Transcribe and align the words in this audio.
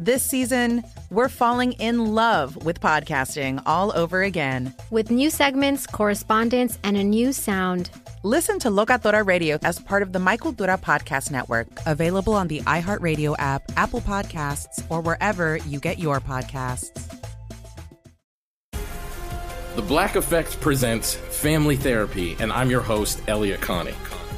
This 0.00 0.22
season, 0.22 0.84
we're 1.10 1.28
falling 1.28 1.72
in 1.72 2.14
love 2.14 2.64
with 2.64 2.80
podcasting 2.80 3.60
all 3.66 3.90
over 3.98 4.22
again. 4.22 4.72
With 4.92 5.10
new 5.10 5.28
segments, 5.28 5.88
correspondence, 5.88 6.78
and 6.84 6.96
a 6.96 7.02
new 7.02 7.32
sound. 7.32 7.90
Listen 8.22 8.60
to 8.60 8.68
Locatora 8.68 9.26
Radio 9.26 9.58
as 9.62 9.80
part 9.80 10.04
of 10.04 10.12
the 10.12 10.20
My 10.20 10.36
Cultura 10.36 10.80
Podcast 10.80 11.32
Network, 11.32 11.66
available 11.84 12.34
on 12.34 12.46
the 12.46 12.60
iHeartRadio 12.60 13.34
app, 13.40 13.62
Apple 13.76 14.00
Podcasts, 14.00 14.84
or 14.88 15.00
wherever 15.00 15.56
you 15.66 15.80
get 15.80 15.98
your 15.98 16.20
podcasts. 16.20 16.92
The 19.74 19.82
Black 19.82 20.14
Effect 20.14 20.60
presents 20.60 21.14
Family 21.14 21.74
Therapy, 21.74 22.36
and 22.38 22.52
I'm 22.52 22.70
your 22.70 22.82
host, 22.82 23.20
Elliott 23.26 23.60
Connie. 23.60 23.94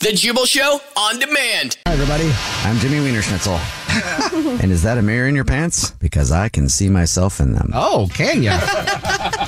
The 0.00 0.12
Jubal 0.12 0.46
Show 0.46 0.78
on 0.96 1.18
demand. 1.18 1.76
Hi, 1.84 1.92
everybody. 1.92 2.30
I'm 2.62 2.76
Jimmy 2.76 3.00
Wiener 3.00 3.20
Schnitzel. 3.20 3.54
and 4.62 4.70
is 4.70 4.84
that 4.84 4.96
a 4.96 5.02
mirror 5.02 5.26
in 5.26 5.34
your 5.34 5.44
pants? 5.44 5.90
Because 5.90 6.30
I 6.30 6.48
can 6.48 6.68
see 6.68 6.88
myself 6.88 7.40
in 7.40 7.52
them. 7.52 7.72
Oh, 7.74 8.08
can 8.14 8.44
ya? 8.44 8.60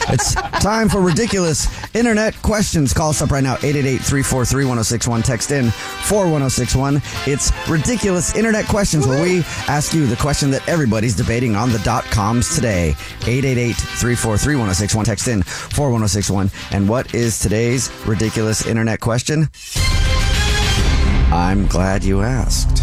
it's 0.09 0.35
time 0.35 0.89
for 0.89 1.01
ridiculous 1.01 1.69
internet 1.95 2.35
questions. 2.43 2.93
Call 2.93 3.11
us 3.11 3.23
up 3.23 3.31
right 3.31 3.45
now, 3.45 3.55
888-343-1061. 3.57 5.25
Text 5.25 5.53
in 5.53 5.71
41061. 5.71 7.01
It's 7.33 7.53
ridiculous 7.69 8.35
internet 8.35 8.67
questions 8.67 9.07
where 9.07 9.23
we 9.23 9.45
ask 9.69 9.95
you 9.95 10.09
the 10.09 10.17
question 10.17 10.51
that 10.51 10.69
everybody's 10.69 11.15
debating 11.15 11.55
on 11.55 11.71
the 11.71 11.79
dot 11.81 12.03
coms 12.07 12.57
today. 12.57 12.95
888-343-1061. 13.21 15.05
Text 15.05 15.29
in 15.29 15.45
41061. 15.45 16.51
And 16.73 16.89
what 16.89 17.15
is 17.15 17.39
today's 17.39 17.89
ridiculous 18.05 18.67
internet 18.67 18.99
question? 18.99 19.49
I'm 21.33 21.69
glad 21.69 22.03
you 22.03 22.23
asked. 22.23 22.81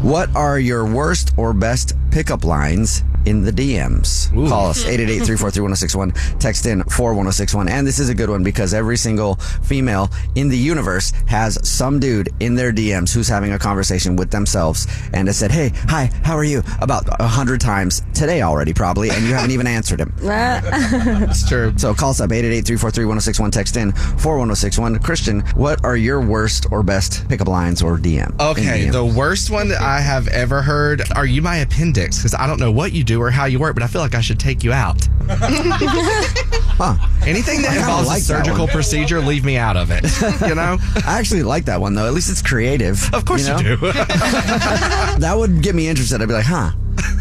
What 0.00 0.34
are 0.34 0.58
your 0.58 0.86
worst 0.86 1.32
or 1.36 1.52
best 1.52 1.92
pickup 2.10 2.42
lines 2.42 3.02
in 3.26 3.44
the 3.44 3.50
DMs. 3.50 4.34
Ooh. 4.36 4.48
Call 4.48 4.68
us 4.68 4.84
888-343-1061. 4.84 6.38
Text 6.38 6.66
in 6.66 6.82
41061. 6.84 7.68
And 7.68 7.86
this 7.86 7.98
is 7.98 8.08
a 8.08 8.14
good 8.14 8.30
one 8.30 8.42
because 8.42 8.74
every 8.74 8.96
single 8.96 9.36
female 9.62 10.10
in 10.34 10.48
the 10.48 10.58
universe 10.58 11.12
has 11.26 11.58
some 11.66 12.00
dude 12.00 12.30
in 12.40 12.54
their 12.54 12.72
DMs 12.72 13.14
who's 13.14 13.28
having 13.28 13.52
a 13.52 13.58
conversation 13.58 14.16
with 14.16 14.30
themselves 14.30 14.86
and 15.12 15.28
has 15.28 15.36
said, 15.36 15.50
Hey, 15.50 15.72
hi, 15.88 16.10
how 16.22 16.36
are 16.36 16.44
you? 16.44 16.62
About 16.80 17.04
a 17.20 17.26
hundred 17.26 17.60
times 17.60 18.02
today 18.14 18.42
already, 18.42 18.72
probably, 18.72 19.10
and 19.10 19.24
you 19.24 19.34
haven't 19.34 19.50
even 19.50 19.66
answered 19.66 20.00
him. 20.00 20.12
That's 20.20 21.48
true. 21.48 21.72
So 21.76 21.94
call 21.94 22.10
us 22.10 22.20
up 22.20 22.30
888-343-1061. 22.30 23.52
Text 23.52 23.76
in 23.76 23.92
41061. 23.92 24.98
Christian, 25.00 25.40
what 25.54 25.84
are 25.84 25.96
your 25.96 26.20
worst 26.20 26.66
or 26.70 26.82
best 26.82 27.28
pickup 27.28 27.48
lines 27.48 27.82
or 27.82 27.98
DM? 27.98 28.38
Okay, 28.40 28.90
the 28.90 29.04
worst 29.04 29.50
one 29.50 29.68
that 29.68 29.80
I 29.80 30.00
have 30.00 30.28
ever 30.28 30.62
heard 30.62 31.02
are 31.14 31.26
you 31.26 31.42
my 31.42 31.56
appendix? 31.56 32.18
Because 32.18 32.34
I 32.34 32.46
don't 32.46 32.60
know 32.60 32.72
what 32.72 32.92
you 32.92 33.04
do 33.04 33.13
do 33.14 33.22
or 33.22 33.30
how 33.30 33.46
you 33.46 33.58
work, 33.58 33.74
but 33.74 33.82
I 33.82 33.86
feel 33.86 34.00
like 34.00 34.14
I 34.14 34.20
should 34.20 34.38
take 34.38 34.62
you 34.64 34.72
out. 34.72 35.08
huh. 35.28 36.96
Anything 37.26 37.62
that 37.62 37.76
involves 37.76 38.08
like 38.08 38.18
a 38.18 38.22
surgical 38.22 38.66
procedure, 38.68 39.20
leave 39.20 39.44
me 39.44 39.56
out 39.56 39.76
of 39.76 39.90
it. 39.90 40.04
You 40.46 40.54
know? 40.54 40.78
I 41.06 41.18
actually 41.18 41.42
like 41.42 41.64
that 41.66 41.80
one 41.80 41.94
though. 41.94 42.06
At 42.06 42.14
least 42.14 42.30
it's 42.30 42.42
creative. 42.42 43.12
Of 43.14 43.24
course 43.24 43.46
you, 43.46 43.54
know? 43.54 43.60
you 43.60 43.76
do. 43.76 43.92
that 43.92 45.34
would 45.36 45.62
get 45.62 45.74
me 45.74 45.88
interested. 45.88 46.20
I'd 46.20 46.28
be 46.28 46.34
like, 46.34 46.44
huh. 46.44 46.72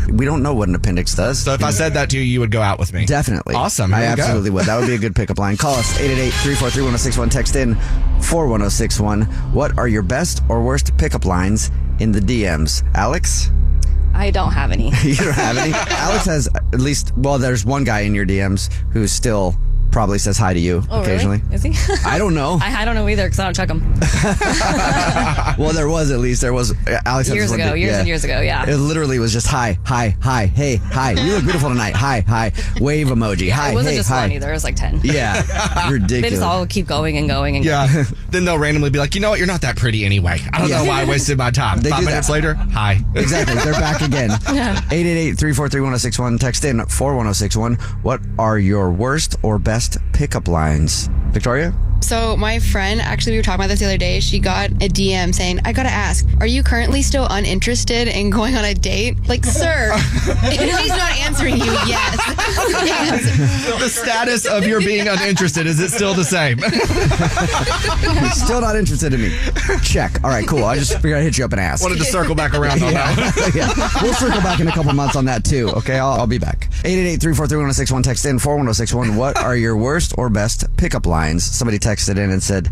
We 0.10 0.26
don't 0.26 0.44
know 0.44 0.54
what 0.54 0.68
an 0.68 0.76
appendix 0.76 1.16
does. 1.16 1.40
So 1.40 1.54
if 1.54 1.64
I 1.64 1.72
said 1.72 1.94
that 1.94 2.10
to 2.10 2.18
you, 2.18 2.24
you 2.24 2.40
would 2.42 2.52
go 2.52 2.62
out 2.62 2.78
with 2.78 2.94
me. 2.94 3.06
Definitely. 3.06 3.56
Awesome. 3.56 3.92
Here 3.92 4.00
I 4.00 4.04
absolutely 4.04 4.50
go. 4.50 4.56
would. 4.56 4.66
That 4.66 4.78
would 4.78 4.88
be 4.88 4.96
a 4.96 5.00
good 5.00 5.16
pickup 5.16 5.40
line. 5.40 5.58
Call 5.58 5.76
us 5.76 5.98
888-343-1061. 5.98 7.32
Text 7.32 7.56
in 7.56 7.76
41061. 8.22 9.24
What 9.54 9.78
are 9.78 9.88
your 9.88 10.04
best 10.04 10.44
or 10.50 10.62
worst 10.62 10.96
pickup 10.98 11.26
lines 11.26 11.72
in 12.00 12.12
the 12.12 12.20
DMs? 12.20 12.84
Alex? 12.94 13.50
I 14.14 14.32
don't 14.32 14.52
have 14.52 14.72
any. 14.72 14.86
you 15.04 15.16
don't 15.16 15.34
have 15.34 15.58
any? 15.58 15.74
Alex 15.90 16.26
has 16.26 16.48
at 16.56 16.80
least, 16.80 17.12
well, 17.18 17.38
there's 17.38 17.66
one 17.66 17.84
guy 17.84 18.02
in 18.02 18.14
your 18.14 18.26
DMs 18.26 18.72
who's 18.92 19.12
still 19.12 19.56
probably 19.94 20.18
says 20.18 20.38
hi 20.38 20.54
to 20.54 20.60
you 20.60 20.84
oh, 20.90 21.02
occasionally. 21.02 21.38
Really? 21.38 21.56
Is 21.56 21.64
he? 21.64 21.74
I 22.06 22.18
don't 22.18 22.34
know. 22.34 22.58
I, 22.60 22.82
I 22.82 22.86
don't 22.86 22.96
know 22.96 23.08
either 23.08 23.26
because 23.26 23.40
I 23.40 23.46
don't 23.46 23.56
check 23.56 23.68
them. 23.68 23.82
well, 25.58 25.72
there 25.72 25.88
was 25.88 26.10
at 26.12 26.20
least 26.20 26.42
there 26.42 26.52
was 26.52 26.72
uh, 26.88 27.00
Alex 27.06 27.30
years 27.30 27.52
ago, 27.52 27.76
years 27.76 27.92
yeah. 27.92 28.00
and 28.00 28.08
years 28.08 28.24
ago. 28.24 28.42
Yeah, 28.42 28.68
it 28.68 28.78
literally 28.78 29.20
was 29.20 29.32
just 29.32 29.46
hi, 29.48 29.78
hi, 29.86 30.18
hi, 30.20 30.48
hey, 30.48 30.78
hi. 30.78 31.12
You 31.12 31.36
look 31.36 31.44
beautiful 31.44 31.70
tonight. 31.70 31.96
Hi, 31.96 32.22
hi. 32.22 32.52
Wave 32.82 33.08
emoji. 33.08 33.48
Yeah, 33.48 33.56
hi, 33.56 33.72
it 33.72 33.76
wasn't 33.76 33.92
hey, 33.92 34.00
just 34.00 34.10
hi. 34.10 34.22
one 34.22 34.32
either. 34.32 34.50
It 34.50 34.54
was 34.54 34.64
like 34.64 34.76
ten. 34.76 35.00
Yeah, 35.04 35.36
ridiculous. 35.90 36.22
they 36.22 36.30
just 36.32 36.42
all 36.42 36.66
keep 36.66 36.88
going 36.88 37.18
and 37.18 37.30
going 37.30 37.56
and 37.56 37.64
yeah. 37.64 37.94
Going. 37.94 38.06
then 38.32 38.46
they'll 38.46 38.58
randomly 38.58 38.90
be 38.90 38.98
like, 38.98 39.14
you 39.14 39.22
know 39.22 39.30
what? 39.30 39.38
You're 39.38 39.48
not 39.48 39.62
that 39.62 39.78
pretty 39.78 40.06
anyway. 40.06 40.40
I 40.52 40.60
don't 40.60 40.70
yeah. 40.70 40.82
know 40.82 40.90
why 40.90 41.04
I 41.04 41.06
wasted 41.06 41.38
my 41.38 41.52
time. 41.52 41.82
They 41.82 41.92
Five 41.92 42.04
minutes 42.04 42.28
that. 42.28 42.34
later, 42.34 42.56
hi. 42.56 43.00
Exactly. 43.16 43.56
They're 43.56 43.74
back 43.74 44.02
again. 44.02 44.32
888-343-1061. 44.32 46.40
Text 46.40 46.66
in 46.66 46.78
41061. 46.78 47.76
What 48.02 48.22
are 48.40 48.58
your 48.58 48.92
worst 48.92 49.36
or 49.44 49.60
best 49.60 49.83
pickup 49.90 50.48
lines? 50.48 50.48
lines. 50.48 51.08
Victoria? 51.34 51.93
So 52.04 52.36
my 52.36 52.60
friend, 52.60 53.00
actually, 53.00 53.34
we 53.34 53.38
were 53.40 53.44
talking 53.44 53.62
about 53.62 53.70
this 53.70 53.80
the 53.80 53.86
other 53.86 53.98
day. 53.98 54.20
She 54.20 54.40
got 54.40 54.72
a 54.72 54.90
DM 54.90 55.34
saying, 55.34 55.62
"I 55.64 55.72
gotta 55.72 55.90
ask, 55.90 56.26
are 56.42 56.46
you 56.46 56.62
currently 56.62 57.02
still 57.02 57.26
uninterested 57.30 58.10
in 58.10 58.30
going 58.30 58.56
on 58.56 58.66
a 58.66 58.74
date?" 58.74 59.18
Like, 59.28 59.46
sir, 59.46 59.92
if 59.96 60.80
she's 60.80 60.90
not 60.90 61.12
answering 61.20 61.58
you, 61.58 61.72
yes. 61.88 62.18
yes. 62.84 63.80
The 63.80 63.88
status 63.88 64.46
of 64.46 64.68
your 64.68 64.82
being 64.82 65.08
uninterested 65.08 65.66
is 65.66 65.80
it 65.80 65.92
still 65.92 66.14
the 66.14 66.26
same? 66.26 66.60
still 68.34 68.60
not 68.60 68.76
interested 68.76 69.14
in 69.14 69.22
me. 69.22 69.38
Check. 69.82 70.22
All 70.26 70.30
right, 70.30 70.46
cool. 70.46 70.66
I 70.66 70.78
just 70.78 70.94
figured 70.96 71.20
I'd 71.20 71.24
hit 71.24 71.38
you 71.38 71.46
up 71.46 71.54
and 71.54 71.62
ask. 71.62 71.82
Wanted 71.82 72.00
to 72.00 72.06
circle 72.06 72.36
back 72.36 72.54
around 72.54 72.84
on 72.84 72.92
yeah. 72.92 73.16
that. 73.16 73.52
yeah, 73.56 74.04
we'll 74.04 74.14
circle 74.14 74.42
back 74.42 74.60
in 74.60 74.68
a 74.68 74.72
couple 74.72 74.92
months 74.94 75.16
on 75.16 75.26
that 75.26 75.46
too. 75.46 75.70
Okay, 75.70 76.00
I'll, 76.00 76.20
I'll 76.20 76.28
be 76.28 76.38
back. 76.38 76.68
888-343-1061. 76.84 78.04
Text 78.04 78.26
in 78.26 78.40
41061. 78.40 79.16
What 79.16 79.38
are 79.38 79.56
your 79.56 79.78
worst 79.78 80.16
or 80.18 80.30
best 80.30 80.66
pickup 80.76 81.06
lines? 81.06 81.44
Somebody 81.44 81.80
text 81.80 81.93
texted 81.94 82.18
in 82.18 82.32
and 82.32 82.42
said, 82.42 82.70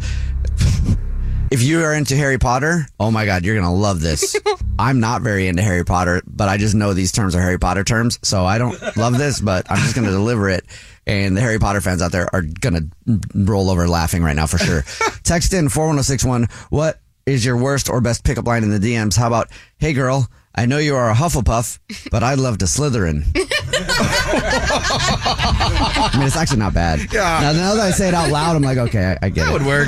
if 1.52 1.62
you 1.62 1.84
are 1.84 1.94
into 1.94 2.16
Harry 2.16 2.38
Potter, 2.38 2.88
oh 3.00 3.12
my 3.12 3.26
God, 3.26 3.44
you're 3.44 3.56
going 3.56 3.68
to 3.68 3.72
love 3.72 4.00
this. 4.00 4.36
I'm 4.80 5.00
not 5.00 5.22
very 5.22 5.48
into 5.48 5.62
Harry 5.62 5.84
Potter, 5.84 6.22
but 6.26 6.50
I 6.50 6.58
just 6.58 6.74
know 6.74 6.94
these 6.94 7.12
terms 7.12 7.36
are 7.36 7.42
Harry 7.42 7.60
Potter 7.60 7.84
terms. 7.84 8.20
So 8.24 8.46
I 8.46 8.58
don't 8.58 8.80
love 8.98 9.18
this, 9.18 9.40
but 9.40 9.70
I'm 9.70 9.78
just 9.78 9.94
going 9.94 10.06
to 10.06 10.12
deliver 10.12 10.50
it. 10.50 10.66
And 11.06 11.36
the 11.36 11.42
Harry 11.42 11.60
Potter 11.60 11.82
fans 11.82 12.02
out 12.02 12.12
there 12.12 12.34
are 12.34 12.42
going 12.42 12.92
to 13.06 13.20
roll 13.36 13.70
over 13.70 13.88
laughing 13.88 14.24
right 14.24 14.36
now 14.36 14.48
for 14.48 14.58
sure. 14.58 14.84
Text 15.24 15.54
in 15.54 15.70
41061. 15.70 16.48
What 16.70 17.00
is 17.26 17.46
your 17.46 17.58
worst 17.58 17.90
or 17.90 18.02
best 18.02 18.24
pickup 18.24 18.48
line 18.48 18.64
in 18.64 18.70
the 18.70 18.80
DMs? 18.80 19.18
How 19.18 19.28
about, 19.28 19.50
hey 19.78 19.94
girl, 19.94 20.30
I 20.54 20.66
know 20.66 20.80
you 20.80 20.96
are 20.96 21.10
a 21.10 21.14
Hufflepuff, 21.14 21.80
but 22.12 22.24
I'd 22.24 22.38
love 22.40 22.58
to 22.58 22.66
Slytherin. 22.66 23.24
I 26.04 26.12
mean, 26.18 26.28
it's 26.28 26.36
actually 26.36 26.60
not 26.60 26.74
bad. 26.74 27.00
Yeah. 27.12 27.40
Now, 27.42 27.52
now 27.54 27.76
that 27.76 27.82
I 27.88 27.92
say 27.92 28.10
it 28.10 28.14
out 28.14 28.30
loud, 28.32 28.58
I'm 28.58 28.62
like, 28.62 28.78
okay, 28.78 29.16
I, 29.22 29.28
I 29.28 29.30
get 29.30 29.46
that 29.46 29.50
it. 29.50 29.54
would 29.54 29.66
work. 29.66 29.88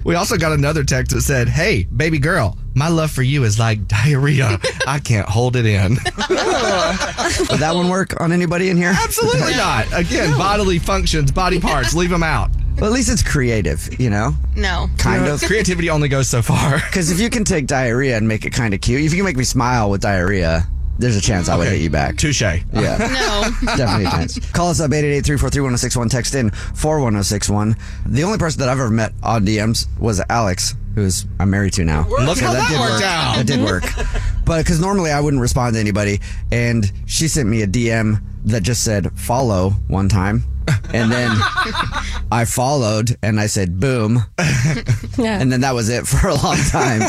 we 0.04 0.14
also 0.14 0.36
got 0.36 0.52
another 0.52 0.84
text 0.84 1.12
that 1.14 1.22
said, 1.22 1.48
"Hey, 1.48 1.82
baby 1.84 2.18
girl, 2.20 2.56
My 2.74 2.88
love 2.88 3.10
for 3.10 3.22
you 3.22 3.44
is 3.44 3.58
like 3.58 3.86
diarrhea. 3.88 4.58
I 4.86 4.98
can't 4.98 5.28
hold 5.28 5.56
it 5.56 5.66
in. 5.66 5.90
Would 5.96 5.98
that 7.60 7.72
one 7.74 7.88
work 7.90 8.18
on 8.20 8.32
anybody 8.32 8.70
in 8.70 8.76
here? 8.76 8.94
Absolutely 8.96 9.54
not. 9.54 9.86
Again, 9.92 10.36
bodily 10.38 10.78
functions, 10.78 11.30
body 11.32 11.60
parts, 11.60 11.94
leave 11.94 12.10
them 12.10 12.22
out. 12.22 12.50
Well, 12.82 12.90
at 12.90 12.94
least 12.96 13.12
it's 13.12 13.22
creative, 13.22 14.00
you 14.00 14.10
know? 14.10 14.34
No. 14.56 14.88
Kind 14.98 15.26
of. 15.26 15.40
Creativity 15.44 15.88
only 15.88 16.08
goes 16.08 16.28
so 16.28 16.42
far. 16.42 16.80
Because 16.88 17.12
if 17.12 17.20
you 17.20 17.30
can 17.30 17.44
take 17.44 17.68
diarrhea 17.68 18.16
and 18.16 18.26
make 18.26 18.44
it 18.44 18.50
kind 18.50 18.74
of 18.74 18.80
cute, 18.80 19.02
if 19.02 19.12
you 19.12 19.18
can 19.18 19.24
make 19.24 19.36
me 19.36 19.44
smile 19.44 19.88
with 19.88 20.00
diarrhea, 20.00 20.66
there's 20.98 21.14
a 21.14 21.20
chance 21.20 21.48
I 21.48 21.56
would 21.56 21.68
hit 21.68 21.80
you 21.80 21.90
back. 21.90 22.16
Touche. 22.16 22.42
Yeah. 22.42 22.58
No. 22.72 23.76
Definitely 23.76 24.06
a 24.06 24.10
chance. 24.10 24.50
Call 24.50 24.68
us 24.68 24.80
up 24.80 24.90
888-343-1061. 24.90 26.10
Text 26.10 26.34
in 26.34 26.50
41061. 26.50 27.76
The 28.06 28.24
only 28.24 28.38
person 28.38 28.58
that 28.58 28.68
I've 28.68 28.80
ever 28.80 28.90
met 28.90 29.12
on 29.22 29.46
DMs 29.46 29.86
was 30.00 30.20
Alex, 30.28 30.74
who's 30.96 31.24
I'm 31.38 31.50
married 31.50 31.74
to 31.74 31.84
now. 31.84 32.08
Look 32.08 32.40
how 32.40 32.52
that 32.52 32.68
did 32.68 32.80
worked 32.80 32.94
work. 32.94 33.02
out. 33.04 33.36
That 33.36 33.46
did 33.46 33.60
work. 33.64 33.84
But 34.44 34.64
because 34.64 34.80
normally 34.80 35.12
I 35.12 35.20
wouldn't 35.20 35.40
respond 35.40 35.74
to 35.74 35.80
anybody, 35.80 36.18
and 36.50 36.90
she 37.06 37.28
sent 37.28 37.48
me 37.48 37.62
a 37.62 37.66
DM 37.68 38.20
that 38.46 38.64
just 38.64 38.82
said 38.82 39.12
follow 39.16 39.70
one 39.86 40.08
time. 40.08 40.42
And 40.94 41.10
then 41.10 41.30
I 42.30 42.44
followed 42.46 43.16
and 43.22 43.40
I 43.40 43.46
said 43.46 43.78
boom. 43.80 44.20
Yeah. 45.18 45.38
And 45.38 45.52
then 45.52 45.60
that 45.60 45.74
was 45.74 45.90
it 45.90 46.06
for 46.06 46.28
a 46.28 46.34
long 46.34 46.56
time. 46.56 47.02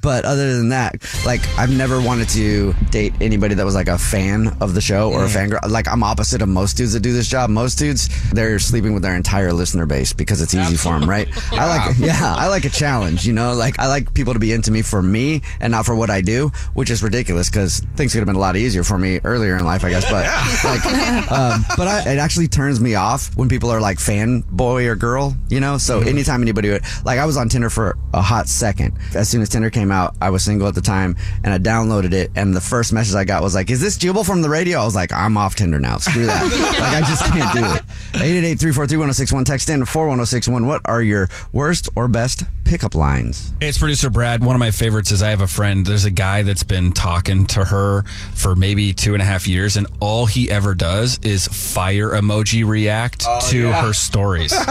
but 0.00 0.24
other 0.24 0.56
than 0.56 0.68
that, 0.68 1.04
like 1.26 1.40
I've 1.58 1.76
never 1.76 2.00
wanted 2.00 2.28
to 2.30 2.72
date 2.90 3.12
anybody 3.20 3.56
that 3.56 3.64
was 3.64 3.74
like 3.74 3.88
a 3.88 3.98
fan 3.98 4.56
of 4.60 4.74
the 4.74 4.80
show 4.80 5.12
or 5.12 5.24
a 5.24 5.28
fan 5.28 5.48
girl. 5.48 5.58
Like 5.68 5.88
I'm 5.88 6.04
opposite 6.04 6.40
of 6.40 6.48
most 6.48 6.76
dudes 6.76 6.92
that 6.92 7.00
do 7.00 7.12
this 7.12 7.26
job. 7.26 7.50
Most 7.50 7.78
dudes, 7.78 8.08
they're 8.30 8.60
sleeping 8.60 8.94
with 8.94 9.02
their 9.02 9.16
entire 9.16 9.52
listener 9.52 9.86
base 9.86 10.12
because 10.12 10.40
it's 10.40 10.54
easy 10.54 10.76
for 10.76 10.98
them, 10.98 11.10
right? 11.10 11.28
I 11.52 11.66
like, 11.66 11.98
yeah, 11.98 12.34
I 12.36 12.46
like 12.46 12.64
a 12.64 12.70
challenge, 12.70 13.26
you 13.26 13.32
know, 13.32 13.54
like 13.54 13.78
I 13.80 13.88
like 13.88 14.14
people 14.14 14.34
to 14.34 14.38
be 14.38 14.52
into 14.52 14.70
me 14.70 14.82
for 14.82 15.02
me 15.02 15.42
and 15.60 15.72
not 15.72 15.84
for 15.84 15.96
what 15.96 16.10
I 16.10 16.20
do, 16.20 16.52
which 16.74 16.90
is 16.90 17.02
ridiculous 17.02 17.50
because 17.50 17.80
things 17.96 18.12
could 18.12 18.18
have 18.20 18.26
been 18.26 18.36
a 18.36 18.40
lot 18.40 18.56
easier 18.56 18.84
for 18.84 18.98
me 18.98 19.18
earlier 19.24 19.56
in 19.56 19.64
life, 19.64 19.84
I 19.84 19.90
guess. 19.90 20.04
But 20.08 20.26
like, 20.64 21.32
um, 21.32 21.64
but 21.76 21.88
I, 21.88 22.12
it 22.12 22.18
actually 22.18 22.46
turns 22.46 22.78
me 22.82 22.94
off 22.94 23.36
when 23.36 23.48
people 23.48 23.70
are 23.70 23.80
like 23.80 23.98
fan 23.98 24.40
boy 24.50 24.86
or 24.86 24.96
girl, 24.96 25.36
you 25.48 25.60
know? 25.60 25.78
So 25.78 26.00
mm-hmm. 26.00 26.08
anytime 26.08 26.42
anybody 26.42 26.70
would, 26.70 26.82
like 27.04 27.18
I 27.18 27.26
was 27.26 27.36
on 27.36 27.48
Tinder 27.48 27.70
for 27.70 27.96
a 28.12 28.22
hot 28.22 28.48
second. 28.48 28.98
As 29.14 29.28
soon 29.28 29.42
as 29.42 29.48
Tinder 29.48 29.70
came 29.70 29.90
out, 29.90 30.16
I 30.20 30.30
was 30.30 30.44
single 30.44 30.68
at 30.68 30.74
the 30.74 30.80
time 30.80 31.16
and 31.44 31.52
I 31.52 31.58
downloaded 31.58 32.12
it. 32.12 32.30
And 32.36 32.54
the 32.54 32.60
first 32.60 32.92
message 32.92 33.14
I 33.14 33.24
got 33.24 33.42
was 33.42 33.54
like, 33.54 33.70
is 33.70 33.80
this 33.80 33.96
Jubal 33.96 34.24
from 34.24 34.42
the 34.42 34.48
radio? 34.48 34.80
I 34.80 34.84
was 34.84 34.94
like, 34.94 35.12
I'm 35.12 35.36
off 35.36 35.54
Tinder 35.54 35.78
now. 35.78 35.98
Screw 35.98 36.26
that. 36.26 36.42
like 36.80 37.02
I 37.02 37.08
just 37.08 37.24
can't 37.24 37.52
do 37.54 37.64
it. 37.64 38.58
888-343-1061 38.58 39.44
text 39.44 39.70
in 39.70 39.84
41061. 39.84 40.66
What 40.66 40.82
are 40.84 41.02
your 41.02 41.28
worst 41.52 41.88
or 41.96 42.08
best 42.08 42.44
pickup 42.64 42.94
lines? 42.94 43.52
Hey, 43.60 43.68
it's 43.68 43.78
producer 43.78 44.10
Brad. 44.10 44.44
One 44.44 44.56
of 44.56 44.60
my 44.60 44.70
favorites 44.70 45.10
is 45.10 45.22
I 45.22 45.30
have 45.30 45.40
a 45.40 45.46
friend. 45.46 45.84
There's 45.84 46.04
a 46.04 46.10
guy 46.10 46.42
that's 46.42 46.62
been 46.62 46.92
talking 46.92 47.46
to 47.48 47.64
her 47.64 48.02
for 48.34 48.54
maybe 48.56 48.92
two 48.92 49.14
and 49.14 49.22
a 49.22 49.24
half 49.24 49.46
years, 49.46 49.76
and 49.76 49.86
all 50.00 50.26
he 50.26 50.50
ever 50.50 50.74
does 50.74 51.18
is 51.22 51.46
fire 51.48 52.10
emoji 52.10 52.66
react 52.66 53.24
oh, 53.28 53.40
to 53.50 53.68
yeah. 53.68 53.82
her 53.82 53.92
stories. 53.92 54.52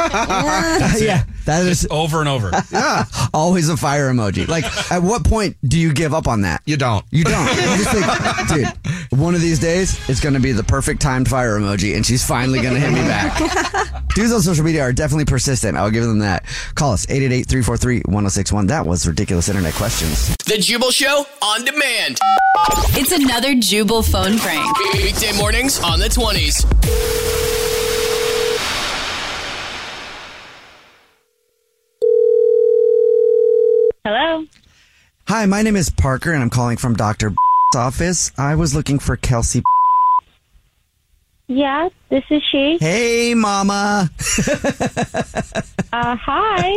yeah, 1.00 1.24
that 1.46 1.66
is 1.66 1.88
over 1.92 2.20
and 2.20 2.30
over. 2.30 2.52
Yeah, 2.72 3.06
always 3.34 3.68
a 3.70 3.76
fire 3.76 4.10
emoji. 4.12 4.48
Like, 4.48 4.64
at 4.92 5.02
what 5.04 5.26
point 5.26 5.58
do 5.68 5.78
you 5.78 5.94
give 5.94 6.14
up 6.14 6.28
on 6.28 6.42
that? 6.42 6.62
You 6.66 6.78
don't. 6.78 7.04
You 7.12 7.24
don't. 7.26 7.48
You 7.48 7.84
just 7.84 7.92
think, 7.92 8.48
dude, 8.48 9.20
one 9.20 9.36
of 9.36 9.42
these 9.42 9.60
days 9.60 10.00
it's 10.10 10.22
going 10.22 10.36
to 10.36 10.40
be 10.40 10.52
the 10.54 10.64
perfect 10.64 11.02
timed 11.02 11.28
fire 11.28 11.60
emoji, 11.60 11.96
and 11.96 12.06
she's 12.06 12.26
finally 12.26 12.62
going 12.62 12.76
to 12.76 12.80
hit 12.80 12.92
me 12.92 13.02
back. 13.02 13.38
Dudes 14.16 14.32
on 14.32 14.42
social 14.42 14.64
media 14.64 14.82
are 14.84 14.94
definitely 14.94 15.26
persistent. 15.26 15.78
I'll 15.78 15.92
give 15.92 16.04
them 16.06 16.20
that. 16.20 16.46
Call 16.76 16.94
us 16.94 17.06
888-343-1061. 17.08 18.68
That 18.68 18.86
was 18.86 19.08
ridiculous 19.08 19.50
internet 19.50 19.74
questions. 19.74 20.36
The 20.46 20.58
Jubal 20.58 20.92
Show 20.92 21.26
on 21.42 21.66
demand. 21.66 22.20
It's 22.94 23.12
another 23.12 23.56
Jubal 23.56 24.04
phone 24.04 24.38
prank. 24.38 24.78
Weekday 24.94 25.36
mornings 25.38 25.82
on 25.82 26.00
the 26.00 26.08
20s. 26.08 27.61
Hello. 34.04 34.48
Hi, 35.28 35.46
my 35.46 35.62
name 35.62 35.76
is 35.76 35.92
Parker, 35.92 36.34
and 36.34 36.42
I'm 36.42 36.50
calling 36.50 36.78
from 36.78 36.96
Doctor 36.96 37.36
office. 37.76 38.32
I 38.36 38.56
was 38.56 38.74
looking 38.74 38.98
for 38.98 39.16
Kelsey. 39.16 39.62
Yeah, 41.48 41.90
this 42.10 42.24
is 42.32 42.42
she. 42.52 42.80
Hey, 42.80 43.36
Mama. 43.36 44.10
Uh, 45.94 46.16
hi. 46.20 46.72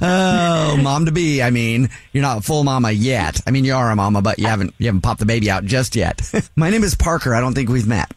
oh, 0.00 0.76
mom 0.80 1.06
to 1.06 1.10
be. 1.10 1.42
I 1.42 1.50
mean, 1.50 1.88
you're 2.12 2.22
not 2.22 2.38
a 2.38 2.42
full 2.42 2.62
mama 2.62 2.92
yet. 2.92 3.40
I 3.44 3.50
mean, 3.50 3.64
you 3.64 3.74
are 3.74 3.90
a 3.90 3.96
mama, 3.96 4.22
but 4.22 4.38
you 4.38 4.46
haven't 4.46 4.72
you 4.78 4.86
haven't 4.86 5.00
popped 5.00 5.18
the 5.18 5.26
baby 5.26 5.50
out 5.50 5.64
just 5.64 5.96
yet. 5.96 6.32
My 6.56 6.70
name 6.70 6.84
is 6.84 6.94
Parker. 6.94 7.34
I 7.34 7.40
don't 7.40 7.54
think 7.54 7.70
we've 7.70 7.88
met. 7.88 8.12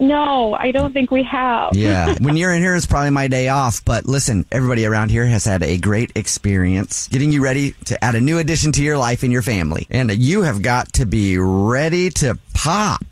No, 0.00 0.54
I 0.54 0.70
don't 0.70 0.92
think 0.92 1.10
we 1.10 1.24
have. 1.24 1.74
Yeah, 1.74 2.14
when 2.20 2.36
you're 2.36 2.52
in 2.52 2.62
here, 2.62 2.74
it's 2.76 2.86
probably 2.86 3.10
my 3.10 3.26
day 3.26 3.48
off. 3.48 3.84
But 3.84 4.06
listen, 4.06 4.46
everybody 4.52 4.86
around 4.86 5.10
here 5.10 5.26
has 5.26 5.44
had 5.44 5.62
a 5.62 5.76
great 5.76 6.12
experience 6.16 7.08
getting 7.08 7.32
you 7.32 7.42
ready 7.42 7.72
to 7.86 8.02
add 8.02 8.14
a 8.14 8.20
new 8.20 8.38
addition 8.38 8.70
to 8.72 8.82
your 8.82 8.96
life 8.96 9.22
and 9.22 9.32
your 9.32 9.42
family, 9.42 9.86
and 9.90 10.10
you 10.12 10.42
have 10.42 10.62
got 10.62 10.92
to 10.94 11.06
be 11.06 11.36
ready 11.38 12.10
to 12.10 12.38
pop. 12.54 13.02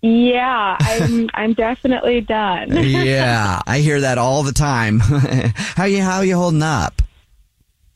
Yeah, 0.00 0.76
I'm. 0.80 1.30
I'm 1.34 1.54
definitely 1.54 2.20
done. 2.20 2.76
yeah, 2.76 3.60
I 3.66 3.78
hear 3.78 4.02
that 4.02 4.18
all 4.18 4.42
the 4.42 4.52
time. 4.52 5.00
how 5.00 5.84
you 5.84 6.02
how 6.02 6.20
you 6.20 6.36
holding 6.36 6.62
up? 6.62 7.00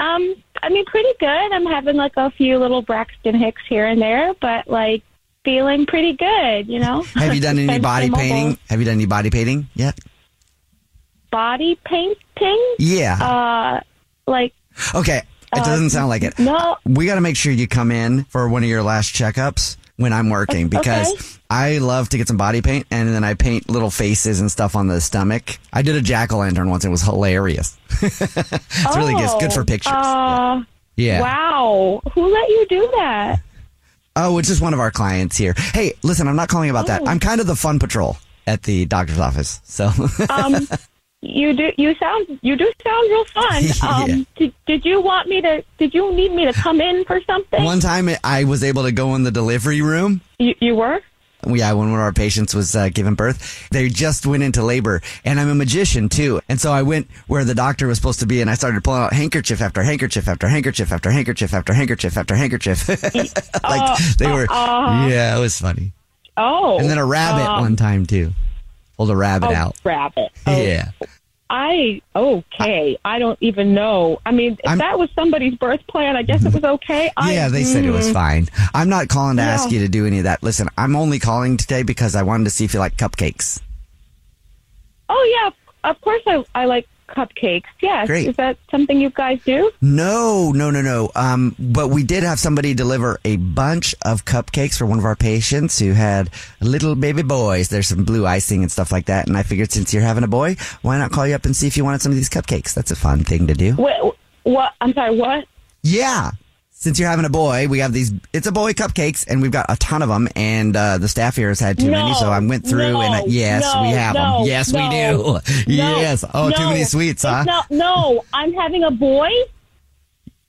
Um, 0.01 0.35
I 0.63 0.69
mean, 0.71 0.85
pretty 0.87 1.13
good. 1.21 1.27
I'm 1.29 1.67
having 1.67 1.97
like 1.97 2.13
a 2.17 2.31
few 2.31 2.59
little 2.59 2.83
Braxton 2.83 3.35
Hicks 3.35 3.63
here 3.69 3.87
and 3.87 4.01
there, 4.01 4.33
but 4.41 4.69
like 4.69 5.03
feeling 5.49 5.87
pretty 5.87 6.13
good. 6.13 6.69
You 6.69 6.79
know. 6.79 7.03
Have 7.15 7.35
you 7.35 7.41
done 7.41 7.59
any 7.69 7.79
body 7.79 8.11
painting? 8.11 8.59
Have 8.69 8.79
you 8.81 8.85
done 8.85 8.95
any 8.95 9.07
body 9.07 9.31
painting 9.31 9.67
yet? 9.75 9.99
Body 11.31 11.79
painting? 11.85 12.75
Yeah. 12.79 13.17
Uh, 13.21 13.81
like 14.27 14.53
Okay, 14.95 15.19
it 15.55 15.65
doesn't 15.65 15.91
sound 15.91 16.09
like 16.11 16.23
it. 16.23 16.39
no. 16.39 16.77
We 16.85 17.07
got 17.07 17.15
to 17.17 17.21
make 17.21 17.37
sure 17.37 17.51
you 17.53 17.67
come 17.67 17.91
in 17.91 18.25
for 18.25 18.49
one 18.49 18.63
of 18.63 18.69
your 18.69 18.83
last 18.83 19.15
checkups 19.15 19.77
when 19.97 20.13
I'm 20.13 20.29
working 20.31 20.69
because 20.69 21.13
Okay. 21.13 21.25
I 21.51 21.79
love 21.79 22.09
to 22.11 22.19
get 22.19 22.29
some 22.29 22.37
body 22.37 22.61
paint 22.63 22.87
and 22.91 23.09
then 23.09 23.25
I 23.25 23.35
paint 23.35 23.69
little 23.71 23.91
faces 23.91 24.41
and 24.41 24.51
stuff 24.51 24.77
on 24.77 24.87
the 24.87 25.01
stomach. 25.01 25.59
I 25.73 25.83
did 25.83 25.97
a 25.97 26.01
jack 26.03 26.33
o' 26.33 26.39
lantern 26.39 26.69
once. 26.71 26.85
It 26.85 26.91
was 26.91 27.03
hilarious. 27.03 27.77
it's 28.03 28.97
really 28.97 29.15
good. 29.15 29.25
It's 29.25 29.35
good 29.41 29.53
for 29.53 29.65
pictures. 29.65 29.93
Uh, 29.95 30.63
Yeah. 30.97 31.21
Wow. 31.23 32.03
Who 32.15 32.27
let 32.33 32.49
you 32.49 32.67
do 32.69 32.89
that? 32.97 33.41
Oh, 34.21 34.39
it's 34.39 34.49
just 34.49 34.61
one 34.61 34.75
of 34.75 34.81
our 34.81 34.91
clients 34.91 35.37
here. 35.37 35.55
Hey, 35.75 35.93
listen, 36.03 36.27
I'm 36.27 36.35
not 36.37 36.49
calling 36.49 36.71
about 36.71 36.89
that. 36.89 37.03
Oh. 37.03 37.07
I'm 37.07 37.21
kind 37.21 37.41
of 37.41 37.47
the 37.47 37.55
fun 37.55 37.79
patrol 37.79 38.17
at 38.49 38.65
the 38.65 38.85
doctor's 38.85 39.21
office. 39.21 39.61
So 39.65 39.93
Um, 40.29 40.67
you 41.23 41.53
do. 41.53 41.71
You 41.77 41.95
sound. 41.95 42.39
You 42.43 42.57
do 42.57 42.71
sound 42.83 43.11
real 43.11 43.25
fun. 43.27 43.65
Um, 43.89 44.09
Yeah. 44.11 44.25
did, 44.37 44.55
did 44.67 44.85
you 44.85 45.01
want 45.01 45.29
me 45.29 45.41
to? 45.43 45.63
Did 45.79 45.95
you 45.95 46.13
need 46.13 46.33
me 46.33 46.47
to 46.47 46.53
come 46.53 46.81
in 46.81 47.05
for 47.05 47.21
something? 47.27 47.63
one 47.63 47.79
time 47.81 48.09
I 48.25 48.43
was 48.45 48.65
able 48.65 48.83
to 48.85 48.93
go 48.93 49.15
in 49.15 49.23
the 49.23 49.31
delivery 49.31 49.83
room. 49.83 50.21
You, 50.41 50.55
you 50.61 50.75
were. 50.75 51.01
Yeah, 51.47 51.73
when 51.73 51.91
one 51.91 52.01
of 52.01 52.05
our 52.05 52.13
patients 52.13 52.55
was 52.55 52.75
uh, 52.75 52.89
giving 52.89 53.15
birth, 53.15 53.69
they 53.71 53.89
just 53.89 54.27
went 54.27 54.43
into 54.43 54.65
labor, 54.65 55.01
and 55.25 55.39
I'm 55.39 55.49
a 55.49 55.55
magician 55.55 56.09
too. 56.09 56.41
And 56.49 56.61
so 56.61 56.73
I 56.73 56.83
went 56.83 57.09
where 57.29 57.45
the 57.45 57.55
doctor 57.55 57.87
was 57.87 57.97
supposed 57.97 58.21
to 58.21 58.27
be, 58.27 58.41
and 58.41 58.51
I 58.51 58.55
started 58.55 58.83
pulling 58.83 59.03
out 59.03 59.13
handkerchief 59.13 59.61
after 59.61 59.83
handkerchief 59.83 60.27
after 60.27 60.49
handkerchief 60.49 60.91
after 60.93 61.11
handkerchief 61.11 61.55
after 61.55 61.73
handkerchief 61.75 62.17
after 62.17 62.35
handkerchief. 62.35 62.89
like 63.63 64.17
they 64.19 64.27
were, 64.27 64.47
uh, 64.51 65.09
yeah, 65.09 65.37
it 65.37 65.41
was 65.41 65.59
funny. 65.59 65.93
Oh. 66.37 66.79
And 66.79 66.91
then 66.91 66.99
a 66.99 67.07
rabbit 67.07 67.49
um, 67.49 67.61
one 67.61 67.77
time 67.77 68.07
too. 68.07 68.33
Pulled 68.97 69.11
a 69.11 69.17
rabbit 69.17 69.51
oh, 69.51 69.55
out. 69.55 69.77
Rabbit. 69.85 70.31
Oh, 70.47 70.57
Yeah. 70.57 70.91
I 71.51 72.03
okay. 72.15 72.99
I 73.05 73.19
don't 73.19 73.39
even 73.41 73.73
know. 73.73 74.21
I 74.27 74.33
mean, 74.33 74.53
if 74.63 74.69
I'm- 74.69 74.79
that 74.79 74.99
was 74.99 75.09
somebody's 75.15 75.55
birth 75.55 75.81
plan, 75.87 76.17
I 76.17 76.23
guess 76.23 76.45
it 76.45 76.53
was 76.53 76.63
okay. 76.65 77.11
I, 77.17 77.33
Yeah, 77.33 77.49
they 77.49 77.65
said 77.65 77.85
it 77.85 77.91
was 77.91 78.09
mm. 78.09 78.13
fine. 78.13 78.49
I'm 78.75 78.89
not 78.89 79.09
calling 79.09 79.39
to 79.39 79.43
ask 79.43 79.71
you 79.71 79.79
to 79.81 79.89
do 79.89 80.07
any 80.07 80.19
of 80.19 80.25
that. 80.25 80.43
Listen, 80.43 80.69
I'm 80.77 80.95
only 80.95 81.19
calling 81.19 81.57
today 81.57 81.83
because 81.83 82.15
I 82.15 82.23
wanted 82.23 82.45
to 82.45 82.51
see 82.51 82.65
if 82.65 82.75
you 82.75 82.81
like 82.81 82.97
cupcakes. 82.97 83.61
Oh 85.09 85.41
yeah, 85.43 85.91
of 85.91 86.01
course 86.03 86.23
I 86.27 86.45
I 86.55 86.67
like 86.67 86.87
cupcakes. 87.09 87.65
Yes. 87.81 88.07
Great. 88.07 88.29
Is 88.29 88.37
that 88.37 88.59
something 88.71 89.01
you 89.01 89.11
guys 89.11 89.41
do? 89.45 89.71
No, 89.81 90.53
no, 90.53 90.71
no, 90.71 90.83
no. 90.83 91.11
Um, 91.15 91.57
but 91.59 91.89
we 91.89 92.05
did 92.05 92.23
have 92.23 92.39
somebody 92.39 92.75
deliver 92.75 93.19
a 93.25 93.37
bunch 93.37 93.95
of 94.05 94.25
cupcakes 94.25 94.79
for 94.79 94.87
one 94.87 94.99
of 94.99 95.05
our 95.05 95.17
patients 95.17 95.79
who 95.79 95.93
had 95.93 96.31
little 96.61 96.95
baby 96.95 97.23
boys. 97.23 97.69
There's 97.69 97.89
some 97.89 98.05
blue 98.05 98.27
icing 98.27 98.63
and 98.63 98.71
stuff 98.71 98.93
like 98.93 99.07
that. 99.07 99.27
And 99.27 99.37
I 99.37 99.43
figured 99.43 99.73
since 99.73 99.93
you're 99.93 100.03
having 100.03 100.25
a 100.25 100.29
boy, 100.29 100.57
why 100.83 100.99
not 100.99 101.11
call 101.11 101.27
you 101.27 101.35
up 101.35 101.45
and 101.45 101.57
see 101.57 101.67
if 101.67 101.77
you 101.77 101.85
wanted 101.85 102.03
some 102.03 102.13
of 102.13 102.17
these 102.17 102.31
cupcakes? 102.31 102.75
That's 102.75 102.91
a 102.91 102.97
fun 102.97 103.25
thing 103.25 103.47
to 103.49 103.55
do. 103.55 103.73
What? 103.75 104.17
What? 104.45 104.73
I'm 104.81 104.93
sorry. 104.93 105.17
What? 105.17 105.47
Yeah. 105.83 106.33
Since 106.81 107.01
you're 107.01 107.09
having 107.09 107.25
a 107.25 107.29
boy, 107.29 107.67
we 107.67 107.81
have 107.81 107.93
these, 107.93 108.13
it's 108.33 108.47
a 108.47 108.53
boy 108.53 108.73
cupcakes 108.73 109.25
and 109.27 109.43
we've 109.43 109.51
got 109.51 109.67
a 109.69 109.75
ton 109.79 110.01
of 110.01 110.09
them 110.09 110.29
and, 110.37 110.77
uh, 110.77 110.99
the 110.99 111.09
staff 111.09 111.35
here 111.35 111.49
has 111.49 111.59
had 111.59 111.77
too 111.77 111.91
many. 111.91 112.15
So 112.15 112.31
I 112.31 112.39
went 112.39 112.65
through 112.65 112.93
no, 112.93 113.01
and 113.01 113.15
I, 113.17 113.23
yes, 113.27 113.63
no, 113.75 113.83
we 113.83 113.89
have 113.89 114.15
no, 114.15 114.39
them. 114.39 114.47
Yes, 114.47 114.73
we 114.73 114.79
do. 114.89 115.41
no, 115.77 115.99
yes. 115.99 116.25
Oh, 116.33 116.51
too 116.53 116.63
many 116.69 116.85
sweets, 116.85 117.25
huh? 117.25 117.43
Not, 117.43 117.69
no, 117.69 118.25
I'm 118.33 118.53
having 118.55 118.85
a 118.85 118.93
boy. 118.93 119.29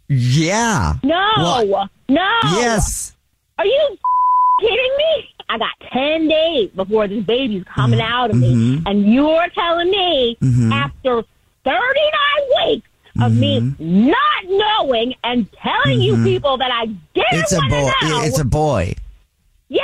Yeah. 0.08 0.94
No, 1.02 1.30
What? 1.66 1.90
no. 2.10 2.40
Yes. 2.44 3.16
Are 3.58 3.66
you 3.66 3.98
kidding 4.60 4.96
me? 5.00 5.30
I 5.50 5.58
got 5.58 5.72
10 5.92 6.28
days 6.28 6.70
before 6.76 7.08
this 7.08 7.24
baby's 7.24 7.64
coming 7.64 8.02
out 8.02 8.30
of 8.30 8.36
me. 8.38 8.54
Mhm. 8.54 8.84
And 8.86 9.12
you're 9.12 9.48
telling 9.56 9.90
me 9.90 10.38
Mhm. 10.44 10.72
after 10.72 11.24
39 11.64 12.68
weeks 12.68 12.88
of 13.24 13.34
me 13.34 13.74
not 13.80 14.44
knowing 14.46 15.14
and 15.24 15.52
telling 15.54 16.02
you 16.02 16.22
people 16.24 16.58
that 16.58 16.72
I 16.72 16.86
didn't 16.86 17.00
Mm-hmm. 17.16 17.40
It's 17.40 17.52
a 17.54 17.62
boy. 17.62 17.92
know. 18.10 18.24
It's 18.24 18.40
a 18.40 18.46
boy. 18.46 18.94
yeah, 19.68 19.84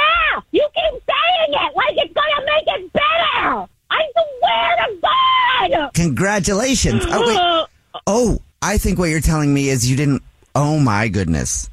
you 0.51 0.67
keep 0.73 1.01
saying 1.07 1.49
it 1.49 1.75
like 1.75 1.95
it's 1.97 2.13
going 2.13 2.33
to 2.37 2.45
make 2.45 2.67
it 2.67 2.93
better. 2.93 3.67
I 3.91 4.01
swear 4.39 4.87
to 4.87 4.97
God. 5.01 5.93
Congratulations. 5.93 7.03
Oh, 7.07 7.27
wait. 7.27 7.67
Oh, 8.07 8.39
I 8.61 8.77
think 8.77 8.99
what 8.99 9.09
you're 9.09 9.21
telling 9.21 9.53
me 9.53 9.69
is 9.69 9.89
you 9.89 9.95
didn't. 9.95 10.21
Oh 10.53 10.77
my 10.79 11.07
goodness. 11.07 11.69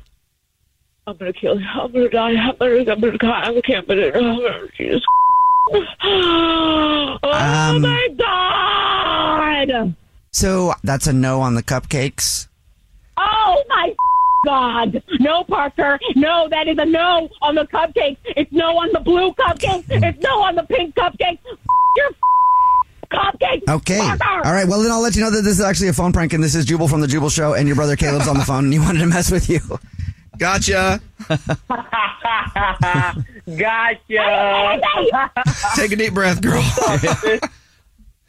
I'm 1.07 1.17
gonna 1.17 1.33
kill 1.33 1.61
you. 1.61 1.67
I'm 1.67 1.91
gonna 1.93 2.09
die. 2.09 2.31
I'm 2.37 2.57
gonna, 2.59 2.93
I'm 2.93 3.01
gonna 3.01 3.19
die. 3.19 3.49
I 3.57 3.61
can't 3.61 3.87
believe 3.89 4.15
it. 4.15 4.17
Oh, 4.17 4.69
Jesus. 4.77 5.03
Oh 6.05 7.19
Um, 7.23 7.83
my 7.83 8.09
God! 8.17 9.95
So 10.33 10.73
that's 10.83 11.07
a 11.07 11.13
no 11.13 11.41
on 11.43 11.55
the 11.55 11.63
cupcakes. 11.63 12.49
Oh 13.17 13.63
my 13.69 13.95
God! 14.45 15.03
No, 15.21 15.45
Parker. 15.45 15.99
No, 16.17 16.49
that 16.49 16.67
is 16.69 16.77
a 16.79 16.85
no 16.87 17.29
on 17.43 17.55
the 17.55 17.65
cupcakes. 17.67 18.17
It's 18.25 18.51
no 18.51 18.77
on 18.79 18.91
the 18.93 19.01
blue 19.01 19.33
cupcakes. 19.35 19.85
It's 19.89 20.19
no 20.21 20.43
on 20.43 20.57
the 20.57 20.63
pink 20.65 20.95
cupcakes. 20.95 21.39
Your 21.97 22.11
cupcakes. 23.13 23.69
Okay. 23.69 23.99
Parker. 23.99 24.47
All 24.47 24.53
right. 24.55 24.67
Well, 24.67 24.83
then 24.83 24.91
I'll 24.91 25.03
let 25.03 25.15
you 25.15 25.21
know 25.23 25.31
that 25.31 25.43
this 25.43 25.59
is 25.59 25.61
actually 25.61 25.89
a 25.89 25.93
phone 25.93 26.13
prank, 26.13 26.33
and 26.33 26.43
this 26.43 26.55
is 26.55 26.65
Jubal 26.65 26.89
from 26.89 27.03
the 27.03 27.07
Jubal 27.07 27.29
Show, 27.29 27.53
and 27.53 27.69
your 27.69 27.77
brother 27.77 27.95
Caleb's 27.95 28.27
on 28.27 28.39
the 28.39 28.45
phone, 28.45 28.65
and 28.65 28.73
he 28.73 28.79
wanted 28.79 29.01
to 29.01 29.07
mess 29.07 29.31
with 29.31 29.51
you. 29.51 29.61
Gotcha. 30.39 30.99
Gotcha. 33.47 35.31
Take 35.77 35.93
a 35.93 35.97
deep 35.97 36.15
breath, 36.15 36.41
girl. 36.41 36.63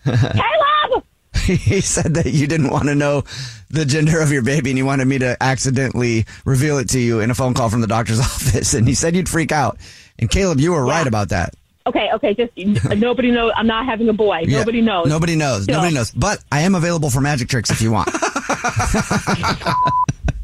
Caleb. 0.05 1.03
he 1.45 1.81
said 1.81 2.13
that 2.15 2.27
you 2.27 2.47
didn't 2.47 2.69
want 2.69 2.85
to 2.85 2.95
know 2.95 3.23
the 3.69 3.85
gender 3.85 4.19
of 4.21 4.31
your 4.31 4.43
baby, 4.43 4.69
and 4.69 4.77
he 4.77 4.83
wanted 4.83 5.05
me 5.05 5.17
to 5.19 5.35
accidentally 5.41 6.25
reveal 6.45 6.77
it 6.77 6.89
to 6.89 6.99
you 6.99 7.19
in 7.19 7.31
a 7.31 7.35
phone 7.35 7.53
call 7.53 7.69
from 7.69 7.81
the 7.81 7.87
doctor's 7.87 8.19
office, 8.21 8.73
and 8.73 8.87
he 8.87 8.93
said 8.93 9.15
you'd 9.15 9.29
freak 9.29 9.51
out. 9.51 9.77
And 10.19 10.29
Caleb, 10.29 10.59
you 10.59 10.71
were 10.71 10.85
right 10.85 11.07
about 11.07 11.29
that. 11.29 11.55
Okay, 11.85 12.09
okay, 12.13 12.33
just 12.33 12.55
nobody 12.97 13.31
knows. 13.31 13.51
I'm 13.55 13.67
not 13.67 13.85
having 13.85 14.07
a 14.07 14.13
boy. 14.13 14.43
Yeah. 14.45 14.59
Nobody 14.59 14.81
knows. 14.81 15.07
Nobody 15.07 15.35
knows. 15.35 15.63
Still. 15.63 15.75
Nobody 15.75 15.93
knows. 15.93 16.11
But 16.11 16.43
I 16.51 16.61
am 16.61 16.75
available 16.75 17.09
for 17.09 17.19
magic 17.19 17.49
tricks 17.49 17.69
if 17.71 17.81
you 17.81 17.91
want. 17.91 18.09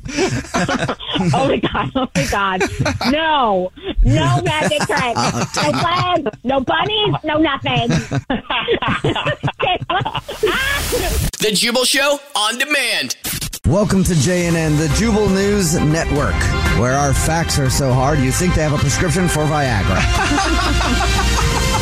oh 1.33 1.47
my 1.47 1.57
god! 1.57 1.91
Oh 1.95 2.07
my 2.15 2.25
god! 2.31 2.61
No, 3.11 3.71
no 4.03 4.41
magic 4.41 4.79
tricks. 4.79 5.13
Oh, 5.15 5.47
no 5.55 5.71
flags. 5.79 6.37
No 6.43 6.59
bunnies. 6.61 7.15
No 7.23 7.37
nothing. 7.37 7.89
The 11.39 11.51
Jubal 11.53 11.85
Show 11.85 12.19
on 12.35 12.57
demand. 12.57 13.15
Welcome 13.65 14.03
to 14.05 14.13
JNN, 14.13 14.77
the 14.77 14.93
Jubal 14.97 15.29
News 15.29 15.75
Network, 15.75 16.35
where 16.79 16.93
our 16.93 17.13
facts 17.13 17.59
are 17.59 17.69
so 17.69 17.93
hard 17.93 18.19
you 18.19 18.31
think 18.31 18.55
they 18.55 18.63
have 18.63 18.73
a 18.73 18.77
prescription 18.77 19.29
for 19.29 19.45
Viagra. 19.45 19.99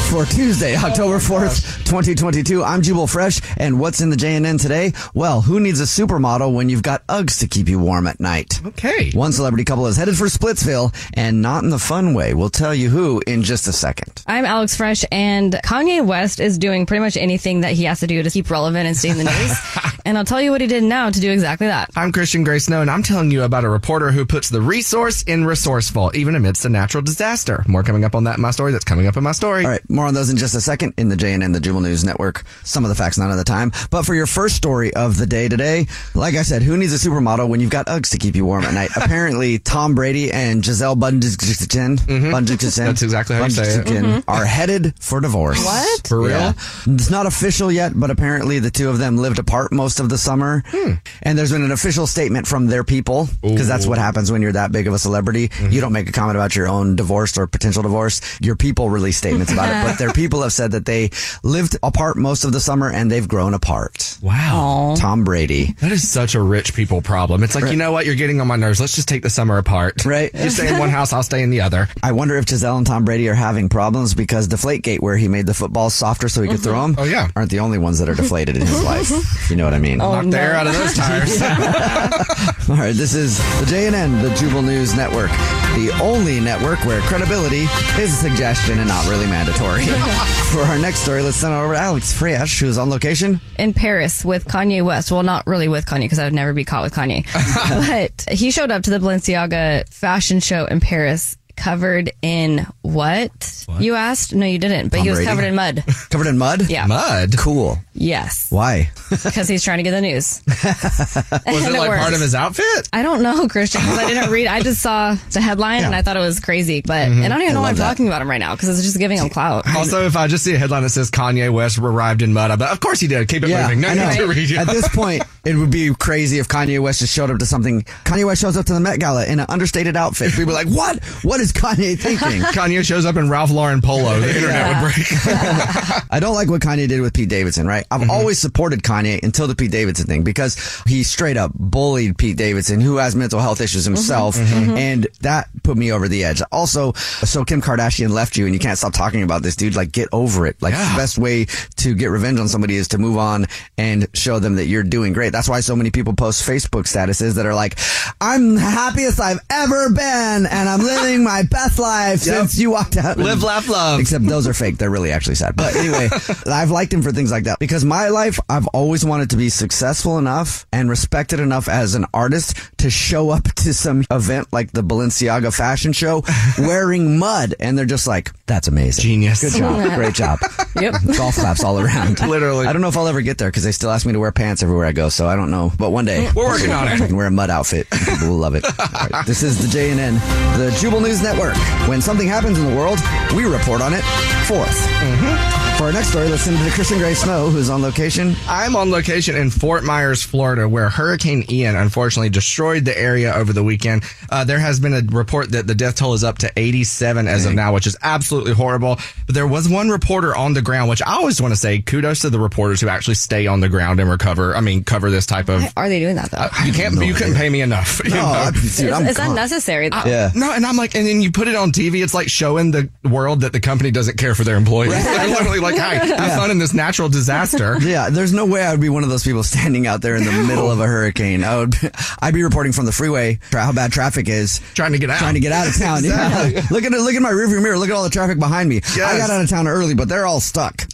for 0.07 0.25
Tuesday, 0.25 0.75
oh, 0.77 0.85
October 0.85 1.17
4th, 1.17 1.83
2022, 1.83 2.63
I'm 2.63 2.81
Jubal 2.81 3.07
Fresh, 3.07 3.41
and 3.57 3.77
what's 3.77 3.99
in 3.99 4.09
the 4.09 4.15
JNN 4.15 4.61
today? 4.61 4.93
Well, 5.13 5.41
who 5.41 5.59
needs 5.59 5.81
a 5.81 5.83
supermodel 5.83 6.53
when 6.53 6.69
you've 6.69 6.81
got 6.81 7.05
Uggs 7.07 7.39
to 7.41 7.47
keep 7.47 7.67
you 7.67 7.77
warm 7.77 8.07
at 8.07 8.17
night? 8.19 8.61
Okay. 8.65 9.11
One 9.11 9.33
celebrity 9.33 9.65
couple 9.65 9.85
is 9.87 9.97
headed 9.97 10.17
for 10.17 10.27
Splitsville, 10.27 10.95
and 11.13 11.41
not 11.41 11.65
in 11.65 11.71
the 11.71 11.79
fun 11.79 12.13
way. 12.13 12.33
We'll 12.33 12.49
tell 12.49 12.73
you 12.73 12.89
who 12.89 13.21
in 13.27 13.43
just 13.43 13.67
a 13.67 13.73
second. 13.73 14.23
I'm 14.27 14.45
Alex 14.45 14.77
Fresh, 14.77 15.03
and 15.11 15.53
Kanye 15.65 16.05
West 16.05 16.39
is 16.39 16.57
doing 16.57 16.85
pretty 16.85 17.01
much 17.01 17.17
anything 17.17 17.61
that 17.61 17.73
he 17.73 17.83
has 17.83 17.99
to 17.99 18.07
do 18.07 18.23
to 18.23 18.29
keep 18.29 18.49
relevant 18.49 18.87
and 18.87 18.95
stay 18.95 19.09
in 19.09 19.17
the 19.17 19.25
news. 19.25 19.99
and 20.05 20.17
I'll 20.17 20.25
tell 20.25 20.41
you 20.41 20.51
what 20.51 20.61
he 20.61 20.67
did 20.67 20.83
now 20.83 21.09
to 21.09 21.19
do 21.19 21.29
exactly 21.29 21.67
that. 21.67 21.89
I'm 21.97 22.13
Christian 22.13 22.45
Gray 22.45 22.59
Snow, 22.59 22.79
and 22.79 22.89
I'm 22.89 23.03
telling 23.03 23.29
you 23.29 23.43
about 23.43 23.65
a 23.65 23.69
reporter 23.69 24.11
who 24.11 24.25
puts 24.25 24.47
the 24.49 24.61
resource 24.61 25.23
in 25.23 25.43
resourceful, 25.43 26.11
even 26.15 26.35
amidst 26.35 26.63
a 26.63 26.69
natural 26.69 27.03
disaster. 27.03 27.65
More 27.67 27.83
coming 27.83 28.05
up 28.05 28.15
on 28.15 28.23
that 28.23 28.37
in 28.37 28.41
my 28.41 28.51
story. 28.51 28.71
That's 28.71 28.85
coming 28.85 29.07
up 29.07 29.17
in 29.17 29.23
my 29.23 29.33
story. 29.33 29.65
All 29.65 29.71
right, 29.71 29.89
more 29.97 30.05
on 30.05 30.13
those 30.13 30.29
in 30.29 30.37
just 30.37 30.53
a 30.55 30.61
second 30.61 30.93
in 30.97 31.09
the 31.09 31.15
JNN, 31.15 31.53
the 31.53 31.59
Jubal 31.59 31.81
News 31.81 32.05
Network. 32.05 32.45
Some 32.63 32.85
of 32.85 32.89
the 32.89 32.95
facts, 32.95 33.17
none 33.17 33.31
of 33.31 33.37
the 33.37 33.43
time. 33.43 33.71
But 33.89 34.05
for 34.05 34.13
your 34.13 34.27
first 34.27 34.55
story 34.55 34.93
of 34.93 35.17
the 35.17 35.25
day 35.25 35.49
today, 35.49 35.87
like 36.13 36.35
I 36.35 36.43
said, 36.43 36.61
who 36.61 36.77
needs 36.77 36.93
a 36.93 37.09
supermodel 37.09 37.49
when 37.49 37.59
you've 37.59 37.71
got 37.71 37.87
Uggs 37.87 38.11
to 38.11 38.19
keep 38.19 38.35
you 38.35 38.45
warm 38.45 38.63
at 38.63 38.75
night? 38.75 38.91
Apparently, 38.95 39.57
Tom 39.57 39.95
Brady 39.95 40.31
and 40.31 40.63
Gisele 40.63 40.95
Bundchen, 40.95 41.97
mm-hmm. 41.97 42.25
Bundchen, 42.27 42.75
That's 42.75 43.01
exactly 43.01 43.35
how 43.35 43.45
you 43.45 43.49
say 43.49 43.63
it. 43.63 43.85
Bundchen 43.85 44.03
mm-hmm. 44.03 44.29
are 44.29 44.45
headed 44.45 44.93
for 44.99 45.19
divorce. 45.19 45.65
What? 45.65 46.07
For 46.07 46.21
real? 46.21 46.29
Yeah. 46.29 46.53
It's 46.85 47.09
not 47.09 47.25
official 47.25 47.71
yet, 47.71 47.93
but 47.95 48.11
apparently 48.11 48.59
the 48.59 48.71
two 48.71 48.89
of 48.89 48.99
them 48.99 49.17
lived 49.17 49.39
apart 49.39 49.71
most 49.71 49.99
of 49.99 50.09
the 50.09 50.17
summer. 50.19 50.63
Hmm. 50.67 50.93
And 51.23 51.37
there's 51.37 51.51
been 51.51 51.63
an 51.63 51.71
official 51.71 52.05
statement 52.05 52.45
from 52.45 52.67
their 52.67 52.83
people, 52.83 53.27
because 53.41 53.67
that's 53.67 53.87
what 53.87 53.97
happens 53.97 54.31
when 54.31 54.43
you're 54.43 54.51
that 54.51 54.71
big 54.71 54.87
of 54.87 54.93
a 54.93 54.99
celebrity. 54.99 55.49
Mm-hmm. 55.49 55.71
You 55.71 55.81
don't 55.81 55.93
make 55.93 56.07
a 56.07 56.11
comment 56.11 56.37
about 56.37 56.55
your 56.55 56.67
own 56.67 56.95
divorce 56.95 57.35
or 57.35 57.47
potential 57.47 57.81
divorce. 57.81 58.21
Your 58.41 58.55
people 58.55 58.91
release 58.91 59.17
statements 59.17 59.51
about 59.51 59.69
it, 59.69 59.86
but 59.87 59.97
their 59.97 60.11
people 60.11 60.41
have 60.41 60.53
said 60.53 60.71
that 60.71 60.85
they 60.85 61.11
lived 61.43 61.77
apart 61.81 62.17
most 62.17 62.43
of 62.43 62.51
the 62.51 62.59
summer 62.59 62.91
and 62.91 63.11
they've 63.11 63.27
grown 63.27 63.53
apart. 63.53 64.17
Wow. 64.21 64.95
Tom 64.97 65.23
Brady. 65.23 65.73
That 65.79 65.91
is 65.91 66.07
such 66.07 66.35
a 66.35 66.41
rich 66.41 66.73
people 66.73 67.01
problem. 67.01 67.43
It's 67.43 67.55
like, 67.55 67.71
you 67.71 67.77
know 67.77 67.91
what? 67.91 68.05
You're 68.05 68.15
getting 68.15 68.41
on 68.41 68.47
my 68.47 68.55
nerves. 68.55 68.79
Let's 68.79 68.95
just 68.95 69.07
take 69.07 69.23
the 69.23 69.29
summer 69.29 69.57
apart. 69.57 70.05
Right. 70.05 70.33
You 70.33 70.49
stay 70.49 70.67
in 70.73 70.79
one 70.79 70.89
house, 70.89 71.13
I'll 71.13 71.23
stay 71.23 71.41
in 71.43 71.49
the 71.49 71.61
other. 71.61 71.87
I 72.03 72.11
wonder 72.11 72.35
if 72.35 72.47
Gisele 72.49 72.77
and 72.77 72.87
Tom 72.87 73.05
Brady 73.05 73.27
are 73.29 73.33
having 73.33 73.69
problems 73.69 74.13
because 74.13 74.47
Deflategate, 74.47 74.99
where 75.01 75.17
he 75.17 75.27
made 75.27 75.45
the 75.45 75.53
footballs 75.53 75.93
softer 75.93 76.29
so 76.29 76.41
he 76.41 76.47
could 76.47 76.57
mm-hmm. 76.57 76.63
throw 76.63 76.81
them, 76.81 76.95
Oh, 76.97 77.03
yeah. 77.03 77.29
aren't 77.35 77.51
the 77.51 77.59
only 77.59 77.77
ones 77.77 77.99
that 77.99 78.09
are 78.09 78.15
deflated 78.23 78.55
in 78.55 78.63
his 78.65 78.83
life. 78.83 79.49
You 79.49 79.55
know 79.55 79.63
what 79.65 79.73
I 79.73 79.79
mean? 79.79 80.01
Oh, 80.01 80.11
Knock 80.11 80.31
the 80.31 80.39
air 80.39 80.53
out 80.55 80.67
of 80.67 80.73
those 80.73 80.93
tires. 80.97 81.41
All 82.69 82.75
right, 82.75 82.95
this 82.95 83.13
is 83.13 83.37
the 83.59 83.65
JNN, 83.65 84.21
the 84.21 84.33
Jubal 84.35 84.61
News 84.61 84.95
Network, 84.95 85.29
the 85.75 85.91
only 86.01 86.39
network 86.39 86.83
where 86.85 87.01
credibility 87.01 87.65
is 87.99 88.13
a 88.13 88.29
suggestion 88.29 88.79
and 88.79 88.87
not 88.87 89.07
really 89.07 89.25
mandatory. 89.27 89.76
For 90.51 90.61
our 90.61 90.77
next 90.79 90.99
story, 90.99 91.21
let's 91.21 91.37
send 91.37 91.53
it 91.53 91.57
over 91.57 91.73
to 91.73 91.79
Alex 91.79 92.11
Fresh, 92.11 92.59
who's 92.59 92.77
on 92.77 92.89
location. 92.89 93.39
in 93.59 93.73
Paris 93.73 94.25
with 94.25 94.45
Kanye 94.45 94.83
West. 94.83 95.11
Well, 95.11 95.23
not 95.23 95.45
really 95.45 95.67
with 95.67 95.85
Kanye 95.85 96.01
because 96.01 96.19
I 96.19 96.23
would 96.23 96.33
never 96.33 96.53
be 96.53 96.63
caught 96.65 96.83
with 96.83 96.93
Kanye. 96.93 97.25
but 97.87 98.33
he 98.33 98.49
showed 98.51 98.71
up 98.71 98.83
to 98.83 98.89
the 98.89 98.99
Balenciaga 98.99 99.87
fashion 99.89 100.39
show 100.39 100.65
in 100.65 100.79
Paris 100.79 101.36
covered 101.57 102.11
in 102.21 102.65
what? 102.81 103.65
You 103.79 103.95
asked? 103.95 104.33
No, 104.33 104.45
you 104.45 104.59
didn't. 104.59 104.89
But 104.89 104.97
Tom 104.97 105.03
he 105.03 105.09
was 105.09 105.19
Brady? 105.19 105.29
covered 105.29 105.43
in 105.45 105.55
mud. 105.55 105.83
Covered 106.09 106.27
in 106.27 106.37
mud? 106.37 106.69
Yeah. 106.69 106.87
Mud? 106.87 107.37
Cool. 107.37 107.77
Yes. 107.93 108.47
Why? 108.49 108.91
Because 109.09 109.47
he's 109.47 109.63
trying 109.63 109.77
to 109.77 109.83
get 109.83 109.91
the 109.91 110.01
news. 110.01 110.41
Was 110.47 111.65
it 111.65 111.73
like 111.77 111.99
part 111.99 112.13
of 112.13 112.21
his 112.21 112.35
outfit? 112.35 112.89
I 112.93 113.01
don't 113.01 113.21
know, 113.23 113.47
Christian, 113.47 113.81
because 113.81 113.97
I 113.97 114.07
didn't 114.07 114.29
read. 114.29 114.47
I 114.47 114.61
just 114.61 114.81
saw 114.81 115.15
the 115.31 115.41
headline 115.41 115.83
and 115.83 115.95
I 115.95 116.01
thought 116.01 116.15
it 116.15 116.21
was 116.21 116.39
crazy. 116.39 116.81
But 116.81 117.09
mm-hmm. 117.09 117.23
and 117.23 117.33
I 117.33 117.37
don't 117.37 117.41
even 117.41 117.51
I 117.51 117.53
know 117.55 117.61
why 117.61 117.69
I'm 117.69 117.75
that. 117.75 117.89
talking 117.89 118.07
about 118.07 118.21
him 118.21 118.29
right 118.29 118.37
now 118.37 118.55
because 118.55 118.69
it's 118.69 118.83
just 118.83 118.99
giving 118.99 119.17
him 119.17 119.29
clout. 119.29 119.65
Also, 119.75 120.05
if 120.05 120.15
I 120.15 120.27
just 120.27 120.43
see 120.43 120.53
a 120.53 120.57
headline 120.57 120.83
that 120.83 120.89
says 120.89 121.09
Kanye 121.11 121.51
West 121.51 121.77
arrived 121.79 122.21
in 122.21 122.33
mud, 122.33 122.51
I'm 122.51 122.59
like, 122.59 122.71
of 122.71 122.79
course 122.79 122.99
he 122.99 123.07
did. 123.07 123.27
Keep 123.27 123.43
it 123.43 123.49
moving. 123.49 123.81
No 123.81 123.89
I 123.89 123.93
need 123.95 124.17
to 124.17 124.27
read 124.27 124.51
it. 124.51 124.57
At 124.57 124.67
this 124.67 124.87
point, 124.89 125.23
it 125.43 125.55
would 125.55 125.71
be 125.71 125.93
crazy 125.93 126.39
if 126.39 126.47
Kanye 126.47 126.79
West 126.79 126.99
just 126.99 127.13
showed 127.13 127.31
up 127.31 127.39
to 127.39 127.45
something. 127.45 127.81
Kanye 128.05 128.25
West 128.25 128.41
shows 128.41 128.57
up 128.57 128.65
to 128.67 128.73
the 128.73 128.79
Met 128.79 128.99
Gala 128.99 129.25
in 129.25 129.39
an 129.39 129.47
understated 129.49 129.97
outfit. 129.97 130.37
We'd 130.37 130.45
be 130.45 130.53
like, 130.53 130.67
what? 130.67 131.03
What 131.23 131.39
is 131.39 131.46
Kanye 131.53 131.97
thinking? 131.99 132.41
Kanye 132.53 132.85
shows 132.85 133.05
up 133.05 133.15
in 133.15 133.29
Ralph 133.29 133.51
Lauren 133.51 133.81
polo. 133.81 134.19
The 134.19 134.35
internet 134.35 134.67
would 134.83 134.93
break. 134.93 135.05
I 136.11 136.19
don't 136.19 136.35
like 136.35 136.49
what 136.49 136.61
Kanye 136.61 136.87
did 136.87 137.01
with 137.01 137.13
Pete 137.13 137.29
Davidson, 137.29 137.67
right? 137.67 137.85
I've 137.91 138.01
Mm-hmm. 138.07 138.11
always 138.11 138.39
supported 138.39 138.83
Kanye 138.83 139.21
until 139.23 139.47
the 139.47 139.55
Pete 139.55 139.71
Davidson 139.71 140.05
thing 140.07 140.23
because 140.23 140.81
he 140.87 141.03
straight 141.03 141.35
up 141.35 141.51
bullied 141.55 142.17
Pete 142.17 142.37
Davidson, 142.37 142.79
who 142.79 142.97
has 142.97 143.15
mental 143.15 143.39
health 143.39 143.59
issues 143.59 143.83
himself. 143.85 144.35
Mm-hmm. 144.37 144.77
And 144.77 145.07
that 145.21 145.49
put 145.63 145.75
me 145.77 145.91
over 145.91 146.07
the 146.07 146.23
edge. 146.23 146.41
Also, 146.51 146.93
so 146.93 147.43
Kim 147.43 147.61
Kardashian 147.61 148.09
left 148.11 148.37
you 148.37 148.45
and 148.45 148.53
you 148.53 148.59
can't 148.59 148.77
stop 148.77 148.93
talking 148.93 149.23
about 149.23 149.41
this 149.43 149.55
dude. 149.55 149.75
Like, 149.75 149.91
get 149.91 150.07
over 150.11 150.45
it. 150.45 150.61
Like, 150.61 150.73
Yeah. 150.73 150.91
the 150.93 150.97
best 150.97 151.17
way 151.17 151.45
to 151.77 151.95
get 151.95 152.07
revenge 152.11 152.39
on 152.39 152.47
somebody 152.47 152.75
is 152.75 152.87
to 152.89 152.97
move 152.97 153.17
on 153.17 153.45
and 153.77 154.07
show 154.13 154.39
them 154.39 154.55
that 154.55 154.67
you're 154.67 154.83
doing 154.83 155.11
great. 155.13 155.31
That's 155.31 155.49
why 155.49 155.59
so 155.61 155.75
many 155.75 155.89
people 155.91 156.13
post 156.13 156.47
Facebook 156.47 156.83
statuses 156.83 157.33
that 157.35 157.45
are 157.45 157.55
like, 157.55 157.77
I'm 158.21 158.55
the 158.55 158.61
happiest 158.61 159.19
I've 159.19 159.39
ever 159.49 159.89
been 159.89 160.45
and 160.45 160.69
I'm 160.69 160.81
living 160.81 161.23
my 161.23 161.36
best 161.43 161.79
life 161.79 162.25
Yep. 162.25 162.35
since 162.35 162.59
you 162.59 162.71
walked 162.71 162.97
out. 162.97 163.17
Live, 163.17 163.43
laugh, 163.43 163.67
love. 163.69 163.99
Except 163.99 164.25
those 164.25 164.47
are 164.47 164.53
fake. 164.53 164.77
They're 164.77 164.89
really 164.89 165.11
actually 165.11 165.35
sad. 165.35 165.55
But 165.55 165.75
anyway, 165.75 166.09
I've 166.45 166.71
liked 166.71 166.93
him 166.93 167.01
for 167.01 167.11
things 167.11 167.31
like 167.31 167.45
that 167.45 167.59
because 167.59 167.83
my 167.85 168.09
life, 168.09 168.39
I've 168.49 168.67
always 168.67 169.05
wanted 169.05 169.29
to 169.31 169.37
be 169.37 169.49
successful 169.49 170.17
enough 170.17 170.65
and 170.71 170.89
respected 170.89 171.39
enough 171.39 171.67
as 171.67 171.95
an 171.95 172.05
artist 172.13 172.57
to 172.79 172.89
show 172.89 173.29
up 173.29 173.43
to 173.55 173.73
some 173.73 174.03
event 174.11 174.47
like 174.51 174.71
the 174.71 174.81
Balenciaga 174.83 175.55
fashion 175.55 175.93
show 175.93 176.23
wearing 176.57 177.17
mud. 177.19 177.55
And 177.59 177.77
they're 177.77 177.85
just 177.85 178.07
like, 178.07 178.31
that's 178.45 178.67
amazing. 178.67 179.01
Genius. 179.03 179.41
Good 179.41 179.59
job. 179.59 179.93
Great 179.95 180.13
job. 180.13 180.39
Yep. 180.79 180.95
Golf 181.17 181.35
claps 181.35 181.63
all 181.63 181.79
around. 181.79 182.19
Literally. 182.21 182.67
I 182.67 182.73
don't 182.73 182.81
know 182.81 182.87
if 182.87 182.97
I'll 182.97 183.07
ever 183.07 183.21
get 183.21 183.37
there 183.37 183.49
because 183.49 183.63
they 183.63 183.71
still 183.71 183.89
ask 183.91 184.05
me 184.05 184.13
to 184.13 184.19
wear 184.19 184.31
pants 184.31 184.63
everywhere 184.63 184.85
I 184.85 184.91
go. 184.91 185.09
So 185.09 185.27
I 185.27 185.35
don't 185.35 185.51
know. 185.51 185.71
But 185.77 185.89
one 185.91 186.05
day. 186.05 186.29
We're 186.35 186.45
working 186.47 186.71
on 186.71 186.87
it. 186.87 187.01
I 187.01 187.07
can 187.07 187.15
wear 187.15 187.27
a 187.27 187.31
mud 187.31 187.49
outfit. 187.49 187.87
People 187.89 188.29
will 188.29 188.37
love 188.37 188.55
it. 188.55 188.63
All 188.65 189.07
right. 189.11 189.25
This 189.25 189.43
is 189.43 189.59
the 189.59 189.67
JNN, 189.77 190.13
the 190.57 190.75
Jubal 190.79 191.01
News 191.01 191.21
Network. 191.27 191.57
When 191.89 192.01
something 192.01 192.25
happens 192.27 192.57
in 192.57 192.65
the 192.69 192.75
world, 192.75 192.99
we 193.35 193.43
report 193.43 193.81
on 193.81 193.91
it 193.93 194.01
4th 194.47 195.77
For 195.77 195.83
our 195.85 195.91
next 195.93 196.07
story, 196.09 196.27
let's 196.29 196.43
send 196.43 196.57
it 196.57 196.63
to 196.65 196.71
Christian 196.71 196.97
Gray 196.99 197.13
Snow, 197.13 197.49
who's 197.49 197.69
on 197.69 197.81
location. 197.81 198.33
I'm 198.47 198.75
on 198.77 198.89
location 198.91 199.35
in 199.35 199.49
Fort 199.49 199.83
Myers, 199.83 200.23
Florida, 200.23 200.67
where 200.69 200.87
Hurricane 200.89 201.43
Ian 201.51 201.75
unfortunately 201.75 202.29
destroyed 202.29 202.85
the 202.85 202.97
area 202.97 203.33
over 203.33 203.51
the 203.53 203.63
weekend. 203.63 204.03
Uh, 204.29 204.43
there 204.45 204.57
has 204.57 204.79
been 204.79 204.93
a 204.93 205.01
report 205.15 205.51
that 205.51 205.67
the 205.67 205.75
death 205.75 205.95
toll 205.97 206.13
is 206.13 206.23
up 206.23 206.37
to 206.39 206.51
87 206.55 207.27
as 207.27 207.45
of 207.45 207.53
now, 207.53 207.73
which 207.73 207.85
is 207.87 207.97
absolutely 208.01 208.53
horrible. 208.53 208.97
But 209.25 209.35
there 209.35 209.45
was 209.47 209.67
one 209.69 209.89
reporter 209.89 210.33
on 210.35 210.53
the 210.53 210.61
ground, 210.61 210.89
which 210.89 211.01
I 211.03 211.13
always 211.15 211.41
want 211.41 211.53
to 211.53 211.59
say 211.59 211.79
kudos 211.81 212.21
to 212.21 212.29
the 212.29 212.39
reporters 212.39 212.79
who 212.81 212.87
actually 212.87 213.15
stay 213.15 213.45
on 213.47 213.59
the 213.59 213.69
ground 213.69 213.99
and 213.99 214.09
recover. 214.09 214.55
I 214.55 214.61
mean, 214.61 214.83
cover 214.85 215.11
this 215.11 215.25
type 215.25 215.49
of. 215.49 215.61
Are 215.75 215.89
they 215.89 215.99
doing 215.99 216.15
that 216.15 216.31
though? 216.31 216.47
You 216.65 216.71
can't. 216.73 216.95
you 217.05 217.13
couldn't 217.13 217.35
pay 217.35 217.49
me 217.49 217.61
enough. 217.61 218.01
you 218.05 218.11
No, 218.11 218.15
know? 218.21 218.23
I- 218.27 218.51
dude, 218.51 218.63
is, 218.63 218.81
I'm 218.81 219.05
is 219.05 219.17
that 219.17 219.27
gone. 219.27 219.35
necessary? 219.35 219.89
though? 219.89 220.01
Yeah. 220.05 220.31
No, 220.33 220.51
and 220.53 220.65
I'm 220.65 220.77
like, 220.77 220.95
and 220.95 221.05
then 221.05 221.16
you 221.21 221.31
put 221.31 221.47
it 221.47 221.55
on 221.55 221.71
TV. 221.71 222.03
It's 222.03 222.13
like 222.13 222.29
showing 222.29 222.71
the 222.71 222.89
world 223.03 223.41
that 223.41 223.53
the 223.53 223.59
company 223.59 223.91
doesn't 223.91 224.17
care 224.17 224.35
for 224.35 224.43
their 224.43 224.55
employees. 224.57 224.91
They're 225.03 225.27
literally 225.27 225.59
like, 225.59 225.75
"Hey, 225.75 225.97
have 226.15 226.37
fun 226.37 226.51
in 226.51 226.59
this 226.59 226.73
natural 226.73 227.09
disaster." 227.09 227.77
Yeah, 227.87 228.09
there's 228.09 228.33
no 228.33 228.45
way 228.45 228.63
I 228.63 228.71
would 228.71 228.81
be 228.81 228.89
one 228.89 229.03
of 229.03 229.09
those 229.09 229.23
people 229.23 229.43
standing 229.43 229.87
out 229.87 230.01
there 230.01 230.15
in 230.17 230.25
the 230.25 230.31
middle 230.31 230.69
of 230.69 230.79
a 230.81 230.85
hurricane. 230.85 231.43
I 231.43 231.57
would, 231.57 231.71
be, 231.71 231.77
I'd 232.21 232.33
be 232.33 232.43
reporting 232.43 232.73
from 232.73 232.85
the 232.85 232.91
freeway 232.91 233.39
how 233.51 233.71
bad 233.71 233.91
traffic 233.93 234.27
is, 234.27 234.59
Trying 234.73 234.91
to 234.91 234.97
get 234.99 235.09
out. 235.09 235.19
trying 235.19 235.35
to 235.35 235.39
get 235.39 235.53
out 235.53 235.67
of 235.67 235.77
town. 235.77 235.99
Exactly. 235.99 236.53
Yeah, 236.55 236.67
look 236.69 236.83
at 236.83 236.91
it. 236.91 236.99
Look 236.99 237.15
at 237.15 237.21
my 237.21 237.31
rearview 237.31 237.61
mirror. 237.63 237.77
Look 237.77 237.89
at 237.89 237.95
all 237.95 238.03
the 238.03 238.09
traffic 238.09 238.39
behind 238.39 238.67
me. 238.67 238.81
I 238.95 239.17
got 239.17 239.29
out 239.29 239.41
of 239.41 239.49
town 239.49 239.67
early, 239.67 239.95
but 239.95 240.09
they're 240.09 240.25
all 240.25 240.41
stuck. 240.41 240.85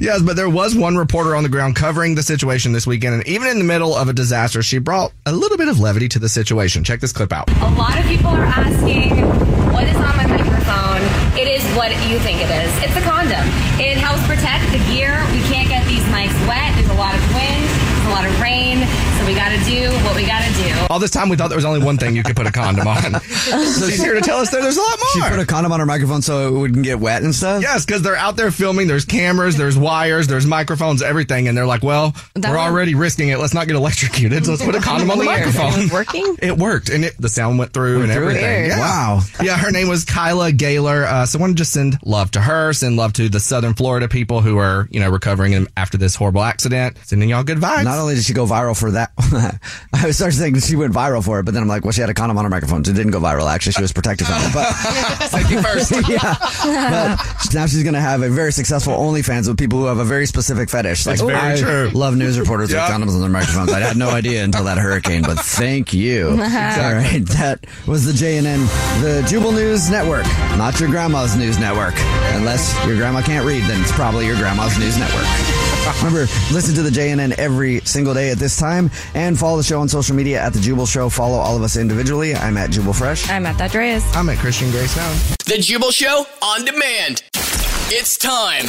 yes, 0.00 0.22
but 0.22 0.36
there 0.36 0.48
was 0.48 0.74
one 0.76 0.96
reporter 0.96 1.34
on 1.34 1.42
the 1.42 1.48
ground 1.48 1.76
covering 1.76 2.14
the 2.14 2.22
situation 2.22 2.72
this 2.72 2.86
weekend, 2.86 3.14
and 3.14 3.26
even 3.26 3.48
in 3.48 3.58
the 3.58 3.64
middle 3.64 3.94
of 3.94 4.08
a 4.08 4.12
disaster, 4.12 4.62
she 4.62 4.78
brought 4.78 5.12
a 5.26 5.32
little 5.32 5.58
bit 5.58 5.68
of 5.68 5.80
levity 5.80 6.08
to 6.10 6.18
the 6.18 6.28
situation. 6.28 6.84
Check 6.84 7.00
this 7.00 7.12
clip 7.12 7.32
out. 7.32 7.50
A 7.50 7.70
lot 7.70 7.98
of 7.98 8.04
people 8.06 8.28
are 8.28 8.44
asking, 8.44 8.93
what 9.74 9.84
is 9.90 9.96
on 9.96 10.14
my 10.14 10.26
microphone? 10.26 11.02
It 11.34 11.50
is 11.50 11.66
what 11.74 11.90
you 12.06 12.18
think 12.22 12.38
it 12.38 12.50
is. 12.50 12.70
It's 12.78 12.94
a 12.94 13.02
condom. 13.02 13.42
It 13.82 13.98
helps 13.98 14.22
protect 14.26 14.70
the 14.70 14.78
gear. 14.86 15.18
We 15.34 15.42
can't 15.50 15.68
get 15.68 15.82
these 15.90 16.04
mics 16.14 16.34
wet. 16.46 16.70
There's 16.78 16.90
a 16.90 17.00
lot 17.00 17.14
of 17.14 17.22
wind, 17.34 17.66
there's 17.66 18.06
a 18.06 18.14
lot 18.14 18.24
of 18.26 18.34
rain, 18.40 18.86
so 19.18 19.26
we 19.26 19.34
gotta 19.34 19.58
do 19.90 20.04
what 20.04 20.16
we 20.16 20.26
gotta 20.26 20.52
do. 20.54 20.86
All 20.90 20.98
this 20.98 21.10
time, 21.10 21.28
we 21.28 21.36
thought 21.36 21.48
there 21.48 21.56
was 21.58 21.64
only 21.64 21.84
one 21.84 21.98
thing 21.98 22.16
you 22.16 22.22
could 22.22 22.36
put 22.36 22.46
a 22.46 22.52
condom 22.52 22.86
on. 22.86 23.20
so 23.20 23.88
she's 23.88 24.02
here 24.02 24.14
to 24.14 24.20
tell 24.20 24.38
us 24.38 24.50
that 24.50 24.60
there's 24.62 24.76
a 24.76 24.80
lot 24.80 24.98
more. 24.98 25.08
She 25.24 25.30
put 25.30 25.38
a 25.38 25.46
condom 25.46 25.72
on 25.72 25.80
her 25.80 25.86
microphone 25.86 26.22
so 26.22 26.48
it 26.48 26.58
wouldn't 26.58 26.84
get 26.84 26.98
wet 27.00 27.22
and 27.22 27.34
stuff. 27.34 27.62
Yes, 27.62 27.84
because 27.84 28.02
they're 28.02 28.16
out 28.16 28.36
there 28.36 28.50
filming. 28.50 28.86
There's 28.86 29.04
cameras, 29.04 29.56
there's 29.56 29.76
wires, 29.76 30.26
there's 30.26 30.46
microphones, 30.46 31.02
everything, 31.02 31.48
and 31.48 31.56
they're 31.56 31.66
like, 31.66 31.82
"Well, 31.82 32.14
That 32.34 32.50
we're 32.50 32.56
one- 32.56 32.68
already 32.70 32.94
risking 32.94 33.28
it. 33.28 33.38
Let's 33.38 33.54
not 33.54 33.66
get 33.66 33.76
electrocuted. 33.76 34.44
So 34.44 34.52
let's 34.52 34.64
put 34.64 34.74
a 34.74 34.80
condom 34.82 35.10
on 35.10 35.18
the 35.18 35.26
Weird. 35.26 35.40
microphone." 35.46 35.72
It 35.74 35.82
was 35.84 35.92
working? 35.92 36.36
It 36.44 36.58
worked, 36.58 36.90
and 36.90 37.04
it, 37.04 37.14
the 37.18 37.28
sound 37.28 37.58
went 37.58 37.72
through 37.72 38.02
and 38.02 38.12
through 38.12 38.22
everything. 38.22 38.42
Weird. 38.44 38.68
Yeah. 38.68 38.78
Wow. 38.80 39.20
Yeah, 39.42 39.56
her 39.56 39.70
name 39.70 39.88
was 39.88 40.04
Kyla 40.04 40.52
Galer. 40.52 41.04
Uh, 41.04 41.24
so 41.26 41.38
I 41.38 41.40
want 41.40 41.52
to 41.52 41.56
just 41.56 41.72
send 41.72 41.98
love 42.04 42.30
to 42.32 42.40
her, 42.40 42.72
send 42.74 42.96
love 42.96 43.14
to 43.14 43.28
the 43.30 43.40
Southern 43.40 43.72
Florida 43.74 44.08
people 44.08 44.40
who 44.42 44.58
are, 44.58 44.86
you 44.90 45.00
know, 45.00 45.08
recovering 45.10 45.66
after 45.76 45.96
this 45.96 46.14
horrible 46.16 46.42
accident. 46.42 46.98
Sending 47.04 47.30
y'all 47.30 47.44
good 47.44 47.58
vibes. 47.58 47.84
Not 47.84 47.98
only 47.98 48.14
did 48.14 48.24
she 48.24 48.34
go 48.34 48.44
viral 48.46 48.78
for 48.78 48.90
that, 48.92 49.12
I 49.92 50.10
started 50.10 50.36
thinking 50.36 50.60
she 50.60 50.76
went 50.76 50.92
viral 50.92 51.24
for 51.24 51.40
it, 51.40 51.44
but 51.44 51.54
then 51.54 51.62
I'm 51.62 51.68
like, 51.68 51.84
well, 51.84 51.92
she 51.92 52.00
had 52.00 52.10
a 52.10 52.14
condom 52.14 52.36
on 52.38 52.44
her 52.44 52.50
microphone, 52.50 52.84
so 52.84 52.90
it 52.90 52.94
didn't 52.94 53.12
go 53.12 53.20
viral. 53.20 53.50
Actually, 53.50 53.72
she 53.72 53.82
was 53.82 53.92
protected 53.92 54.26
from 54.26 54.36
it. 54.42 54.52
But 54.52 54.72
Safety 55.28 55.56
first. 55.56 55.90
yeah, 56.08 56.34
but 56.38 57.54
now 57.54 57.66
she's 57.66 57.82
going 57.82 57.94
to 57.94 58.00
have 58.00 58.22
a 58.22 58.28
very 58.28 58.52
successful 58.52 58.92
OnlyFans 58.94 59.48
with 59.48 59.58
people 59.58 59.78
who 59.78 59.86
have 59.86 59.98
a 59.98 60.04
very 60.04 60.26
specific 60.26 60.68
fetish. 60.70 61.06
Like, 61.06 61.18
very 61.20 61.34
I 61.34 61.56
true. 61.56 61.90
Love 61.94 62.16
news 62.16 62.38
reporters 62.38 62.72
Yeah. 62.72 62.86
with 62.88 63.08
condoms 63.08 63.14
on 63.14 63.20
their 63.20 63.30
microphones. 63.30 63.72
I 63.72 63.80
had 63.80 63.96
no 63.96 64.10
idea 64.10 64.44
until 64.44 64.64
that 64.64 64.78
hurricane, 64.78 65.22
but 65.22 65.38
thank 65.40 65.92
you. 65.92 66.30
All 66.30 66.36
right, 66.36 67.22
that 67.36 67.64
was 67.86 68.04
the 68.04 68.12
JNN, 68.12 68.66
the 69.02 69.26
Jubal 69.28 69.52
News 69.52 69.90
Network, 69.90 70.24
not 70.58 70.78
your 70.80 70.88
grandma's 70.90 71.36
news 71.36 71.58
network. 71.58 71.94
Unless 72.34 72.74
your 72.86 72.96
grandma 72.96 73.22
can't 73.22 73.46
read, 73.46 73.62
then 73.64 73.80
it's 73.80 73.92
probably 73.92 74.26
your 74.26 74.36
grandma's 74.36 74.78
news 74.78 74.98
network. 74.98 75.24
Remember, 75.98 76.20
listen 76.52 76.74
to 76.74 76.82
the 76.82 76.90
JNN 76.90 77.32
every 77.38 77.80
single 77.80 78.14
day 78.14 78.30
at 78.30 78.38
this 78.38 78.58
time 78.58 78.90
and 79.14 79.38
follow 79.38 79.58
the 79.58 79.62
show 79.62 79.80
on 79.80 79.88
social 79.88 80.16
media 80.16 80.40
at 80.40 80.52
The 80.52 80.60
Jubal 80.60 80.86
Show. 80.86 81.08
Follow 81.10 81.36
all 81.36 81.56
of 81.56 81.62
us 81.62 81.76
individually. 81.76 82.34
I'm 82.34 82.56
at 82.56 82.70
Jubal 82.70 82.92
Fresh. 82.94 83.28
I'm 83.28 83.44
at 83.46 83.58
that 83.58 83.70
Dreas. 83.70 84.02
I'm 84.16 84.28
at 84.30 84.38
Christian 84.38 84.70
Gray 84.70 84.86
Snow. 84.86 85.12
The 85.46 85.58
Jubal 85.60 85.90
Show 85.90 86.24
on 86.42 86.64
demand. 86.64 87.22
It's 87.88 88.16
time. 88.16 88.64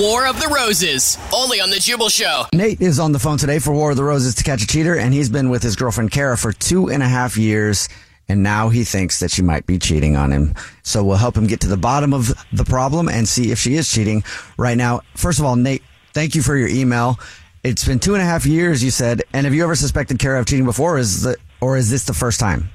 War 0.00 0.26
of 0.26 0.40
the 0.40 0.48
Roses, 0.48 1.18
only 1.34 1.60
on 1.60 1.68
The 1.70 1.78
Jubal 1.78 2.08
Show. 2.08 2.44
Nate 2.54 2.80
is 2.80 2.98
on 2.98 3.12
the 3.12 3.18
phone 3.18 3.36
today 3.36 3.58
for 3.58 3.72
War 3.72 3.90
of 3.90 3.96
the 3.98 4.04
Roses 4.04 4.34
to 4.36 4.44
catch 4.44 4.62
a 4.62 4.66
cheater, 4.66 4.96
and 4.96 5.12
he's 5.12 5.28
been 5.28 5.50
with 5.50 5.62
his 5.62 5.76
girlfriend 5.76 6.12
Kara 6.12 6.38
for 6.38 6.52
two 6.52 6.88
and 6.88 7.02
a 7.02 7.08
half 7.08 7.36
years, 7.36 7.90
and 8.26 8.42
now 8.42 8.70
he 8.70 8.84
thinks 8.84 9.20
that 9.20 9.30
she 9.30 9.42
might 9.42 9.66
be 9.66 9.78
cheating 9.78 10.16
on 10.16 10.32
him. 10.32 10.54
So 10.82 11.04
we'll 11.04 11.16
help 11.16 11.36
him 11.36 11.46
get 11.46 11.60
to 11.60 11.66
the 11.68 11.76
bottom 11.76 12.14
of 12.14 12.32
the 12.52 12.64
problem 12.64 13.08
and 13.08 13.28
see 13.28 13.50
if 13.50 13.58
she 13.58 13.74
is 13.74 13.90
cheating 13.90 14.22
right 14.56 14.76
now. 14.78 15.00
First 15.14 15.40
of 15.40 15.44
all, 15.44 15.56
Nate, 15.56 15.82
thank 16.18 16.34
you 16.34 16.42
for 16.42 16.56
your 16.56 16.66
email. 16.66 17.16
It's 17.62 17.84
been 17.84 18.00
two 18.00 18.14
and 18.14 18.22
a 18.22 18.24
half 18.24 18.44
years, 18.44 18.82
you 18.82 18.90
said, 18.90 19.22
and 19.32 19.46
have 19.46 19.54
you 19.54 19.62
ever 19.62 19.76
suspected 19.76 20.18
Kara 20.18 20.40
of 20.40 20.46
cheating 20.46 20.64
before? 20.64 20.96
Or 20.96 20.98
is 20.98 21.22
the, 21.22 21.36
or 21.60 21.76
is 21.76 21.90
this 21.90 22.04
the 22.04 22.14
first 22.14 22.40
time? 22.40 22.70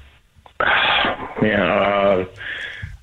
Yeah, 1.42 1.62
uh, 1.62 2.24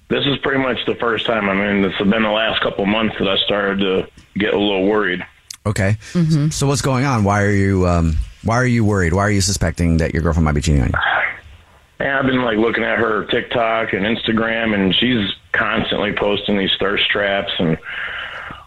this 0.08 0.26
is 0.26 0.40
pretty 0.40 0.64
much 0.64 0.84
the 0.88 0.96
first 0.96 1.28
time. 1.28 1.48
I 1.48 1.54
mean, 1.54 1.86
it's 1.86 1.98
been 2.00 2.24
the 2.24 2.30
last 2.32 2.60
couple 2.64 2.84
months 2.88 3.16
that 3.20 3.28
I 3.28 3.38
started 3.46 3.80
to 3.82 4.08
get 4.40 4.56
a 4.56 4.58
little 4.58 4.88
worried. 4.88 5.24
Okay. 5.64 5.98
So 6.50 6.66
what's 6.66 6.82
going 6.82 7.06
on? 7.06 7.24
Why 7.24 7.44
are 7.44 7.52
you 7.52 7.88
um, 7.88 8.18
Why 8.44 8.56
are 8.56 8.66
you 8.66 8.84
worried? 8.84 9.14
Why 9.14 9.22
are 9.22 9.30
you 9.30 9.42
suspecting 9.42 9.98
that 9.98 10.12
your 10.12 10.24
girlfriend 10.24 10.46
might 10.46 10.54
be 10.54 10.62
cheating 10.62 10.82
on 10.82 10.88
you? 10.88 10.94
And 12.00 12.10
I've 12.10 12.26
been 12.26 12.42
like 12.42 12.58
looking 12.58 12.84
at 12.84 12.98
her 12.98 13.26
TikTok 13.26 13.94
and 13.94 14.04
Instagram, 14.04 14.74
and 14.74 14.96
she's 14.96 15.36
constantly 15.52 16.14
posting 16.14 16.58
these 16.58 16.72
thirst 16.80 17.08
traps 17.12 17.52
and 17.60 17.78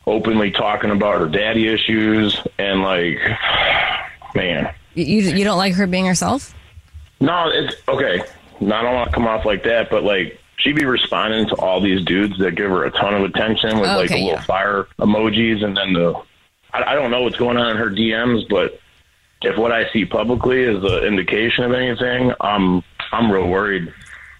openly 0.07 0.51
talking 0.51 0.91
about 0.91 1.19
her 1.19 1.29
daddy 1.29 1.69
issues. 1.69 2.39
And 2.59 2.83
like, 2.83 3.19
man, 4.35 4.75
You, 4.95 5.05
you 5.05 5.31
you 5.37 5.45
don't 5.45 5.59
like 5.59 5.75
her 5.75 5.87
being 5.87 6.07
herself? 6.07 6.55
no, 7.21 7.49
it's 7.49 7.75
okay. 7.89 8.23
No, 8.61 8.75
I 8.77 8.83
don't 8.83 8.95
want 8.95 9.09
to 9.11 9.15
come 9.15 9.27
off 9.27 9.45
like 9.45 9.65
that, 9.65 9.91
but 9.91 10.05
like, 10.05 10.39
she'd 10.59 10.77
be 10.77 10.85
responding 10.85 11.49
to 11.49 11.55
all 11.57 11.81
these 11.81 12.05
dudes 12.05 12.39
that 12.39 12.55
give 12.55 12.71
her 12.71 12.85
a 12.85 12.91
ton 12.91 13.15
of 13.15 13.23
attention 13.25 13.81
with 13.81 13.89
Oh, 13.91 13.97
like 13.97 14.05
okay, 14.11 14.21
the 14.21 14.25
little 14.27 14.39
yeah. 14.39 14.45
fire 14.45 14.87
emojis, 14.99 15.65
and 15.65 15.77
then 15.77 15.93
the 15.93 16.15
I, 16.73 16.93
I 16.93 16.95
don't 16.95 17.11
know 17.11 17.23
what's 17.23 17.37
going 17.37 17.57
on 17.57 17.71
in 17.71 17.77
her 17.77 17.91
DMs, 17.91 18.49
but 18.49 18.79
if 19.43 19.57
what 19.59 19.73
I 19.73 19.91
see 19.93 20.05
publicly 20.05 20.63
is 20.63 20.83
an 20.83 21.05
indication 21.05 21.65
of 21.65 21.73
anything, 21.73 22.33
I'm 22.41 22.83
I'm 23.13 23.31
real 23.31 23.49
worried. 23.49 23.93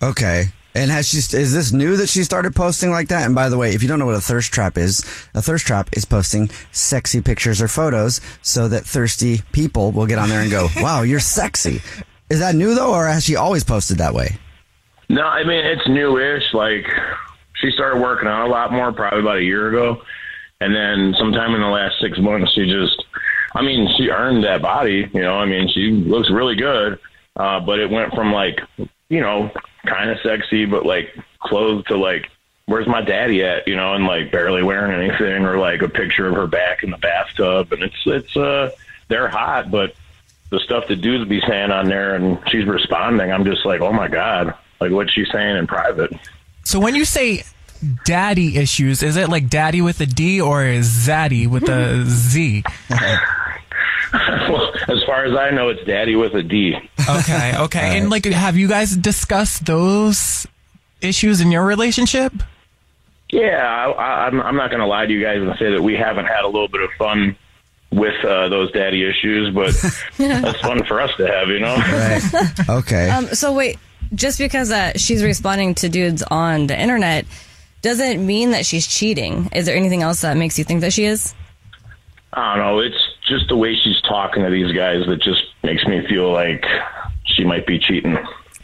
Okay. 0.03 0.45
And 0.77 0.91
has 0.91 1.09
she? 1.09 1.19
Is 1.19 1.53
this 1.53 1.73
new 1.73 1.97
that 1.97 2.09
she 2.09 2.25
started 2.25 2.57
posting 2.57 2.91
like 2.91 3.09
that? 3.09 3.25
And 3.25 3.35
by 3.35 3.49
the 3.49 3.57
way, 3.57 3.75
if 3.75 3.83
you 3.83 3.89
don't 3.89 4.01
know 4.01 4.07
what 4.07 4.17
a 4.17 4.21
thirst 4.21 4.53
trap 4.53 4.77
is, 4.77 5.01
a 5.33 5.41
thirst 5.41 5.67
trap 5.67 5.89
is 5.93 6.05
posting 6.05 6.51
sexy 6.73 7.21
pictures 7.21 7.63
or 7.63 7.69
photos 7.69 8.21
so 8.43 8.67
that 8.67 8.85
thirsty 8.85 9.43
people 9.53 9.93
will 9.93 10.07
get 10.07 10.19
on 10.19 10.29
there 10.29 10.41
and 10.41 10.51
go, 10.51 10.69
"Wow, 10.81 11.03
you're 11.03 11.21
sexy." 11.21 11.81
Is 12.29 12.41
that 12.41 12.57
new 12.57 12.75
though, 12.75 12.93
or 12.93 13.07
has 13.07 13.25
she 13.25 13.37
always 13.37 13.63
posted 13.63 13.99
that 13.99 14.15
way? 14.15 14.37
No, 15.09 15.23
I 15.23 15.45
mean 15.45 15.65
it's 15.65 15.87
newish. 15.87 16.43
Like 16.53 16.87
she 17.61 17.71
started 17.71 18.01
working 18.03 18.27
out 18.27 18.47
a 18.47 18.51
lot 18.51 18.73
more 18.73 18.93
probably 18.93 19.21
about 19.21 19.37
a 19.37 19.43
year 19.45 19.69
ago, 19.69 20.03
and 20.61 20.75
then 20.75 21.15
sometime 21.19 21.55
in 21.55 21.61
the 21.61 21.69
last 21.69 22.01
six 22.01 22.19
months, 22.19 22.53
she 22.53 22.65
just, 22.67 23.05
I 23.55 23.63
mean, 23.63 23.89
she 23.97 24.09
earned 24.09 24.43
that 24.43 24.63
body. 24.63 25.09
You 25.15 25.23
know, 25.23 25.35
I 25.35 25.45
mean, 25.47 25.69
she 25.69 25.91
looks 25.91 26.31
really 26.33 26.57
good, 26.57 26.99
uh, 27.37 27.61
but 27.61 27.79
it 27.79 27.91
went 27.91 28.13
from 28.13 28.33
like, 28.33 28.61
you 29.09 29.21
know, 29.21 29.51
kind 29.87 30.11
of 30.11 30.19
sexy, 30.21 30.67
but 30.67 30.85
like 30.87 31.15
clothes 31.41 31.85
to 31.87 31.97
like. 31.97 32.29
Where's 32.67 32.87
my 32.87 33.03
daddy 33.03 33.45
at? 33.45 33.69
You 33.69 33.77
know, 33.77 33.93
and 33.93 34.07
like 34.07 34.33
barely 34.33 34.63
wearing 34.63 34.99
anything, 34.99 35.45
or 35.45 35.59
like 35.59 35.83
a 35.83 35.89
picture 35.89 36.27
of 36.27 36.35
her 36.35 36.47
back 36.47 36.83
in 36.83 36.91
the 36.91 36.97
bathtub, 36.97 37.73
and 37.73 37.83
it's 37.83 38.03
it's 38.07 38.35
uh 38.37 38.71
they're 39.09 39.29
hot, 39.29 39.71
but 39.71 39.95
the 40.51 40.61
stuff 40.61 40.89
that 40.89 40.97
dudes 40.97 41.29
be 41.29 41.43
saying 41.47 41.71
on 41.71 41.89
there, 41.89 42.15
and 42.15 42.39
she's 42.49 42.65
responding. 42.65 43.31
I'm 43.31 43.45
just 43.45 43.67
like, 43.67 43.81
oh 43.81 43.93
my 43.93 44.09
god, 44.09 44.55
like 44.81 44.93
what 44.93 45.11
she's 45.11 45.31
saying 45.31 45.57
in 45.57 45.67
private. 45.67 46.13
So 46.65 46.81
when 46.81 46.95
you 46.95 47.05
say 47.05 47.45
daddy 48.05 48.57
issues, 48.57 49.03
is 49.03 49.17
it 49.17 49.29
like 49.29 49.49
daddy 49.49 49.83
with 49.83 50.01
a 50.01 50.07
D 50.07 50.41
or 50.41 50.65
is 50.65 50.89
zaddy 50.89 51.47
with 51.47 51.69
a 51.69 52.05
Z? 52.07 52.65
well, 54.49 54.73
as 54.89 55.03
far 55.05 55.25
as 55.25 55.37
I 55.37 55.51
know, 55.51 55.69
it's 55.69 55.85
daddy 55.85 56.15
with 56.15 56.35
a 56.35 56.43
D. 56.43 56.77
Okay, 57.09 57.55
okay. 57.59 57.99
And 57.99 58.11
like, 58.11 58.25
have 58.27 58.57
you 58.57 58.69
guys 58.69 58.97
discussed 58.97 59.67
those 59.67 60.47
issues 61.01 61.41
in 61.41 61.51
your 61.51 61.65
relationship? 61.65 62.33
Yeah, 63.31 63.57
I, 63.57 63.91
I, 63.91 64.27
I'm, 64.27 64.41
I'm 64.41 64.57
not 64.57 64.71
going 64.71 64.81
to 64.81 64.87
lie 64.87 65.07
to 65.07 65.13
you 65.13 65.23
guys 65.23 65.43
and 65.43 65.53
say 65.59 65.73
that 65.73 65.83
we 65.83 65.95
haven't 65.95 66.27
had 66.27 66.45
a 66.45 66.47
little 66.47 66.69
bit 66.69 66.83
of 66.83 66.91
fun 66.93 67.37
with 67.91 68.25
uh, 68.25 68.49
those 68.49 68.71
daddy 68.73 69.09
issues, 69.09 69.53
but 69.55 69.73
that's 70.19 70.61
fun 70.61 70.85
for 70.85 71.01
us 71.01 71.11
to 71.17 71.27
have, 71.27 71.49
you 71.49 71.61
know. 71.61 71.75
Right. 71.77 72.69
Okay. 72.69 73.11
Um, 73.11 73.27
so 73.29 73.53
wait, 73.53 73.79
just 74.15 74.39
because 74.39 74.71
uh, 74.71 74.93
she's 74.97 75.25
responding 75.25 75.75
to 75.77 75.89
dudes 75.89 76.23
on 76.23 76.67
the 76.69 76.81
internet 76.81 77.25
doesn't 77.83 78.25
mean 78.25 78.51
that 78.53 78.65
she's 78.65 78.87
cheating. 78.87 79.49
Is 79.53 79.67
there 79.67 79.77
anything 79.77 80.03
else 80.03 80.21
that 80.23 80.37
makes 80.37 80.59
you 80.59 80.65
think 80.65 80.81
that 80.83 80.93
she 80.93 81.05
is? 81.05 81.35
I 82.33 82.57
don't 82.57 82.65
know. 82.65 82.81
It's 82.81 83.14
just 83.25 83.49
the 83.49 83.57
way 83.57 83.75
she's 83.75 84.01
talking 84.03 84.43
to 84.43 84.51
these 84.51 84.73
guys 84.73 85.07
that 85.07 85.21
just 85.21 85.43
makes 85.63 85.85
me 85.87 86.07
feel 86.07 86.31
like 86.31 86.65
she 87.25 87.45
might 87.45 87.67
be 87.67 87.79
cheating. 87.79 88.17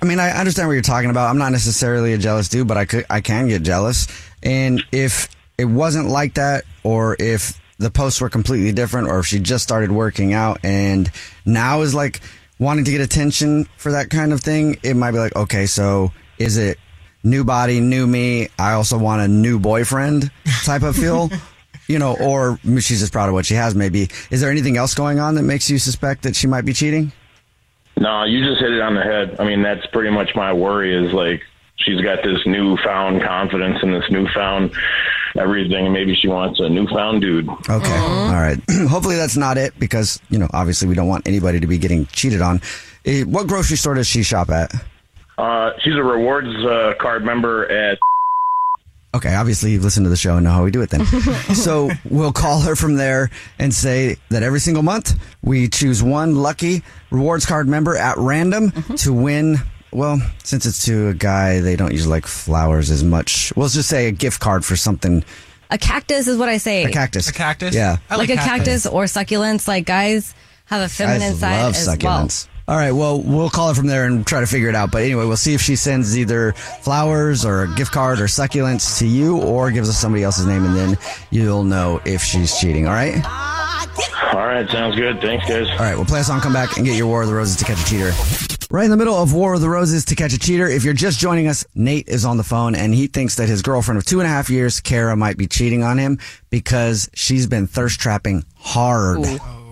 I 0.02 0.06
mean, 0.06 0.18
I 0.18 0.30
understand 0.30 0.68
what 0.68 0.74
you're 0.74 0.82
talking 0.82 1.10
about. 1.10 1.28
I'm 1.28 1.38
not 1.38 1.52
necessarily 1.52 2.12
a 2.14 2.18
jealous 2.18 2.48
dude, 2.48 2.68
but 2.68 2.76
I 2.76 2.84
could, 2.84 3.04
I 3.10 3.20
can 3.20 3.48
get 3.48 3.62
jealous. 3.62 4.06
And 4.42 4.82
if 4.92 5.28
it 5.58 5.66
wasn't 5.66 6.08
like 6.08 6.34
that, 6.34 6.64
or 6.82 7.16
if 7.18 7.60
the 7.78 7.90
posts 7.90 8.20
were 8.20 8.30
completely 8.30 8.72
different, 8.72 9.08
or 9.08 9.18
if 9.18 9.26
she 9.26 9.40
just 9.40 9.62
started 9.62 9.92
working 9.92 10.32
out 10.32 10.60
and 10.62 11.10
now 11.44 11.82
is 11.82 11.94
like 11.94 12.20
wanting 12.58 12.84
to 12.84 12.90
get 12.90 13.00
attention 13.00 13.66
for 13.76 13.92
that 13.92 14.10
kind 14.10 14.32
of 14.32 14.40
thing, 14.40 14.78
it 14.82 14.94
might 14.94 15.12
be 15.12 15.18
like, 15.18 15.36
okay, 15.36 15.66
so 15.66 16.12
is 16.38 16.56
it 16.56 16.78
new 17.22 17.44
body, 17.44 17.80
new 17.80 18.06
me? 18.06 18.48
I 18.58 18.72
also 18.72 18.98
want 18.98 19.22
a 19.22 19.28
new 19.28 19.58
boyfriend 19.58 20.30
type 20.64 20.82
of 20.82 20.96
feel. 20.96 21.30
You 21.90 21.98
know, 21.98 22.16
or 22.20 22.58
she's 22.80 23.00
just 23.00 23.12
proud 23.12 23.28
of 23.28 23.34
what 23.34 23.46
she 23.46 23.54
has, 23.54 23.74
maybe. 23.74 24.08
Is 24.30 24.40
there 24.40 24.50
anything 24.50 24.76
else 24.76 24.94
going 24.94 25.18
on 25.18 25.34
that 25.34 25.42
makes 25.42 25.68
you 25.68 25.78
suspect 25.78 26.22
that 26.22 26.36
she 26.36 26.46
might 26.46 26.64
be 26.64 26.72
cheating? 26.72 27.10
No, 27.98 28.24
you 28.24 28.44
just 28.44 28.60
hit 28.60 28.70
it 28.72 28.80
on 28.80 28.94
the 28.94 29.02
head. 29.02 29.36
I 29.40 29.44
mean, 29.44 29.62
that's 29.62 29.84
pretty 29.86 30.10
much 30.10 30.30
my 30.36 30.52
worry 30.52 30.94
is 30.94 31.12
like 31.12 31.42
she's 31.76 32.00
got 32.00 32.22
this 32.22 32.38
newfound 32.46 33.22
confidence 33.22 33.78
and 33.82 33.92
this 33.92 34.08
newfound 34.10 34.70
everything, 35.36 35.92
maybe 35.92 36.14
she 36.14 36.28
wants 36.28 36.60
a 36.60 36.68
newfound 36.68 37.20
dude. 37.22 37.48
Okay. 37.48 37.98
All 37.98 38.32
right. 38.32 38.58
Hopefully 38.88 39.16
that's 39.16 39.36
not 39.36 39.58
it 39.58 39.78
because, 39.78 40.20
you 40.28 40.38
know, 40.38 40.48
obviously 40.52 40.88
we 40.88 40.94
don't 40.94 41.08
want 41.08 41.26
anybody 41.26 41.60
to 41.60 41.66
be 41.66 41.78
getting 41.78 42.06
cheated 42.06 42.40
on. 42.40 42.60
Eh, 43.04 43.22
What 43.24 43.46
grocery 43.46 43.76
store 43.76 43.94
does 43.94 44.06
she 44.06 44.22
shop 44.22 44.50
at? 44.50 44.72
Uh, 45.38 45.70
she's 45.82 45.94
a 45.94 46.02
rewards 46.02 46.48
uh, 46.64 46.94
card 47.00 47.24
member 47.24 47.70
at. 47.70 47.98
Okay, 49.12 49.34
obviously 49.34 49.72
you've 49.72 49.82
listened 49.82 50.04
to 50.04 50.10
the 50.10 50.16
show 50.16 50.36
and 50.36 50.44
know 50.44 50.52
how 50.52 50.62
we 50.62 50.70
do 50.70 50.82
it 50.82 50.90
then. 50.90 51.04
so 51.54 51.90
we'll 52.08 52.32
call 52.32 52.60
her 52.60 52.76
from 52.76 52.94
there 52.94 53.30
and 53.58 53.74
say 53.74 54.16
that 54.28 54.44
every 54.44 54.60
single 54.60 54.84
month 54.84 55.18
we 55.42 55.68
choose 55.68 56.00
one 56.02 56.36
lucky 56.36 56.82
rewards 57.10 57.44
card 57.44 57.68
member 57.68 57.96
at 57.96 58.16
random 58.18 58.70
mm-hmm. 58.70 58.94
to 58.94 59.12
win. 59.12 59.56
Well, 59.92 60.20
since 60.44 60.64
it's 60.64 60.84
to 60.84 61.08
a 61.08 61.14
guy, 61.14 61.58
they 61.58 61.74
don't 61.74 61.90
usually 61.90 62.12
like 62.12 62.26
flowers 62.26 62.88
as 62.92 63.02
much. 63.02 63.52
We'll 63.56 63.68
just 63.68 63.88
say 63.88 64.06
a 64.06 64.12
gift 64.12 64.38
card 64.38 64.64
for 64.64 64.76
something. 64.76 65.24
A 65.70 65.78
cactus 65.78 66.28
is 66.28 66.38
what 66.38 66.48
I 66.48 66.58
say. 66.58 66.84
A 66.84 66.90
cactus. 66.90 67.28
A 67.28 67.32
cactus? 67.32 67.74
Yeah. 67.74 67.96
like, 68.08 68.30
a 68.30 68.36
cactus 68.36 68.86
or 68.86 69.04
succulents. 69.04 69.66
Like 69.66 69.86
guys 69.86 70.34
have 70.66 70.82
a 70.82 70.88
feminine 70.88 71.32
Guys 71.32 71.40
side 71.40 71.62
love 71.62 71.74
as 71.74 71.88
succulents. 71.88 72.48
All 72.70 72.76
right, 72.76 72.92
well, 72.92 73.20
we'll 73.20 73.50
call 73.50 73.66
her 73.66 73.74
from 73.74 73.88
there 73.88 74.04
and 74.04 74.24
try 74.24 74.38
to 74.38 74.46
figure 74.46 74.68
it 74.68 74.76
out. 74.76 74.92
But 74.92 75.02
anyway, 75.02 75.24
we'll 75.24 75.36
see 75.36 75.54
if 75.54 75.60
she 75.60 75.74
sends 75.74 76.16
either 76.16 76.52
flowers 76.52 77.44
or 77.44 77.64
a 77.64 77.74
gift 77.74 77.90
card 77.90 78.20
or 78.20 78.26
succulents 78.26 79.00
to 79.00 79.08
you 79.08 79.38
or 79.38 79.72
gives 79.72 79.88
us 79.88 79.98
somebody 79.98 80.22
else's 80.22 80.46
name, 80.46 80.64
and 80.64 80.76
then 80.76 80.98
you'll 81.30 81.64
know 81.64 82.00
if 82.04 82.22
she's 82.22 82.56
cheating. 82.60 82.86
All 82.86 82.92
right? 82.92 83.16
All 84.32 84.46
right, 84.46 84.70
sounds 84.70 84.94
good. 84.94 85.20
Thanks, 85.20 85.48
guys. 85.48 85.68
All 85.68 85.78
right, 85.78 85.96
we'll 85.96 86.04
play 86.04 86.20
a 86.20 86.22
song, 86.22 86.40
come 86.40 86.52
back, 86.52 86.76
and 86.76 86.86
get 86.86 86.96
your 86.96 87.08
War 87.08 87.22
of 87.22 87.28
the 87.28 87.34
Roses 87.34 87.56
to 87.56 87.64
catch 87.64 87.82
a 87.82 87.84
cheater. 87.86 88.12
Right 88.70 88.84
in 88.84 88.92
the 88.92 88.96
middle 88.96 89.16
of 89.16 89.32
War 89.32 89.54
of 89.54 89.60
the 89.60 89.68
Roses 89.68 90.04
to 90.04 90.14
catch 90.14 90.32
a 90.32 90.38
cheater. 90.38 90.68
If 90.68 90.84
you're 90.84 90.94
just 90.94 91.18
joining 91.18 91.48
us, 91.48 91.64
Nate 91.74 92.06
is 92.06 92.24
on 92.24 92.36
the 92.36 92.44
phone 92.44 92.76
and 92.76 92.94
he 92.94 93.08
thinks 93.08 93.34
that 93.34 93.48
his 93.48 93.62
girlfriend 93.62 93.98
of 93.98 94.04
two 94.04 94.20
and 94.20 94.28
a 94.28 94.30
half 94.30 94.48
years, 94.48 94.78
Kara, 94.78 95.16
might 95.16 95.36
be 95.36 95.48
cheating 95.48 95.82
on 95.82 95.98
him 95.98 96.20
because 96.50 97.10
she's 97.14 97.48
been 97.48 97.66
thirst 97.66 97.98
trapping 97.98 98.44
hard. 98.54 99.26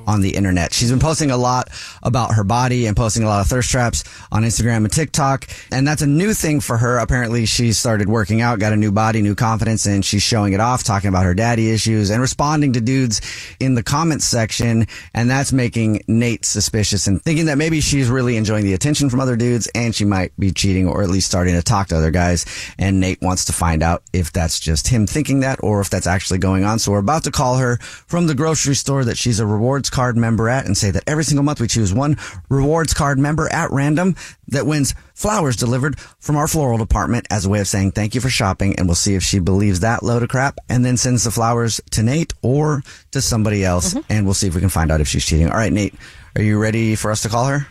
On 0.08 0.22
the 0.22 0.36
internet. 0.36 0.72
She's 0.72 0.88
been 0.88 1.00
posting 1.00 1.30
a 1.30 1.36
lot 1.36 1.68
about 2.02 2.32
her 2.32 2.42
body 2.42 2.86
and 2.86 2.96
posting 2.96 3.24
a 3.24 3.26
lot 3.26 3.42
of 3.42 3.46
thirst 3.46 3.70
traps 3.70 4.04
on 4.32 4.42
Instagram 4.42 4.78
and 4.78 4.90
TikTok. 4.90 5.46
And 5.70 5.86
that's 5.86 6.00
a 6.00 6.06
new 6.06 6.32
thing 6.32 6.60
for 6.60 6.78
her. 6.78 6.96
Apparently 6.96 7.44
she 7.44 7.74
started 7.74 8.08
working 8.08 8.40
out, 8.40 8.58
got 8.58 8.72
a 8.72 8.76
new 8.76 8.90
body, 8.90 9.20
new 9.20 9.34
confidence, 9.34 9.84
and 9.84 10.02
she's 10.02 10.22
showing 10.22 10.54
it 10.54 10.60
off, 10.60 10.82
talking 10.82 11.08
about 11.08 11.24
her 11.24 11.34
daddy 11.34 11.70
issues 11.70 12.08
and 12.08 12.22
responding 12.22 12.72
to 12.72 12.80
dudes 12.80 13.20
in 13.60 13.74
the 13.74 13.82
comments 13.82 14.24
section. 14.24 14.86
And 15.12 15.28
that's 15.28 15.52
making 15.52 16.04
Nate 16.08 16.46
suspicious 16.46 17.06
and 17.06 17.20
thinking 17.20 17.44
that 17.44 17.58
maybe 17.58 17.82
she's 17.82 18.08
really 18.08 18.38
enjoying 18.38 18.64
the 18.64 18.72
attention 18.72 19.10
from 19.10 19.20
other 19.20 19.36
dudes 19.36 19.68
and 19.74 19.94
she 19.94 20.06
might 20.06 20.32
be 20.38 20.52
cheating 20.52 20.88
or 20.88 21.02
at 21.02 21.10
least 21.10 21.26
starting 21.26 21.54
to 21.54 21.62
talk 21.62 21.88
to 21.88 21.96
other 21.98 22.10
guys. 22.10 22.46
And 22.78 22.98
Nate 22.98 23.20
wants 23.20 23.44
to 23.44 23.52
find 23.52 23.82
out 23.82 24.04
if 24.14 24.32
that's 24.32 24.58
just 24.58 24.88
him 24.88 25.06
thinking 25.06 25.40
that 25.40 25.62
or 25.62 25.82
if 25.82 25.90
that's 25.90 26.06
actually 26.06 26.38
going 26.38 26.64
on. 26.64 26.78
So 26.78 26.92
we're 26.92 26.98
about 26.98 27.24
to 27.24 27.30
call 27.30 27.58
her 27.58 27.76
from 27.76 28.26
the 28.26 28.34
grocery 28.34 28.74
store 28.74 29.04
that 29.04 29.18
she's 29.18 29.38
a 29.38 29.44
rewards 29.44 29.90
card 29.98 30.16
member 30.16 30.48
at 30.48 30.64
and 30.64 30.78
say 30.78 30.92
that 30.92 31.02
every 31.08 31.24
single 31.24 31.42
month 31.42 31.60
we 31.60 31.66
choose 31.66 31.92
one 31.92 32.16
rewards 32.48 32.94
card 32.94 33.18
member 33.18 33.52
at 33.52 33.68
random 33.72 34.14
that 34.46 34.64
wins 34.64 34.94
flowers 35.12 35.56
delivered 35.56 35.98
from 36.20 36.36
our 36.36 36.46
floral 36.46 36.78
department 36.78 37.26
as 37.32 37.44
a 37.44 37.48
way 37.48 37.58
of 37.58 37.66
saying 37.66 37.90
thank 37.90 38.14
you 38.14 38.20
for 38.20 38.28
shopping. 38.28 38.76
And 38.76 38.86
we'll 38.86 38.94
see 38.94 39.16
if 39.16 39.24
she 39.24 39.40
believes 39.40 39.80
that 39.80 40.04
load 40.04 40.22
of 40.22 40.28
crap 40.28 40.56
and 40.68 40.84
then 40.84 40.96
sends 40.96 41.24
the 41.24 41.32
flowers 41.32 41.80
to 41.90 42.04
Nate 42.04 42.32
or 42.42 42.84
to 43.10 43.20
somebody 43.20 43.64
else. 43.64 43.94
Mm-hmm. 43.94 44.12
And 44.12 44.24
we'll 44.24 44.34
see 44.34 44.46
if 44.46 44.54
we 44.54 44.60
can 44.60 44.70
find 44.70 44.92
out 44.92 45.00
if 45.00 45.08
she's 45.08 45.26
cheating. 45.26 45.48
All 45.50 45.56
right, 45.56 45.72
Nate, 45.72 45.94
are 46.36 46.42
you 46.42 46.60
ready 46.60 46.94
for 46.94 47.10
us 47.10 47.22
to 47.22 47.28
call 47.28 47.46
her? 47.46 47.66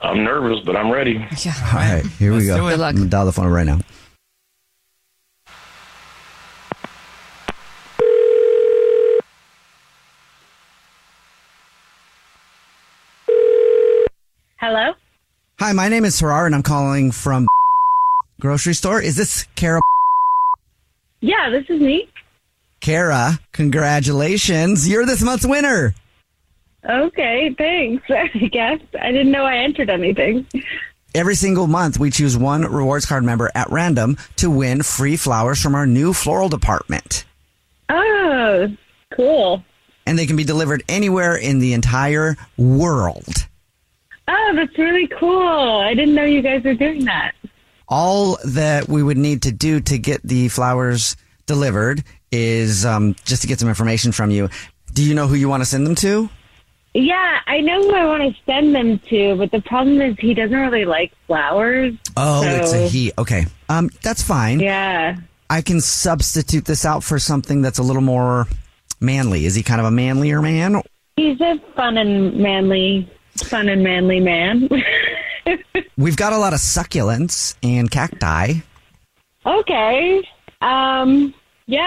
I'm 0.00 0.24
nervous, 0.24 0.60
but 0.64 0.76
I'm 0.76 0.90
ready. 0.90 1.22
Yeah. 1.44 1.52
All 1.58 1.74
right, 1.74 2.06
here 2.18 2.30
we 2.30 2.38
Let's 2.38 2.48
go. 2.48 2.56
do 2.56 2.68
it. 2.68 2.70
Good 2.70 2.80
luck. 2.80 2.90
I'm 2.94 2.96
gonna 3.00 3.10
dial 3.10 3.26
the 3.26 3.32
phone 3.32 3.48
right 3.48 3.66
now. 3.66 3.80
Hello? 14.72 14.92
Hi, 15.58 15.72
my 15.72 15.88
name 15.88 16.04
is 16.04 16.20
Harar 16.20 16.46
and 16.46 16.54
I'm 16.54 16.62
calling 16.62 17.10
from 17.10 17.48
grocery 18.38 18.72
store. 18.72 19.02
Is 19.02 19.16
this 19.16 19.48
Kara? 19.56 19.80
Yeah, 21.18 21.50
this 21.50 21.64
is 21.68 21.80
me. 21.80 22.08
Kara, 22.78 23.40
congratulations. 23.50 24.88
You're 24.88 25.04
this 25.06 25.22
month's 25.22 25.44
winner. 25.44 25.92
Okay, 26.88 27.52
thanks. 27.58 28.04
I 28.10 28.28
guess. 28.46 28.78
I 29.00 29.10
didn't 29.10 29.32
know 29.32 29.44
I 29.44 29.56
entered 29.56 29.90
anything. 29.90 30.46
Every 31.16 31.34
single 31.34 31.66
month, 31.66 31.98
we 31.98 32.12
choose 32.12 32.38
one 32.38 32.62
rewards 32.62 33.06
card 33.06 33.24
member 33.24 33.50
at 33.56 33.68
random 33.72 34.18
to 34.36 34.50
win 34.50 34.84
free 34.84 35.16
flowers 35.16 35.60
from 35.60 35.74
our 35.74 35.84
new 35.84 36.12
floral 36.12 36.48
department. 36.48 37.24
Oh, 37.88 38.68
cool. 39.16 39.64
And 40.06 40.16
they 40.16 40.26
can 40.26 40.36
be 40.36 40.44
delivered 40.44 40.84
anywhere 40.88 41.34
in 41.34 41.58
the 41.58 41.72
entire 41.72 42.36
world. 42.56 43.48
Oh, 44.32 44.52
that's 44.54 44.78
really 44.78 45.08
cool. 45.08 45.80
I 45.80 45.92
didn't 45.94 46.14
know 46.14 46.24
you 46.24 46.40
guys 46.40 46.62
were 46.62 46.74
doing 46.74 47.04
that. 47.06 47.34
All 47.88 48.38
that 48.44 48.88
we 48.88 49.02
would 49.02 49.18
need 49.18 49.42
to 49.42 49.50
do 49.50 49.80
to 49.80 49.98
get 49.98 50.22
the 50.22 50.48
flowers 50.48 51.16
delivered 51.46 52.04
is 52.30 52.86
um, 52.86 53.16
just 53.24 53.42
to 53.42 53.48
get 53.48 53.58
some 53.58 53.68
information 53.68 54.12
from 54.12 54.30
you. 54.30 54.48
Do 54.94 55.02
you 55.02 55.14
know 55.14 55.26
who 55.26 55.34
you 55.34 55.48
want 55.48 55.62
to 55.62 55.64
send 55.64 55.84
them 55.84 55.96
to? 55.96 56.28
Yeah, 56.94 57.40
I 57.46 57.60
know 57.60 57.82
who 57.82 57.92
I 57.92 58.04
want 58.04 58.22
to 58.22 58.42
send 58.46 58.74
them 58.74 59.00
to, 59.10 59.36
but 59.36 59.50
the 59.50 59.60
problem 59.62 60.00
is 60.00 60.16
he 60.18 60.34
doesn't 60.34 60.56
really 60.56 60.84
like 60.84 61.12
flowers. 61.26 61.94
Oh, 62.16 62.42
it's 62.44 62.72
a 62.72 62.88
he. 62.88 63.12
Okay. 63.18 63.46
Um, 63.68 63.90
that's 64.02 64.22
fine. 64.22 64.60
Yeah. 64.60 65.16
I 65.48 65.62
can 65.62 65.80
substitute 65.80 66.64
this 66.64 66.84
out 66.84 67.02
for 67.02 67.18
something 67.18 67.62
that's 67.62 67.78
a 67.78 67.82
little 67.82 68.02
more 68.02 68.46
manly. 69.00 69.46
Is 69.46 69.56
he 69.56 69.64
kind 69.64 69.80
of 69.80 69.86
a 69.86 69.90
manlier 69.90 70.40
man? 70.40 70.82
He's 71.16 71.40
a 71.40 71.60
fun 71.74 71.96
and 71.96 72.36
manly, 72.36 73.10
fun 73.42 73.68
and 73.68 73.82
manly 73.82 74.20
man. 74.20 74.68
We've 75.96 76.16
got 76.16 76.32
a 76.32 76.38
lot 76.38 76.52
of 76.52 76.60
succulents 76.60 77.56
and 77.62 77.90
cacti. 77.90 78.54
okay. 79.46 80.28
Um. 80.60 81.34
Yeah, 81.66 81.80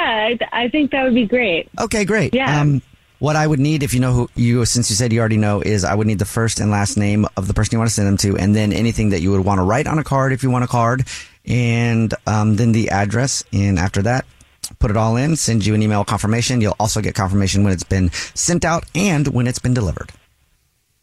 I, 0.54 0.64
I 0.64 0.70
think 0.70 0.92
that 0.92 1.04
would 1.04 1.14
be 1.14 1.26
great. 1.26 1.70
Okay, 1.78 2.06
great. 2.06 2.34
Yeah. 2.34 2.62
Um, 2.62 2.82
what 3.20 3.36
I 3.36 3.46
would 3.46 3.60
need, 3.60 3.84
if 3.84 3.94
you 3.94 4.00
know 4.00 4.14
who 4.14 4.30
you, 4.36 4.66
since 4.66 4.90
you 4.90 4.96
said 4.96 5.12
you 5.14 5.20
already 5.20 5.38
know, 5.38 5.62
is 5.62 5.84
I 5.84 5.94
would 5.94 6.08
need 6.08 6.20
the 6.20 6.26
first 6.26 6.60
and 6.60 6.72
last 6.72 6.98
name 6.98 7.26
of 7.38 7.48
the 7.48 7.54
person 7.54 7.74
you 7.76 7.80
want 7.80 7.90
to 7.90 7.94
send 7.94 8.08
them 8.08 8.18
to, 8.18 8.38
and 8.38 8.56
then 8.56 8.74
anything 8.74 9.10
that 9.10 9.22
you 9.22 9.32
would 9.32 9.46
want 9.46 9.60
to 9.60 9.64
write 9.64 9.88
on 9.88 10.00
a 10.00 10.04
card 10.04 10.32
if 10.32 10.42
you 10.42 10.50
want 10.50 10.64
a 10.64 10.68
card, 10.68 11.06
and 11.46 12.14
um, 12.28 12.56
then 12.56 12.72
the 12.72 12.90
address. 12.90 13.44
And 13.54 13.78
after 13.78 14.02
that, 14.04 14.26
put 14.80 14.90
it 14.90 14.98
all 14.98 15.16
in, 15.18 15.36
send 15.36 15.66
you 15.66 15.74
an 15.74 15.82
email 15.82 16.04
confirmation. 16.04 16.62
You'll 16.62 16.76
also 16.80 17.02
get 17.02 17.16
confirmation 17.16 17.64
when 17.64 17.74
it's 17.74 17.84
been 17.84 18.10
sent 18.12 18.66
out 18.66 18.86
and 18.96 19.28
when 19.28 19.48
it's 19.48 19.60
been 19.60 19.74
delivered. 19.74 20.12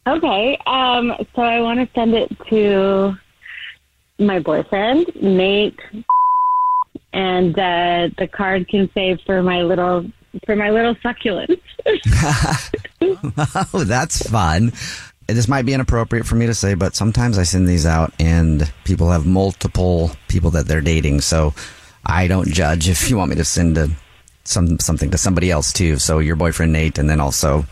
Okay. 0.06 0.58
Um. 0.66 1.12
So 1.34 1.42
I 1.42 1.60
want 1.60 1.80
to 1.80 1.88
send 1.94 2.14
it 2.14 2.30
to 2.48 3.14
my 4.18 4.38
boyfriend 4.38 5.10
Nate, 5.20 5.78
and 7.12 7.58
uh, 7.58 8.08
the 8.18 8.28
card 8.28 8.68
can 8.68 8.90
say 8.94 9.18
for 9.26 9.42
my 9.42 9.62
little 9.62 10.10
for 10.46 10.56
my 10.56 10.70
little 10.70 10.94
succulents. 10.96 11.60
oh, 13.74 13.84
that's 13.84 14.28
fun. 14.28 14.72
This 15.26 15.48
might 15.48 15.66
be 15.66 15.74
inappropriate 15.74 16.26
for 16.26 16.34
me 16.34 16.46
to 16.46 16.54
say, 16.54 16.74
but 16.74 16.96
sometimes 16.96 17.38
I 17.38 17.44
send 17.44 17.68
these 17.68 17.86
out 17.86 18.12
and 18.18 18.72
people 18.84 19.10
have 19.10 19.26
multiple 19.26 20.10
people 20.28 20.50
that 20.52 20.66
they're 20.66 20.80
dating. 20.80 21.20
So 21.20 21.54
I 22.04 22.26
don't 22.26 22.48
judge 22.48 22.88
if 22.88 23.08
you 23.08 23.16
want 23.16 23.30
me 23.30 23.36
to 23.36 23.44
send 23.44 23.78
a, 23.78 23.88
some 24.44 24.80
something 24.80 25.10
to 25.10 25.18
somebody 25.18 25.50
else 25.50 25.72
too. 25.72 25.98
So 25.98 26.18
your 26.18 26.36
boyfriend 26.36 26.72
Nate, 26.72 26.98
and 26.98 27.08
then 27.08 27.20
also, 27.20 27.64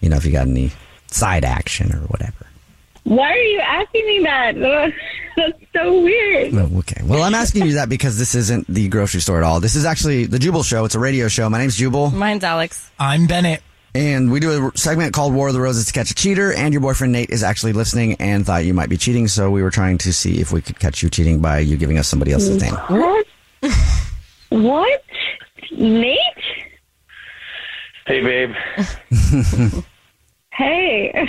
you 0.00 0.08
know, 0.08 0.16
if 0.16 0.24
you 0.24 0.32
got 0.32 0.48
any 0.48 0.72
side 1.08 1.44
action 1.44 1.92
or 1.92 2.00
whatever. 2.08 2.46
Why 3.04 3.30
are 3.30 3.36
you 3.36 3.60
asking 3.60 4.06
me 4.06 4.20
that? 4.24 4.56
That's 5.36 5.58
so 5.72 6.02
weird. 6.02 6.54
Oh, 6.54 6.78
okay. 6.78 7.02
Well, 7.04 7.22
I'm 7.22 7.34
asking 7.34 7.66
you 7.66 7.74
that 7.74 7.88
because 7.88 8.18
this 8.18 8.34
isn't 8.34 8.66
the 8.66 8.88
grocery 8.88 9.20
store 9.20 9.38
at 9.38 9.44
all. 9.44 9.60
This 9.60 9.76
is 9.76 9.84
actually 9.84 10.26
the 10.26 10.38
Jubal 10.38 10.62
Show. 10.62 10.84
It's 10.86 10.94
a 10.94 10.98
radio 10.98 11.28
show. 11.28 11.48
My 11.48 11.58
name's 11.58 11.76
Jubal. 11.76 12.10
Mine's 12.10 12.42
Alex. 12.42 12.90
I'm 12.98 13.26
Bennett. 13.26 13.62
And 13.94 14.30
we 14.32 14.40
do 14.40 14.68
a 14.68 14.78
segment 14.78 15.14
called 15.14 15.34
War 15.34 15.48
of 15.48 15.54
the 15.54 15.60
Roses 15.60 15.86
to 15.86 15.92
catch 15.92 16.10
a 16.10 16.14
cheater. 16.14 16.52
And 16.52 16.74
your 16.74 16.80
boyfriend 16.80 17.12
Nate 17.12 17.30
is 17.30 17.42
actually 17.42 17.72
listening 17.74 18.14
and 18.14 18.44
thought 18.44 18.64
you 18.64 18.74
might 18.74 18.88
be 18.88 18.96
cheating. 18.96 19.28
So 19.28 19.50
we 19.50 19.62
were 19.62 19.70
trying 19.70 19.98
to 19.98 20.12
see 20.12 20.40
if 20.40 20.52
we 20.52 20.60
could 20.60 20.78
catch 20.80 21.02
you 21.02 21.08
cheating 21.08 21.40
by 21.40 21.60
you 21.60 21.76
giving 21.76 21.98
us 21.98 22.08
somebody 22.08 22.32
else's 22.32 22.60
name. 22.60 22.74
What? 22.74 23.26
what? 24.48 25.02
Nate? 25.70 26.18
Hey, 28.06 28.22
babe. 28.22 29.82
Hey. 30.56 31.28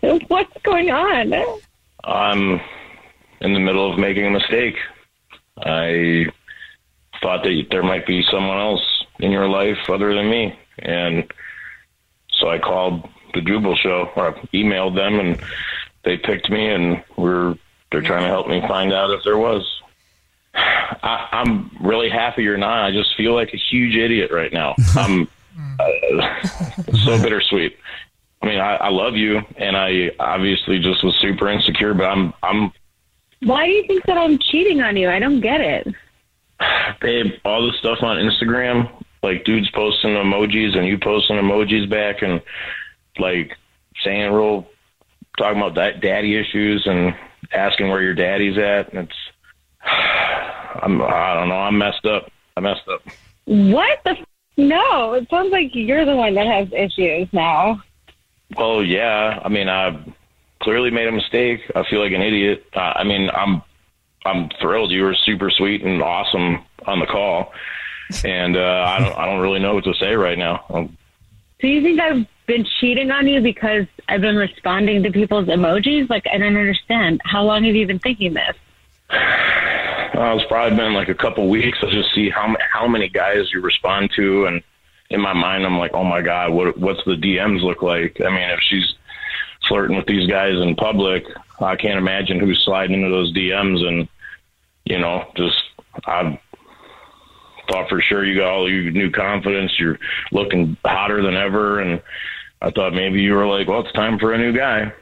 What's 0.28 0.62
going 0.62 0.90
on? 0.90 1.32
I'm 2.04 2.60
in 3.40 3.54
the 3.54 3.58
middle 3.58 3.90
of 3.90 3.98
making 3.98 4.26
a 4.26 4.30
mistake. 4.30 4.76
I 5.58 6.26
thought 7.22 7.42
that 7.44 7.66
there 7.70 7.82
might 7.82 8.06
be 8.06 8.22
someone 8.30 8.58
else 8.58 9.04
in 9.18 9.30
your 9.30 9.48
life 9.48 9.78
other 9.88 10.14
than 10.14 10.28
me. 10.28 10.58
And 10.80 11.32
so 12.32 12.50
I 12.50 12.58
called 12.58 13.08
the 13.32 13.40
Jubal 13.40 13.76
show 13.76 14.10
or 14.14 14.28
I 14.28 14.32
emailed 14.54 14.94
them 14.94 15.18
and 15.18 15.40
they 16.04 16.18
picked 16.18 16.50
me 16.50 16.68
and 16.68 17.02
we're 17.16 17.54
they're 17.90 18.02
trying 18.02 18.22
to 18.22 18.28
help 18.28 18.48
me 18.48 18.60
find 18.68 18.92
out 18.92 19.10
if 19.10 19.24
there 19.24 19.38
was. 19.38 19.64
I, 20.54 21.28
I'm 21.32 21.70
really 21.80 22.10
happy 22.10 22.42
you're 22.42 22.58
not. 22.58 22.84
I 22.84 22.90
just 22.90 23.16
feel 23.16 23.34
like 23.34 23.54
a 23.54 23.56
huge 23.56 23.96
idiot 23.96 24.30
right 24.30 24.52
now. 24.52 24.74
I'm 24.96 25.28
uh, 25.78 26.42
so 27.04 27.22
bittersweet. 27.22 27.76
I 28.46 28.48
mean, 28.48 28.60
I, 28.60 28.76
I 28.76 28.88
love 28.90 29.16
you, 29.16 29.40
and 29.56 29.76
I 29.76 30.12
obviously 30.20 30.78
just 30.78 31.02
was 31.02 31.16
super 31.20 31.48
insecure. 31.48 31.94
But 31.94 32.04
I'm, 32.04 32.32
I'm, 32.44 32.72
Why 33.42 33.66
do 33.66 33.72
you 33.72 33.84
think 33.88 34.04
that 34.04 34.16
I'm 34.16 34.38
cheating 34.38 34.80
on 34.82 34.96
you? 34.96 35.08
I 35.10 35.18
don't 35.18 35.40
get 35.40 35.60
it. 35.60 35.88
babe. 37.00 37.32
All 37.44 37.66
the 37.66 37.76
stuff 37.78 37.98
on 38.02 38.18
Instagram, 38.18 38.88
like 39.24 39.44
dudes 39.44 39.68
posting 39.72 40.10
emojis 40.10 40.76
and 40.76 40.86
you 40.86 40.96
posting 40.96 41.34
emojis 41.36 41.90
back, 41.90 42.22
and 42.22 42.40
like 43.18 43.56
saying 44.04 44.32
real, 44.32 44.64
talking 45.38 45.58
about 45.58 45.74
that 45.74 46.00
daddy 46.00 46.36
issues 46.36 46.86
and 46.86 47.16
asking 47.52 47.88
where 47.88 48.02
your 48.02 48.14
daddy's 48.14 48.58
at. 48.58 48.92
And 48.92 49.08
it's, 49.08 49.16
I'm, 50.82 51.02
I 51.02 51.34
don't 51.34 51.48
know. 51.48 51.56
I'm 51.56 51.78
messed 51.78 52.06
up. 52.06 52.30
I 52.56 52.60
messed 52.60 52.86
up. 52.88 53.02
What 53.46 53.98
the? 54.04 54.10
F- 54.10 54.26
no, 54.56 55.14
it 55.14 55.28
sounds 55.30 55.50
like 55.50 55.70
you're 55.74 56.04
the 56.04 56.14
one 56.14 56.34
that 56.34 56.46
has 56.46 56.68
issues 56.72 57.28
now. 57.32 57.82
Well, 58.56 58.82
yeah. 58.82 59.40
I 59.44 59.48
mean, 59.48 59.68
I 59.68 59.98
clearly 60.60 60.90
made 60.90 61.08
a 61.08 61.12
mistake. 61.12 61.60
I 61.74 61.84
feel 61.88 62.00
like 62.00 62.12
an 62.12 62.22
idiot. 62.22 62.64
Uh, 62.74 62.92
I 62.94 63.04
mean, 63.04 63.30
I'm 63.30 63.62
I'm 64.24 64.48
thrilled. 64.60 64.90
You 64.90 65.04
were 65.04 65.14
super 65.14 65.50
sweet 65.50 65.82
and 65.82 66.02
awesome 66.02 66.64
on 66.86 67.00
the 67.00 67.06
call, 67.06 67.52
and 68.24 68.56
uh, 68.56 68.84
I 68.86 68.98
don't 69.00 69.16
I 69.18 69.26
don't 69.26 69.40
really 69.40 69.60
know 69.60 69.74
what 69.74 69.84
to 69.84 69.94
say 69.94 70.14
right 70.14 70.38
now. 70.38 70.64
Um, 70.70 70.96
Do 71.60 71.68
you 71.68 71.82
think 71.82 72.00
I've 72.00 72.26
been 72.46 72.64
cheating 72.80 73.10
on 73.10 73.26
you 73.26 73.40
because 73.40 73.86
I've 74.08 74.20
been 74.20 74.36
responding 74.36 75.02
to 75.02 75.10
people's 75.10 75.48
emojis? 75.48 76.08
Like, 76.08 76.24
I 76.32 76.38
don't 76.38 76.56
understand. 76.56 77.20
How 77.24 77.42
long 77.42 77.64
have 77.64 77.74
you 77.74 77.86
been 77.86 77.98
thinking 77.98 78.34
this? 78.34 78.56
Uh, 80.14 80.34
it's 80.34 80.46
probably 80.48 80.74
been 80.74 80.94
like 80.94 81.10
a 81.10 81.14
couple 81.14 81.46
weeks. 81.46 81.76
I 81.82 81.90
just 81.90 82.14
see 82.14 82.30
how 82.30 82.56
how 82.72 82.88
many 82.88 83.06
guys 83.06 83.52
you 83.52 83.60
respond 83.60 84.10
to, 84.16 84.46
and 84.46 84.62
in 85.10 85.20
my 85.20 85.32
mind, 85.32 85.64
I'm 85.64 85.78
like, 85.78 85.92
oh 85.94 86.04
my 86.04 86.22
god, 86.22 86.52
what 86.52 86.76
what's 86.78 87.04
the 87.04 87.16
DMs 87.16 87.62
look 87.62 87.82
like? 87.82 88.20
I 88.20 88.28
mean, 88.28 88.50
if 88.50 88.60
she's 88.60 88.94
flirting 89.68 89.96
with 89.96 90.06
these 90.06 90.28
guys 90.28 90.54
in 90.54 90.74
public, 90.76 91.24
I 91.60 91.76
can't 91.76 91.98
imagine 91.98 92.40
who's 92.40 92.62
sliding 92.64 92.94
into 92.94 93.10
those 93.10 93.32
DMs, 93.34 93.86
and 93.86 94.08
you 94.84 94.98
know, 94.98 95.30
just 95.36 95.56
I 96.06 96.40
thought 97.68 97.88
for 97.88 98.00
sure 98.00 98.24
you 98.24 98.38
got 98.38 98.50
all 98.50 98.70
your 98.70 98.90
new 98.90 99.10
confidence. 99.10 99.78
You're 99.78 99.98
looking 100.32 100.76
hotter 100.84 101.22
than 101.22 101.34
ever, 101.34 101.80
and 101.80 102.02
I 102.62 102.70
thought 102.70 102.94
maybe 102.94 103.20
you 103.20 103.34
were 103.34 103.46
like, 103.46 103.68
well, 103.68 103.80
it's 103.80 103.92
time 103.92 104.18
for 104.18 104.32
a 104.32 104.38
new 104.38 104.52
guy. 104.56 104.92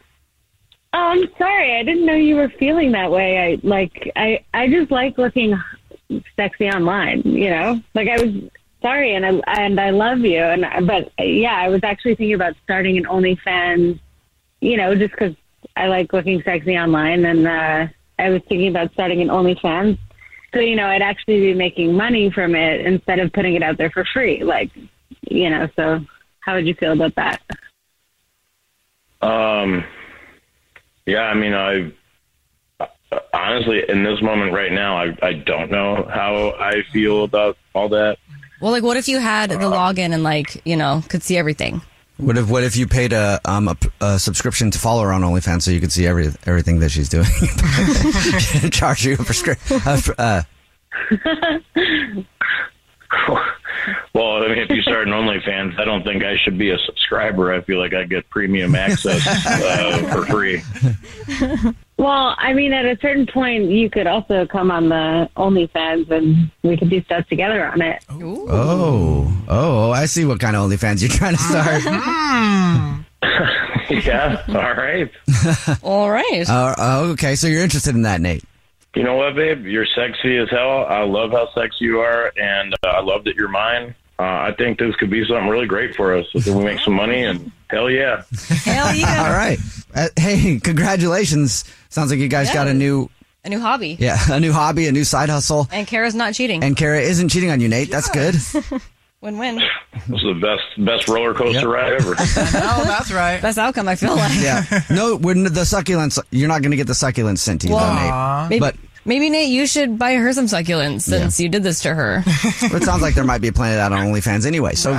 Oh, 0.92 1.08
I'm 1.08 1.28
sorry. 1.38 1.76
I 1.76 1.82
didn't 1.82 2.06
know 2.06 2.14
you 2.14 2.36
were 2.36 2.50
feeling 2.50 2.92
that 2.92 3.10
way. 3.10 3.38
I 3.38 3.58
like 3.66 4.12
I 4.16 4.44
I 4.54 4.68
just 4.68 4.90
like 4.90 5.18
looking 5.18 5.58
sexy 6.36 6.68
online, 6.68 7.22
you 7.22 7.50
know? 7.50 7.80
Like 7.94 8.08
I 8.08 8.22
was 8.22 8.34
sorry 8.84 9.14
and 9.14 9.24
I 9.24 9.40
and 9.46 9.80
I 9.80 9.90
love 9.90 10.20
you 10.20 10.40
and 10.40 10.86
but 10.86 11.10
yeah, 11.18 11.56
I 11.56 11.68
was 11.68 11.80
actually 11.82 12.16
thinking 12.16 12.34
about 12.34 12.54
starting 12.62 12.98
an 12.98 13.04
OnlyFans, 13.04 13.98
you 14.60 14.76
know, 14.76 14.94
just 14.94 15.14
cuz 15.16 15.34
I 15.76 15.86
like 15.86 16.12
looking 16.12 16.42
sexy 16.42 16.76
online 16.76 17.24
and 17.24 17.46
uh 17.46 17.86
I 18.18 18.30
was 18.30 18.42
thinking 18.48 18.68
about 18.68 18.92
starting 18.92 19.20
an 19.22 19.28
OnlyFans. 19.28 19.98
So, 20.52 20.60
you 20.60 20.76
know, 20.76 20.86
I'd 20.86 21.02
actually 21.02 21.40
be 21.40 21.54
making 21.54 21.94
money 21.94 22.30
from 22.30 22.54
it 22.54 22.86
instead 22.86 23.18
of 23.18 23.32
putting 23.32 23.54
it 23.54 23.62
out 23.62 23.76
there 23.76 23.90
for 23.90 24.04
free. 24.04 24.44
Like, 24.44 24.70
you 25.28 25.50
know, 25.50 25.68
so 25.74 26.04
how 26.40 26.54
would 26.54 26.66
you 26.66 26.74
feel 26.74 26.92
about 26.92 27.14
that? 27.16 27.42
Um, 29.20 29.84
yeah, 31.06 31.22
I 31.22 31.34
mean, 31.34 31.54
I 31.54 31.92
honestly, 33.32 33.82
in 33.88 34.04
this 34.04 34.22
moment 34.22 34.52
right 34.52 34.70
now, 34.70 34.96
I, 34.96 35.16
I 35.22 35.32
don't 35.32 35.70
know 35.70 36.08
how 36.12 36.54
I 36.60 36.82
feel 36.92 37.24
about 37.24 37.56
all 37.74 37.88
that. 37.88 38.18
Well, 38.64 38.72
like, 38.72 38.82
what 38.82 38.96
if 38.96 39.08
you 39.08 39.18
had 39.18 39.50
the 39.50 39.56
login 39.56 40.14
and, 40.14 40.22
like, 40.22 40.62
you 40.64 40.74
know, 40.74 41.02
could 41.10 41.22
see 41.22 41.36
everything? 41.36 41.82
What 42.16 42.38
if 42.38 42.48
what 42.48 42.64
if 42.64 42.76
you 42.76 42.86
paid 42.86 43.12
a 43.12 43.38
um 43.44 43.68
a, 43.68 43.76
a 44.00 44.18
subscription 44.18 44.70
to 44.70 44.78
follow 44.78 45.02
her 45.02 45.12
on 45.12 45.20
OnlyFans 45.20 45.62
so 45.62 45.70
you 45.70 45.80
could 45.80 45.92
see 45.92 46.06
every 46.06 46.32
everything 46.46 46.78
that 46.78 46.90
she's 46.90 47.10
doing? 47.10 47.26
Charge 48.70 49.04
you 49.04 49.14
a 49.14 49.16
prescription. 49.18 49.80
Uh, 49.84 50.00
uh, 50.16 50.42
Well, 54.14 54.42
I 54.42 54.48
mean, 54.48 54.58
if 54.58 54.70
you 54.70 54.82
start 54.82 55.08
an 55.08 55.14
OnlyFans, 55.14 55.78
I 55.78 55.84
don't 55.84 56.02
think 56.04 56.22
I 56.22 56.36
should 56.36 56.58
be 56.58 56.70
a 56.70 56.78
subscriber. 56.86 57.52
I 57.52 57.60
feel 57.62 57.78
like 57.78 57.94
I 57.94 58.04
get 58.04 58.28
premium 58.30 58.74
access 58.74 59.26
uh, 59.26 60.08
for 60.12 60.26
free. 60.26 60.62
Well, 61.96 62.34
I 62.38 62.52
mean, 62.52 62.72
at 62.72 62.84
a 62.84 62.98
certain 63.00 63.24
point, 63.26 63.70
you 63.70 63.88
could 63.88 64.08
also 64.08 64.46
come 64.46 64.70
on 64.70 64.88
the 64.88 65.28
OnlyFans 65.36 66.10
and 66.10 66.50
we 66.62 66.76
could 66.76 66.90
do 66.90 67.02
stuff 67.04 67.26
together 67.28 67.64
on 67.66 67.80
it. 67.82 68.04
oh, 68.10 69.32
oh, 69.48 69.90
I 69.92 70.06
see 70.06 70.24
what 70.24 70.40
kind 70.40 70.56
of 70.56 70.68
OnlyFans 70.68 71.00
you're 71.00 71.10
trying 71.10 71.36
to 71.36 71.42
start. 71.42 71.84
yeah, 74.04 74.42
all 74.48 74.74
right. 74.74 75.08
All 75.82 76.10
right. 76.10 76.44
Uh, 76.48 76.74
oh, 76.76 77.10
okay, 77.12 77.36
so 77.36 77.46
you're 77.46 77.62
interested 77.62 77.94
in 77.94 78.02
that, 78.02 78.20
Nate? 78.20 78.44
You 78.94 79.02
know 79.02 79.16
what, 79.16 79.34
babe? 79.34 79.64
You're 79.66 79.86
sexy 79.86 80.36
as 80.38 80.48
hell. 80.50 80.84
I 80.86 81.02
love 81.02 81.32
how 81.32 81.48
sexy 81.54 81.84
you 81.86 82.00
are, 82.00 82.32
and 82.40 82.74
uh, 82.84 82.88
I 82.88 83.00
love 83.00 83.24
that 83.24 83.34
you're 83.34 83.48
mine. 83.48 83.94
Uh, 84.18 84.22
I 84.22 84.54
think 84.56 84.78
this 84.78 84.94
could 84.96 85.10
be 85.10 85.24
something 85.26 85.48
really 85.48 85.66
great 85.66 85.96
for 85.96 86.14
us 86.16 86.26
if 86.34 86.46
we 86.46 86.62
make 86.62 86.78
some 86.80 86.94
money, 86.94 87.24
and 87.24 87.50
hell 87.70 87.90
yeah. 87.90 88.22
Hell 88.64 88.94
yeah. 88.94 89.24
All 89.26 89.32
right. 89.32 89.58
Uh, 89.94 90.08
hey, 90.16 90.60
congratulations. 90.60 91.64
Sounds 91.88 92.10
like 92.10 92.20
you 92.20 92.28
guys 92.28 92.48
Yeah. 92.48 92.54
got 92.54 92.68
a 92.68 92.74
new, 92.74 93.10
A 93.44 93.48
new 93.48 93.58
hobby. 93.58 93.96
yeah, 93.98 94.16
a 94.30 94.38
new 94.38 94.52
hobby, 94.52 94.86
a 94.86 94.92
new 94.92 95.02
side 95.04 95.28
hustle. 95.28 95.66
And 95.72 95.86
Kara's 95.88 96.14
not 96.14 96.34
cheating. 96.34 96.62
And 96.62 96.76
Kara 96.76 97.00
isn't 97.00 97.30
cheating 97.30 97.50
on 97.50 97.60
you, 97.60 97.68
Nate. 97.68 97.90
That's 97.90 98.08
good. 98.10 98.36
win 99.24 99.38
win. 99.38 99.60
This 100.06 100.20
is 100.20 100.24
the 100.24 100.34
best 100.34 100.84
best 100.84 101.08
roller 101.08 101.32
coaster 101.32 101.66
ride 101.68 101.94
ever. 101.94 102.14
Oh, 102.18 102.84
that's 102.84 103.10
right. 103.10 103.40
Best 103.40 103.56
outcome, 103.56 103.88
I 103.88 103.94
feel 103.94 104.14
like. 104.16 104.32
Yeah. 104.38 104.62
No, 104.90 105.16
when 105.16 105.44
the 105.44 105.50
succulents, 105.62 106.18
you're 106.30 106.48
not 106.48 106.60
going 106.60 106.72
to 106.72 106.76
get 106.76 106.86
the 106.88 106.92
succulents 106.92 107.38
sent 107.38 107.62
to 107.62 107.68
you, 107.68 107.74
though, 107.74 107.94
Nate. 107.94 108.50
maybe, 108.50 108.60
But 108.60 108.76
maybe, 109.06 109.30
Nate, 109.30 109.48
you 109.48 109.66
should 109.66 109.98
buy 109.98 110.14
her 110.16 110.32
some 110.34 110.44
succulents 110.46 111.02
since 111.02 111.40
you 111.40 111.48
did 111.48 111.62
this 111.62 111.80
to 111.82 111.94
her. 111.94 112.22
it 112.26 112.82
sounds 112.82 113.00
like 113.00 113.14
there 113.14 113.24
might 113.24 113.40
be 113.40 113.48
a 113.48 113.52
planet 113.52 113.78
out 113.78 113.92
on 113.92 114.06
OnlyFans 114.08 114.44
anyway. 114.46 114.74
So 114.74 114.92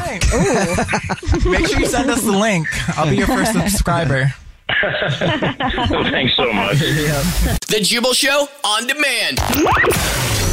Make 1.48 1.68
sure 1.68 1.80
you 1.80 1.86
send 1.86 2.10
us 2.10 2.24
the 2.24 2.32
link. 2.36 2.68
I'll 2.98 3.08
be 3.10 3.18
your 3.18 3.28
first 3.28 3.54
subscriber. 3.54 4.34
Thanks 4.68 6.36
so 6.36 6.52
much. 6.52 6.80
The 6.80 7.80
Jubal 7.84 8.14
Show 8.14 8.48
on 8.64 8.88
demand. 8.88 9.38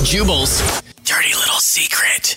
Jubal's 0.05 0.83
dirty 1.05 1.33
little 1.35 1.59
secret. 1.61 2.37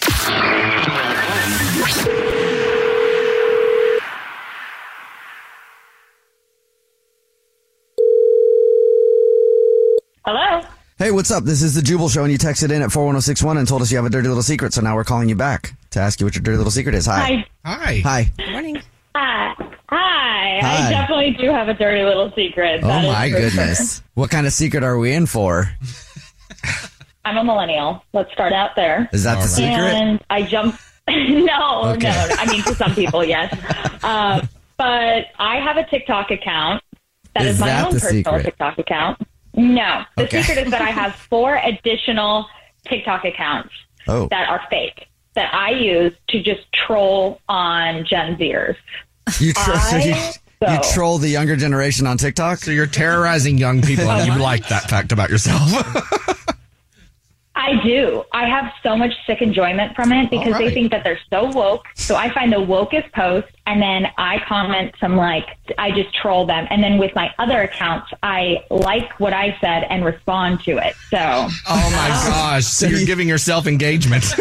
Hey, 10.97 11.11
what's 11.11 11.29
up? 11.29 11.43
This 11.43 11.61
is 11.61 11.75
the 11.75 11.81
Jubal 11.81 12.07
Show, 12.07 12.23
and 12.23 12.31
you 12.31 12.37
texted 12.37 12.71
in 12.71 12.81
at 12.81 12.89
41061 12.91 13.57
and 13.57 13.67
told 13.67 13.81
us 13.81 13.91
you 13.91 13.97
have 13.97 14.05
a 14.05 14.09
dirty 14.09 14.29
little 14.29 14.41
secret. 14.43 14.73
So 14.73 14.81
now 14.81 14.95
we're 14.95 15.03
calling 15.03 15.27
you 15.27 15.35
back 15.35 15.73
to 15.91 15.99
ask 15.99 16.21
you 16.21 16.25
what 16.25 16.35
your 16.35 16.41
dirty 16.41 16.57
little 16.57 16.71
secret 16.71 16.95
is. 16.95 17.05
Hi. 17.05 17.45
Hi. 17.65 17.99
Hi. 18.05 18.31
Good 18.37 18.51
morning. 18.51 18.77
Hi. 19.13 19.53
Hi. 19.89 20.59
Hi. 20.61 20.87
I 20.87 20.89
definitely 20.91 21.31
do 21.31 21.51
have 21.51 21.67
a 21.67 21.73
dirty 21.73 22.01
little 22.03 22.31
secret. 22.33 22.79
Oh, 22.81 22.87
That 22.87 23.03
is 23.03 23.11
my 23.11 23.29
for 23.29 23.37
sure. 23.37 23.49
goodness. 23.49 24.03
What 24.13 24.29
kind 24.29 24.47
of 24.47 24.53
secret 24.53 24.83
are 24.83 24.97
we 24.97 25.11
in 25.11 25.25
for? 25.25 25.69
I'm 27.25 27.35
a 27.37 27.43
millennial. 27.43 28.01
Let's 28.13 28.31
start 28.31 28.53
out 28.53 28.77
there. 28.77 29.09
Is 29.11 29.25
that 29.25 29.41
the 29.41 29.47
secret? 29.49 29.71
And 29.93 30.23
I 30.29 30.43
jump. 30.43 30.79
no, 31.09 31.81
Okay. 31.95 32.07
no. 32.07 32.35
I 32.39 32.45
mean, 32.49 32.63
to 32.63 32.73
some 32.73 32.95
people, 32.95 33.21
yes. 33.25 33.53
Uh, 34.01 34.45
but 34.77 35.25
I 35.39 35.57
have 35.59 35.75
a 35.75 35.83
TikTok 35.89 36.31
account, 36.31 36.81
That 37.33 37.45
Is 37.47 37.55
is, 37.55 37.59
my 37.59 37.67
that 37.67 37.85
own 37.87 37.91
personal 37.91 38.11
secret? 38.23 38.43
TikTok 38.43 38.77
account. 38.79 39.21
No, 39.55 40.03
the 40.17 40.23
Okay. 40.23 40.41
secret 40.41 40.65
is 40.65 40.71
that 40.71 40.81
I 40.81 40.89
have 40.91 41.15
four 41.29 41.55
additional 41.63 42.47
TikTok 42.87 43.25
accounts 43.25 43.73
Oh. 44.07 44.27
that 44.29 44.47
are 44.49 44.61
fake 44.69 45.07
that 45.33 45.53
I 45.53 45.71
use 45.71 46.13
to 46.29 46.41
just 46.41 46.61
troll 46.73 47.41
on 47.49 48.05
Gen 48.05 48.35
Zers. 48.37 48.75
You, 49.39 49.51
tro- 49.53 49.75
so 49.89 49.97
you, 49.97 50.13
I- 50.13 50.33
you 50.75 50.79
troll 50.93 51.17
the 51.17 51.27
younger 51.29 51.55
generation 51.55 52.05
on 52.07 52.17
TikTok? 52.17 52.59
So 52.59 52.71
you're 52.71 52.85
terrorizing 52.87 53.57
young 53.57 53.81
people 53.81 54.09
and 54.09 54.31
you 54.33 54.39
like 54.41 54.67
that 54.69 54.89
fact 54.89 55.11
about 55.11 55.29
yourself. 55.29 55.61
I 57.57 57.81
do. 57.83 58.23
I 58.33 58.47
have 58.47 58.71
so 58.83 58.95
much 58.97 59.13
sick 59.25 59.41
enjoyment 59.41 59.95
from 59.95 60.11
it 60.11 60.29
because 60.29 60.53
All 60.53 60.59
they 60.59 60.73
think 60.73 60.91
that 60.91 61.03
they're 61.03 61.19
so 61.29 61.45
woke. 61.51 61.85
So 61.95 62.15
I 62.15 62.29
find 62.33 62.51
the 62.51 62.57
wokest 62.57 63.11
post 63.13 63.47
and 63.67 63.81
then 63.81 64.07
I 64.17 64.39
comment 64.47 64.93
some 64.99 65.15
like, 65.17 65.57
I 65.77 65.91
just 65.91 66.13
troll 66.15 66.45
them. 66.45 66.67
And 66.69 66.83
then 66.83 66.97
with 66.97 67.15
my 67.15 67.33
other 67.39 67.61
accounts, 67.63 68.11
I 68.21 68.63
like 68.69 69.19
what 69.19 69.33
I 69.33 69.57
said 69.59 69.85
and 69.89 70.05
respond 70.05 70.61
to 70.65 70.77
it. 70.77 70.95
So. 71.09 71.17
Oh 71.19 71.49
my 71.67 72.07
gosh. 72.29 72.65
So 72.65 72.87
you're 72.87 73.05
giving 73.05 73.27
yourself 73.27 73.67
engagement. 73.67 74.23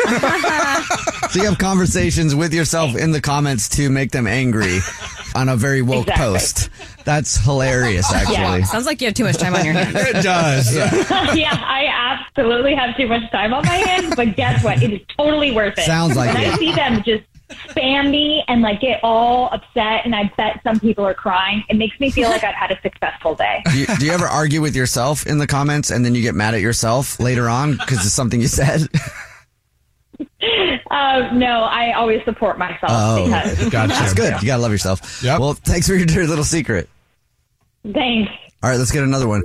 So 1.31 1.41
you 1.41 1.47
have 1.49 1.59
conversations 1.59 2.33
with 2.35 2.55
yourself 2.55 2.95
in 2.95 3.11
the 3.11 3.21
comments 3.21 3.69
to 3.71 3.91
make 3.91 4.13
them 4.13 4.27
angry 4.29 4.79
on 5.35 5.49
a 5.49 5.57
very 5.57 5.83
woke 5.83 6.07
Exactly. 6.07 6.25
post. 6.25 6.71
That's 7.05 7.37
hilarious, 7.39 8.13
actually. 8.13 8.63
Sounds 8.67 8.87
like 8.87 9.01
you 9.01 9.09
have 9.09 9.15
too 9.15 9.25
much 9.25 9.39
time 9.39 9.55
on 9.57 9.65
your 9.65 9.75
hands. 9.75 9.97
it 9.97 10.23
does. 10.23 10.73
yeah, 11.35 11.51
I 11.53 11.89
absolutely 12.29 12.77
have 12.77 12.97
too 12.97 13.09
much 13.09 13.29
time 13.33 13.53
on 13.53 13.65
my 13.67 13.75
hands, 13.75 14.15
but 14.15 14.37
guess 14.37 14.63
what? 14.63 14.81
It 14.83 14.93
is 14.93 15.01
totally 15.17 15.51
worth 15.51 15.77
it. 15.77 15.85
Sounds 15.87 16.15
like 16.17 16.33
when 16.35 16.45
it. 16.45 16.53
I 16.55 16.57
see 16.57 16.73
them 16.73 17.03
just 17.03 17.25
spam 17.51 18.11
me 18.11 18.43
and 18.49 18.63
like 18.63 18.81
get 18.81 19.01
all 19.03 19.49
upset, 19.53 20.05
and 20.05 20.15
I 20.15 20.33
bet 20.37 20.61
some 20.65 20.81
people 20.81 21.05
are 21.05 21.15
crying. 21.15 21.63
It 21.69 21.77
makes 21.77 21.99
me 22.01 22.11
feel 22.11 22.29
like 22.31 22.43
I've 22.45 22.55
had 22.55 22.71
a 22.71 22.81
successful 22.83 23.35
day. 23.35 23.63
Do 23.67 23.79
you, 23.79 23.87
do 23.99 24.07
you 24.07 24.13
ever 24.13 24.27
argue 24.27 24.61
with 24.61 24.75
yourself 24.77 25.27
in 25.27 25.39
the 25.39 25.47
comments 25.47 25.91
and 25.91 26.05
then 26.05 26.15
you 26.15 26.23
get 26.23 26.35
mad 26.35 26.55
at 26.55 26.61
yourself 26.61 27.21
later 27.21 27.49
on 27.49 27.73
because 27.73 27.99
it's 28.05 28.15
something 28.15 28.41
you 28.41 28.49
said? 28.49 28.89
Um, 30.91 31.39
no, 31.41 31.63
I 31.65 31.93
always 31.95 32.23
support 32.25 32.57
myself 32.59 32.83
Oh, 32.93 33.25
because 33.25 33.89
That's 33.89 34.15
good. 34.15 34.41
You 34.43 34.47
gotta 34.47 34.63
love 34.63 34.71
yourself. 34.71 35.23
Well, 35.25 35.55
thanks 35.55 35.89
for 35.89 35.95
your 35.95 36.07
dirty 36.07 36.27
little 36.29 36.45
secret. 36.45 36.89
thanks. 37.93 38.31
All 38.63 38.71
right, 38.71 38.77
let's 38.79 38.93
get 38.93 39.03
another 39.03 39.27
one. 39.27 39.43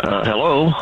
Uh, 0.00 0.24
hello. 0.24 0.72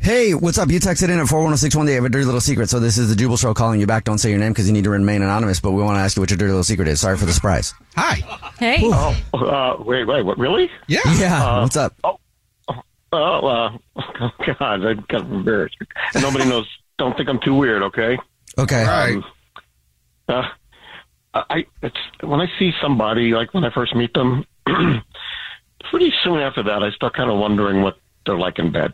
Hey, 0.00 0.32
what's 0.32 0.56
up? 0.58 0.70
You 0.70 0.78
texted 0.78 1.04
in 1.10 1.18
at 1.18 1.28
41061. 1.28 1.86
They 1.86 1.94
have 1.94 2.04
a 2.04 2.08
dirty 2.08 2.24
little 2.24 2.40
secret. 2.40 2.70
So 2.70 2.78
this 2.80 2.96
is 2.98 3.10
the 3.10 3.16
Jubal 3.16 3.36
Show 3.36 3.52
calling 3.52 3.80
you 3.80 3.86
back. 3.86 4.04
Don't 4.04 4.18
say 4.18 4.30
your 4.30 4.38
name 4.38 4.52
because 4.52 4.66
you 4.66 4.72
need 4.72 4.84
to 4.84 4.90
remain 4.90 5.22
anonymous, 5.22 5.60
but 5.60 5.72
we 5.72 5.82
want 5.82 5.96
to 5.96 6.00
ask 6.00 6.16
you 6.16 6.22
what 6.22 6.30
your 6.30 6.38
dirty 6.38 6.50
little 6.50 6.64
secret 6.64 6.88
is. 6.88 7.00
Sorry 7.00 7.16
for 7.16 7.26
the 7.26 7.32
surprise. 7.32 7.74
Hi. 7.96 8.14
Hey. 8.58 8.78
Oh, 8.82 9.16
uh, 9.34 9.82
wait, 9.82 10.04
wait, 10.06 10.22
what, 10.24 10.38
really? 10.38 10.70
Yeah. 10.86 11.00
Yeah. 11.18 11.44
Uh, 11.44 11.62
what's 11.62 11.76
up? 11.76 11.94
Oh, 12.04 12.18
uh, 13.12 13.16
oh, 13.16 13.78
God, 14.46 14.84
I'm 14.84 15.02
kind 15.04 15.24
of 15.24 15.32
embarrassed. 15.32 15.76
And 16.14 16.22
nobody 16.22 16.44
knows. 16.48 16.66
Don't 16.98 17.16
think 17.16 17.28
I'm 17.28 17.40
too 17.40 17.54
weird, 17.54 17.82
okay? 17.82 18.18
Okay. 18.56 18.84
Um, 18.84 19.24
uh, 20.28 20.42
I 21.34 21.64
it's 21.82 21.96
when 22.22 22.40
I 22.40 22.46
see 22.58 22.72
somebody 22.82 23.32
like 23.32 23.52
when 23.54 23.64
I 23.64 23.70
first 23.72 23.94
meet 23.94 24.12
them, 24.14 24.44
pretty 25.90 26.12
soon 26.24 26.38
after 26.38 26.62
that, 26.64 26.82
I 26.82 26.90
start 26.90 27.14
kind 27.14 27.30
of 27.30 27.38
wondering 27.38 27.82
what 27.82 27.98
they're 28.26 28.38
like 28.38 28.58
in 28.58 28.72
bed. 28.72 28.92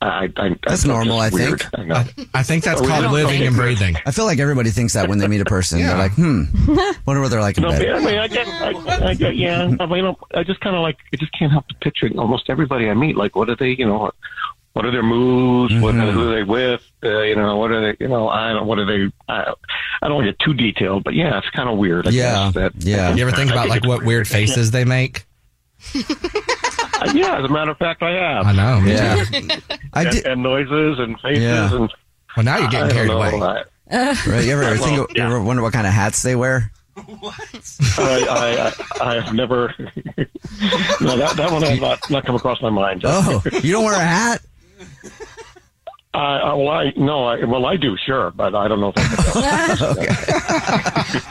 I, 0.00 0.30
I, 0.36 0.48
That's 0.48 0.58
that's 0.64 0.84
normal, 0.84 1.18
I 1.20 1.28
weird. 1.30 1.60
think. 1.60 1.78
I, 1.78 1.84
know. 1.84 2.04
I 2.34 2.42
think 2.42 2.64
that's 2.64 2.80
Oh, 2.80 2.86
called 2.86 3.10
living 3.12 3.46
and 3.46 3.54
breathing. 3.56 3.96
I 4.06 4.10
feel 4.10 4.24
like 4.26 4.38
everybody 4.38 4.70
thinks 4.70 4.92
that 4.94 5.08
when 5.08 5.18
they 5.18 5.28
meet 5.28 5.40
a 5.40 5.44
person. 5.46 5.80
They're 5.80 5.96
like, 5.96 6.12
hmm, 6.12 6.44
wonder 7.06 7.20
what 7.22 7.30
they're 7.30 7.40
like 7.40 7.56
in 7.58 7.64
No, 7.64 7.70
bed. 7.70 7.88
I 7.90 7.98
mean, 8.00 8.18
I 8.18 8.28
get, 8.28 8.46
I, 8.48 9.08
I 9.10 9.14
get, 9.14 9.36
yeah. 9.36 9.74
I 9.80 9.86
mean, 9.86 10.14
I 10.34 10.42
just 10.42 10.60
kind 10.60 10.74
of 10.76 10.82
like, 10.82 10.96
I 11.12 11.16
just 11.16 11.32
can't 11.32 11.52
help 11.52 11.66
but 11.68 11.80
picture 11.80 12.08
almost 12.18 12.50
everybody 12.50 12.88
I 12.88 12.94
meet. 12.94 13.16
Like, 13.16 13.36
what 13.36 13.48
are 13.50 13.56
they, 13.56 13.70
you 13.70 13.86
know, 13.86 14.10
what 14.72 14.84
are 14.84 14.90
their 14.90 15.02
moves? 15.02 15.72
Mm-hmm. 15.72 16.00
who 16.10 16.30
are 16.30 16.34
they 16.34 16.42
with? 16.42 16.82
Uh, 17.02 17.20
you 17.22 17.36
know, 17.36 17.56
what 17.56 17.70
are 17.70 17.80
they, 17.92 17.96
you 18.04 18.08
know, 18.08 18.28
I 18.28 18.52
don't, 18.52 18.66
what 18.66 18.78
are 18.78 18.86
they? 18.86 19.12
I, 19.28 19.52
I 20.02 20.08
don't 20.08 20.16
want 20.16 20.26
to 20.26 20.32
get 20.32 20.38
too 20.40 20.54
detailed, 20.54 21.04
but 21.04 21.14
yeah, 21.14 21.38
it's 21.38 21.48
kind 21.50 21.68
of 21.68 21.78
weird. 21.78 22.08
I 22.08 22.10
Yeah, 22.10 22.44
guess, 22.46 22.54
that, 22.54 22.72
yeah. 22.78 23.14
You 23.14 23.26
ever 23.26 23.36
think 23.36 23.50
about 23.50 23.68
like 23.68 23.86
what 23.86 24.04
weird 24.04 24.26
faces 24.36 24.70
they 24.70 24.84
make? 24.84 25.24
Yeah, 27.14 27.38
as 27.38 27.44
a 27.44 27.48
matter 27.48 27.70
of 27.72 27.78
fact, 27.78 28.02
I 28.02 28.10
have. 28.12 28.46
I 28.46 28.52
know. 28.52 28.82
Yeah. 28.86 29.24
I 29.92 30.02
and, 30.02 30.10
did. 30.10 30.26
and 30.26 30.42
noises 30.42 30.98
and 30.98 31.18
faces 31.20 31.42
Yeah. 31.42 31.74
and. 31.74 31.92
Well, 32.36 32.44
now 32.44 32.58
you're 32.58 32.68
getting 32.70 32.90
I 32.90 32.92
carried 32.92 33.10
away. 33.10 33.40
I, 33.40 33.64
Right? 34.26 34.44
You 34.44 34.52
ever, 34.52 34.62
Well, 34.62 34.76
think, 35.06 35.16
you 35.16 35.22
ever 35.22 35.40
wonder 35.40 35.62
what 35.62 35.72
kind 35.72 35.86
of 35.86 35.92
hats 35.92 36.22
they 36.22 36.34
wear? 36.36 36.70
I, 36.96 38.72
I, 39.00 39.04
I 39.04 39.14
have 39.20 39.34
never. 39.34 39.74
no, 41.00 41.16
that, 41.16 41.34
that 41.36 41.50
one 41.52 41.62
has 41.62 41.80
not, 41.80 42.10
not 42.10 42.24
come 42.24 42.34
across 42.36 42.60
my 42.62 42.70
mind. 42.70 43.02
Oh, 43.04 43.42
you 43.62 43.72
don't 43.72 43.84
wear 43.84 43.94
a 43.94 43.98
hat? 44.04 44.40
Uh, 46.14 46.18
uh, 46.18 46.56
well, 46.56 46.68
I 46.68 46.92
no, 46.96 47.24
I, 47.24 47.44
well, 47.44 47.66
I 47.66 47.76
do, 47.76 47.96
sure, 48.06 48.30
but 48.30 48.54
I 48.54 48.68
don't 48.68 48.80
know 48.80 48.92
if 48.94 48.98
I 48.98 50.06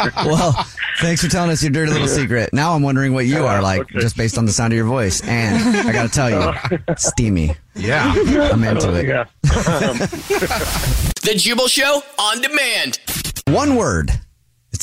can. 0.04 0.13
Well, 0.26 0.52
thanks 1.00 1.22
for 1.24 1.30
telling 1.30 1.50
us 1.52 1.62
your 1.63 1.72
dirty 1.72 1.91
little 1.91 2.08
secret. 2.08 2.52
Now 2.54 2.74
I'm 2.74 2.82
wondering 2.82 3.13
what 3.13 3.26
you 3.26 3.46
are 3.46 3.62
like, 3.62 3.82
Okay. 3.82 4.00
just 4.00 4.15
based 4.17 4.38
on 4.38 4.46
the 4.46 4.52
sound 4.52 4.74
of 4.74 4.78
your 4.78 4.86
voice. 4.86 5.22
And 5.28 5.78
I 5.88 5.91
got 5.91 6.04
to 6.04 6.10
tell 6.10 6.30
you, 6.30 6.54
steamy. 6.98 7.56
Yeah. 7.76 8.13
I'm 8.52 8.63
into 8.63 8.93
it. 8.96 9.06
Yeah. 9.08 9.26
The 11.24 11.34
Jubal 11.38 11.67
Show 11.67 12.02
on 12.19 12.41
demand. 12.41 13.00
One 13.48 13.76
word. 13.76 14.12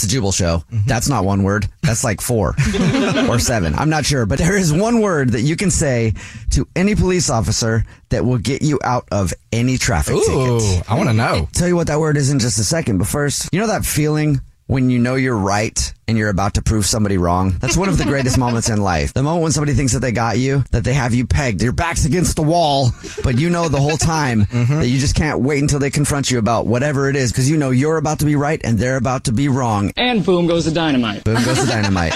It's 0.00 0.06
a 0.06 0.16
Jubal 0.16 0.32
show. 0.32 0.64
That's 0.86 1.10
not 1.10 1.26
one 1.26 1.42
word. 1.42 1.68
That's 1.82 2.02
like 2.04 2.22
four 2.22 2.54
or 3.28 3.38
seven. 3.38 3.74
I'm 3.74 3.90
not 3.90 4.06
sure. 4.06 4.24
But 4.24 4.38
there 4.38 4.56
is 4.56 4.72
one 4.72 5.02
word 5.02 5.32
that 5.32 5.42
you 5.42 5.56
can 5.56 5.70
say 5.70 6.14
to 6.52 6.66
any 6.74 6.94
police 6.94 7.28
officer 7.28 7.84
that 8.08 8.24
will 8.24 8.38
get 8.38 8.62
you 8.62 8.78
out 8.82 9.06
of 9.12 9.34
any 9.52 9.76
traffic 9.76 10.14
Ooh, 10.14 10.58
ticket. 10.58 10.90
I 10.90 10.96
want 10.96 11.10
to 11.10 11.14
know. 11.14 11.48
Tell 11.52 11.68
you 11.68 11.76
what 11.76 11.88
that 11.88 12.00
word 12.00 12.16
is 12.16 12.30
in 12.30 12.38
just 12.38 12.58
a 12.58 12.64
second. 12.64 12.96
But 12.96 13.08
first, 13.08 13.50
you 13.52 13.60
know 13.60 13.66
that 13.66 13.84
feeling 13.84 14.40
when 14.70 14.88
you 14.88 15.00
know 15.00 15.16
you're 15.16 15.36
right 15.36 15.92
and 16.06 16.16
you're 16.16 16.28
about 16.28 16.54
to 16.54 16.62
prove 16.62 16.86
somebody 16.86 17.18
wrong? 17.18 17.50
That's 17.58 17.76
one 17.76 17.88
of 17.88 17.98
the 17.98 18.04
greatest 18.04 18.38
moments 18.46 18.68
in 18.68 18.80
life. 18.80 19.12
The 19.12 19.22
moment 19.22 19.42
when 19.42 19.52
somebody 19.52 19.74
thinks 19.74 19.94
that 19.94 19.98
they 19.98 20.12
got 20.12 20.38
you, 20.38 20.62
that 20.70 20.84
they 20.84 20.92
have 20.92 21.12
you 21.12 21.26
pegged, 21.26 21.60
your 21.60 21.72
back's 21.72 22.04
against 22.04 22.36
the 22.36 22.42
wall, 22.42 22.92
but 23.24 23.36
you 23.36 23.50
know 23.50 23.68
the 23.68 23.80
whole 23.80 23.96
time 23.96 24.42
mm-hmm. 24.46 24.78
that 24.80 24.86
you 24.86 25.00
just 25.00 25.16
can't 25.16 25.40
wait 25.40 25.60
until 25.60 25.80
they 25.80 25.90
confront 25.90 26.30
you 26.30 26.38
about 26.38 26.68
whatever 26.68 27.08
it 27.08 27.16
is 27.16 27.32
because 27.32 27.50
you 27.50 27.56
know 27.56 27.70
you're 27.70 27.96
about 27.96 28.20
to 28.20 28.24
be 28.24 28.36
right 28.36 28.60
and 28.62 28.78
they're 28.78 28.96
about 28.96 29.24
to 29.24 29.32
be 29.32 29.48
wrong. 29.48 29.92
And 29.96 30.24
boom 30.24 30.46
goes 30.46 30.66
the 30.66 30.70
dynamite. 30.70 31.24
Boom 31.24 31.42
goes 31.42 31.66
the 31.66 31.66
dynamite. 31.72 32.12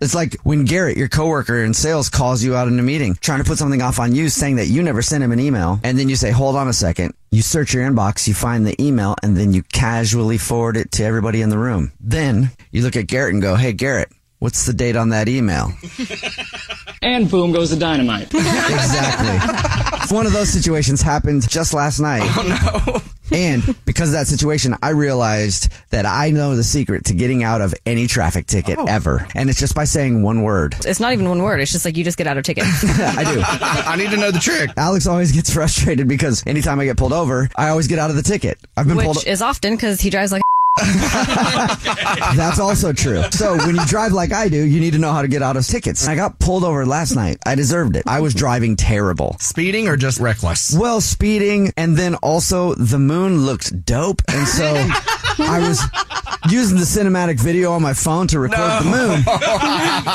it's 0.00 0.14
like 0.14 0.36
when 0.44 0.64
Garrett, 0.64 0.96
your 0.96 1.08
coworker 1.08 1.62
in 1.62 1.74
sales, 1.74 2.08
calls 2.08 2.42
you 2.42 2.56
out 2.56 2.68
in 2.68 2.78
a 2.78 2.82
meeting, 2.82 3.18
trying 3.20 3.42
to 3.42 3.44
put 3.44 3.58
something 3.58 3.82
off 3.82 3.98
on 3.98 4.14
you, 4.14 4.30
saying 4.30 4.56
that 4.56 4.66
you 4.66 4.82
never 4.82 5.02
sent 5.02 5.22
him 5.22 5.30
an 5.30 5.40
email, 5.40 5.78
and 5.84 5.98
then 5.98 6.08
you 6.08 6.16
say, 6.16 6.30
"Hold 6.30 6.56
on 6.56 6.68
a 6.68 6.72
second. 6.72 7.12
You 7.30 7.42
search 7.42 7.74
your 7.74 7.88
inbox, 7.88 8.26
you 8.28 8.34
find 8.34 8.66
the 8.66 8.80
email, 8.82 9.14
and 9.22 9.36
then 9.36 9.52
you 9.52 9.62
casually 9.62 10.38
forward 10.38 10.76
it 10.76 10.92
to 10.92 11.04
everybody 11.04 11.42
in 11.42 11.50
the 11.50 11.58
room. 11.58 11.92
Then 12.00 12.50
you 12.70 12.82
look 12.82 12.96
at 12.96 13.06
Garrett 13.08 13.34
and 13.34 13.42
go, 13.42 13.56
"Hey, 13.56 13.72
Garrett." 13.72 14.08
What's 14.38 14.66
the 14.66 14.74
date 14.74 14.96
on 14.96 15.08
that 15.10 15.28
email? 15.28 15.72
And 17.02 17.30
boom 17.30 17.52
goes 17.52 17.70
the 17.70 17.76
dynamite. 17.76 18.34
Exactly. 18.34 20.16
One 20.16 20.26
of 20.26 20.32
those 20.32 20.48
situations 20.48 21.02
happened 21.02 21.48
just 21.48 21.72
last 21.72 22.00
night. 22.00 22.22
Oh 22.36 22.42
no. 22.92 23.02
And 23.32 23.62
because 23.84 24.10
of 24.10 24.12
that 24.12 24.26
situation, 24.26 24.74
I 24.82 24.90
realized 24.90 25.72
that 25.90 26.06
I 26.06 26.30
know 26.30 26.56
the 26.56 26.64
secret 26.64 27.06
to 27.06 27.14
getting 27.14 27.42
out 27.42 27.60
of 27.60 27.74
any 27.84 28.06
traffic 28.06 28.46
ticket 28.46 28.78
oh. 28.78 28.86
ever. 28.86 29.26
And 29.34 29.50
it's 29.50 29.58
just 29.58 29.74
by 29.74 29.84
saying 29.84 30.22
one 30.22 30.42
word. 30.42 30.74
It's 30.84 31.00
not 31.00 31.12
even 31.12 31.28
one 31.28 31.42
word. 31.42 31.60
It's 31.60 31.72
just 31.72 31.84
like 31.84 31.96
you 31.96 32.04
just 32.04 32.18
get 32.18 32.26
out 32.26 32.38
of 32.38 32.44
ticket. 32.44 32.64
I 32.82 33.24
do. 33.34 33.42
I 33.42 33.96
need 33.96 34.10
to 34.10 34.16
know 34.16 34.30
the 34.30 34.38
trick. 34.38 34.70
Alex 34.76 35.06
always 35.06 35.32
gets 35.32 35.52
frustrated 35.52 36.08
because 36.08 36.42
anytime 36.46 36.80
I 36.80 36.84
get 36.84 36.96
pulled 36.96 37.12
over, 37.12 37.48
I 37.56 37.68
always 37.68 37.88
get 37.88 37.98
out 37.98 38.10
of 38.10 38.16
the 38.16 38.22
ticket. 38.22 38.58
I've 38.76 38.86
been 38.86 38.98
pulled 38.98 39.16
Which 39.16 39.26
is 39.26 39.42
often 39.42 39.74
because 39.74 40.00
he 40.00 40.10
drives 40.10 40.32
like 40.32 40.42
That's 42.36 42.58
also 42.60 42.92
true. 42.92 43.22
So 43.30 43.56
when 43.56 43.76
you 43.76 43.86
drive 43.86 44.12
like 44.12 44.32
I 44.32 44.48
do, 44.48 44.62
you 44.62 44.78
need 44.78 44.92
to 44.92 44.98
know 44.98 45.12
how 45.12 45.22
to 45.22 45.28
get 45.28 45.42
out 45.42 45.56
of 45.56 45.66
tickets. 45.66 46.06
I 46.06 46.14
got 46.14 46.38
pulled 46.38 46.64
over 46.64 46.84
last 46.84 47.16
night. 47.16 47.38
I 47.46 47.54
deserved 47.54 47.96
it. 47.96 48.02
I 48.06 48.20
was 48.20 48.34
driving 48.34 48.76
terrible. 48.76 49.36
Speeding 49.38 49.88
or 49.88 49.96
just 49.96 50.20
reckless? 50.20 50.76
Well, 50.76 51.00
speeding, 51.00 51.72
and 51.78 51.96
then 51.96 52.16
also 52.16 52.74
the 52.74 52.98
moon 52.98 53.46
looked 53.46 53.86
dope, 53.86 54.20
and 54.28 54.46
so 54.46 54.64
I 55.38 55.58
was 55.60 55.80
using 56.50 56.76
the 56.78 56.84
cinematic 56.84 57.40
video 57.40 57.72
on 57.72 57.82
my 57.82 57.92
phone 57.92 58.26
to 58.28 58.38
record 58.38 58.82
the 58.82 58.84
moon. 58.84 59.22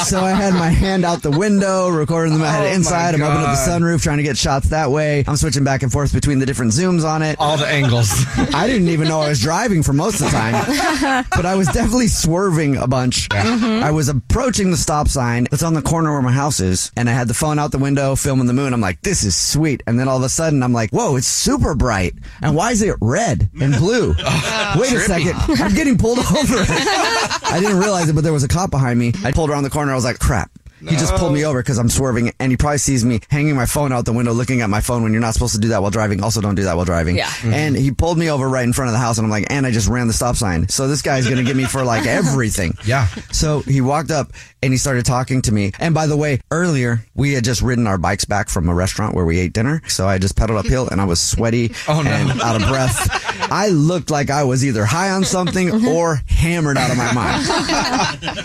so 0.05 0.21
I 0.21 0.31
had 0.31 0.53
my 0.53 0.69
hand 0.69 1.05
out 1.05 1.21
the 1.21 1.31
window, 1.31 1.89
recording 1.89 2.33
them. 2.33 2.41
I 2.43 2.47
had 2.47 2.63
Oh 2.63 2.67
it 2.69 2.75
inside. 2.75 3.15
I'm 3.15 3.21
opening 3.21 3.43
up 3.43 3.55
the 3.55 3.71
sunroof, 3.71 4.01
trying 4.01 4.17
to 4.17 4.23
get 4.23 4.37
shots 4.37 4.69
that 4.69 4.91
way. 4.91 5.23
I'm 5.27 5.35
switching 5.35 5.63
back 5.63 5.83
and 5.83 5.91
forth 5.91 6.13
between 6.13 6.39
the 6.39 6.45
different 6.45 6.71
zooms 6.71 7.03
on 7.03 7.21
it. 7.21 7.37
All 7.39 7.57
the 7.57 7.67
angles. 7.67 8.09
I 8.53 8.67
didn't 8.67 8.89
even 8.89 9.07
know 9.07 9.21
I 9.21 9.29
was 9.29 9.41
driving 9.41 9.83
for 9.83 9.93
most 9.93 10.21
of 10.21 10.27
the 10.27 10.31
time, 10.31 11.25
but 11.35 11.45
I 11.45 11.55
was 11.55 11.67
definitely 11.67 12.07
swerving 12.07 12.77
a 12.77 12.87
bunch. 12.87 13.29
Mm-hmm. 13.29 13.83
I 13.83 13.91
was 13.91 14.09
approaching 14.09 14.71
the 14.71 14.77
stop 14.77 15.07
sign 15.07 15.47
that's 15.51 15.63
on 15.63 15.73
the 15.73 15.81
corner 15.81 16.11
where 16.11 16.21
my 16.21 16.31
house 16.31 16.59
is, 16.59 16.91
and 16.95 17.09
I 17.09 17.13
had 17.13 17.27
the 17.27 17.33
phone 17.33 17.59
out 17.59 17.71
the 17.71 17.77
window 17.77 18.15
filming 18.15 18.47
the 18.47 18.53
moon. 18.53 18.73
I'm 18.73 18.81
like, 18.81 19.01
this 19.01 19.23
is 19.23 19.35
sweet. 19.35 19.83
And 19.87 19.99
then 19.99 20.07
all 20.07 20.17
of 20.17 20.23
a 20.23 20.29
sudden, 20.29 20.63
I'm 20.63 20.73
like, 20.73 20.91
whoa, 20.91 21.15
it's 21.17 21.27
super 21.27 21.75
bright. 21.75 22.13
And 22.41 22.55
why 22.55 22.71
is 22.71 22.81
it 22.81 22.95
red 23.01 23.49
and 23.59 23.75
blue? 23.75 24.09
Wait 24.77 24.91
a. 24.93 25.10
second. 25.19 25.59
I'm 25.61 25.73
getting 25.75 25.97
pulled 25.97 26.19
over. 26.19 26.25
I 26.65 27.57
didn't 27.59 27.79
realize 27.79 28.09
it, 28.09 28.13
but 28.13 28.23
there 28.23 28.33
was 28.33 28.43
a 28.43 28.47
cop 28.47 28.71
behind 28.71 28.97
me. 28.99 29.13
I 29.23 29.31
pulled 29.31 29.49
around 29.49 29.63
the 29.63 29.69
corner. 29.69 29.91
I 29.91 29.95
was 29.95 30.03
like, 30.05 30.19
crap. 30.19 30.51
He 30.83 30.95
just 30.95 31.13
pulled 31.13 31.31
me 31.31 31.45
over 31.45 31.61
because 31.61 31.77
I'm 31.77 31.89
swerving, 31.89 32.31
and 32.39 32.51
he 32.51 32.57
probably 32.57 32.79
sees 32.79 33.05
me 33.05 33.19
hanging 33.29 33.55
my 33.55 33.67
phone 33.67 33.91
out 33.91 34.05
the 34.05 34.13
window, 34.13 34.33
looking 34.33 34.61
at 34.61 34.69
my 34.71 34.81
phone 34.81 35.03
when 35.03 35.11
you're 35.11 35.21
not 35.21 35.35
supposed 35.35 35.53
to 35.53 35.59
do 35.61 35.67
that 35.67 35.83
while 35.83 35.91
driving. 35.91 36.23
Also, 36.23 36.41
don't 36.41 36.55
do 36.55 36.63
that 36.63 36.75
while 36.75 36.85
driving. 36.85 37.17
Yeah. 37.17 37.27
Mm-hmm. 37.27 37.53
And 37.53 37.75
he 37.77 37.91
pulled 37.91 38.17
me 38.17 38.31
over 38.31 38.49
right 38.49 38.63
in 38.63 38.73
front 38.73 38.89
of 38.89 38.93
the 38.93 38.97
house, 38.97 39.19
and 39.19 39.25
I'm 39.25 39.29
like, 39.29 39.45
and 39.51 39.67
I 39.67 39.69
just 39.69 39.87
ran 39.87 40.07
the 40.07 40.13
stop 40.13 40.37
sign. 40.37 40.67
So 40.69 40.87
this 40.87 41.03
guy's 41.03 41.29
gonna 41.29 41.43
get 41.43 41.55
me 41.55 41.65
for 41.65 41.83
like 41.83 42.07
everything. 42.07 42.73
Yeah. 42.83 43.05
So 43.31 43.59
he 43.59 43.79
walked 43.79 44.09
up 44.09 44.33
and 44.63 44.73
he 44.73 44.77
started 44.77 45.05
talking 45.05 45.43
to 45.43 45.51
me. 45.51 45.71
And 45.77 45.93
by 45.93 46.07
the 46.07 46.17
way, 46.17 46.39
earlier 46.49 47.05
we 47.13 47.33
had 47.33 47.43
just 47.43 47.61
ridden 47.61 47.85
our 47.85 47.99
bikes 47.99 48.25
back 48.25 48.49
from 48.49 48.67
a 48.67 48.73
restaurant 48.73 49.13
where 49.13 49.25
we 49.25 49.37
ate 49.39 49.53
dinner. 49.53 49.83
So 49.87 50.07
I 50.07 50.17
just 50.17 50.35
pedaled 50.35 50.65
uphill 50.65 50.87
and 50.89 50.99
I 50.99 51.05
was 51.05 51.19
sweaty 51.19 51.73
Oh, 51.87 52.01
no. 52.01 52.09
and 52.09 52.41
out 52.41 52.59
of 52.59 52.67
breath. 52.67 53.30
I 53.51 53.67
looked 53.67 54.09
like 54.09 54.29
I 54.29 54.45
was 54.45 54.63
either 54.65 54.85
high 54.85 55.09
on 55.11 55.23
something 55.25 55.85
or 55.87 56.21
hammered 56.27 56.77
out 56.77 56.89
of 56.89 56.97
my 56.97 57.11
mind. 57.13 57.47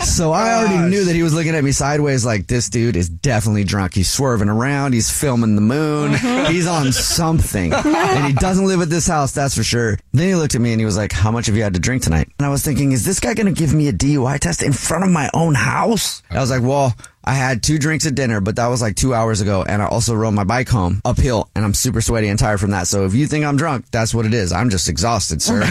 So 0.06 0.32
I 0.32 0.54
already 0.54 0.88
knew 0.88 1.04
that 1.04 1.14
he 1.14 1.22
was 1.22 1.34
looking 1.34 1.54
at 1.54 1.62
me 1.64 1.72
sideways 1.72 2.24
like 2.24 2.46
this 2.46 2.68
dude 2.70 2.96
is 2.96 3.08
definitely 3.08 3.64
drunk. 3.64 3.94
He's 3.94 4.08
swerving 4.08 4.48
around. 4.48 4.92
He's 4.94 5.10
filming 5.10 5.56
the 5.56 5.60
moon. 5.60 6.12
Mhm. 6.12 6.48
He's 6.48 6.66
on 6.66 6.92
something. 6.92 7.72
and 7.74 8.26
he 8.26 8.32
doesn't 8.32 8.66
live 8.66 8.80
at 8.80 8.88
this 8.88 9.06
house, 9.06 9.32
that's 9.32 9.54
for 9.56 9.62
sure. 9.64 9.98
Then 10.12 10.28
he 10.28 10.34
looked 10.34 10.54
at 10.54 10.60
me 10.60 10.72
and 10.72 10.80
he 10.80 10.84
was 10.84 10.96
like, 10.96 11.12
how 11.12 11.30
much 11.30 11.46
have 11.46 11.56
you 11.56 11.62
had 11.62 11.74
to 11.74 11.80
drink 11.80 12.02
tonight? 12.02 12.28
And 12.38 12.46
I 12.46 12.50
was 12.50 12.64
thinking, 12.64 12.92
is 12.92 13.04
this 13.04 13.20
guy 13.20 13.34
going 13.34 13.52
to 13.52 13.58
give 13.58 13.74
me 13.74 13.88
a 13.88 13.92
DUI 13.92 14.38
test 14.38 14.62
in 14.62 14.72
front 14.72 15.04
of 15.04 15.10
my 15.10 15.28
own 15.34 15.54
house? 15.54 16.22
I 16.30 16.40
was 16.40 16.50
like, 16.50 16.62
well, 16.62 16.94
I 17.26 17.34
had 17.34 17.62
two 17.62 17.78
drinks 17.78 18.06
at 18.06 18.14
dinner, 18.14 18.40
but 18.40 18.56
that 18.56 18.68
was 18.68 18.80
like 18.80 18.94
two 18.94 19.12
hours 19.12 19.40
ago. 19.40 19.64
And 19.68 19.82
I 19.82 19.86
also 19.86 20.14
rode 20.14 20.34
my 20.34 20.44
bike 20.44 20.68
home 20.68 21.00
uphill 21.04 21.50
and 21.56 21.64
I'm 21.64 21.74
super 21.74 22.00
sweaty 22.00 22.28
and 22.28 22.38
tired 22.38 22.60
from 22.60 22.70
that. 22.70 22.86
So 22.86 23.04
if 23.04 23.14
you 23.14 23.26
think 23.26 23.44
I'm 23.44 23.56
drunk, 23.56 23.86
that's 23.90 24.14
what 24.14 24.26
it 24.26 24.34
is. 24.34 24.52
I'm 24.52 24.70
just 24.70 24.88
exhausted, 24.88 25.42
sir. 25.42 25.56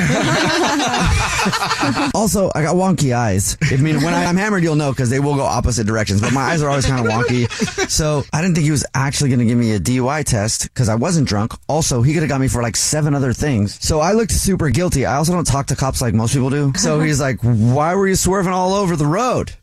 also, 2.14 2.52
I 2.54 2.62
got 2.62 2.76
wonky 2.76 3.16
eyes. 3.16 3.58
I 3.72 3.78
mean, 3.78 4.04
when 4.04 4.14
I'm 4.14 4.36
hammered, 4.36 4.64
you'll 4.64 4.76
know 4.76 4.92
because 4.92 5.10
they 5.10 5.20
will 5.20 5.36
go 5.36 5.44
opposite 5.44 5.88
directions. 5.88 6.20
But 6.20 6.34
my 6.34 6.42
eyes 6.42 6.62
are 6.62 6.70
always 6.70 6.86
kind 6.86 7.06
of 7.06 7.12
wonky. 7.12 7.90
So 7.90 8.24
I 8.34 8.42
didn't 8.42 8.56
think 8.56 8.66
he 8.66 8.72
was 8.72 8.86
actually 8.94 9.30
going 9.30 9.40
to 9.40 9.46
give 9.46 9.58
me 9.58 9.72
a 9.72 9.80
DUI 9.80 10.26
test 10.26 10.64
because 10.64 10.90
I 10.90 10.96
wasn't 10.96 11.28
drunk. 11.28 11.54
Also, 11.70 12.02
he 12.02 12.14
could 12.14 12.24
have 12.24 12.30
got 12.30 12.42
me 12.42 12.50
for 12.50 12.62
like 12.62 12.76
seven 12.76 13.16
other 13.16 13.32
things. 13.32 13.82
So 13.82 14.02
I 14.02 14.12
looked 14.12 14.32
super 14.32 14.70
guilty. 14.70 15.06
I 15.06 15.16
also 15.16 15.32
don't 15.32 15.48
talk 15.48 15.68
to 15.68 15.76
cops 15.76 16.02
like 16.02 16.14
most 16.14 16.34
people 16.34 16.50
do. 16.50 16.74
So 16.76 17.00
he's 17.00 17.22
like, 17.22 17.40
"Why 17.42 17.96
were 17.96 18.08
you 18.08 18.16
swerving 18.16 18.52
all 18.52 18.74
over 18.74 18.98
the 18.98 19.06
road?" 19.06 19.54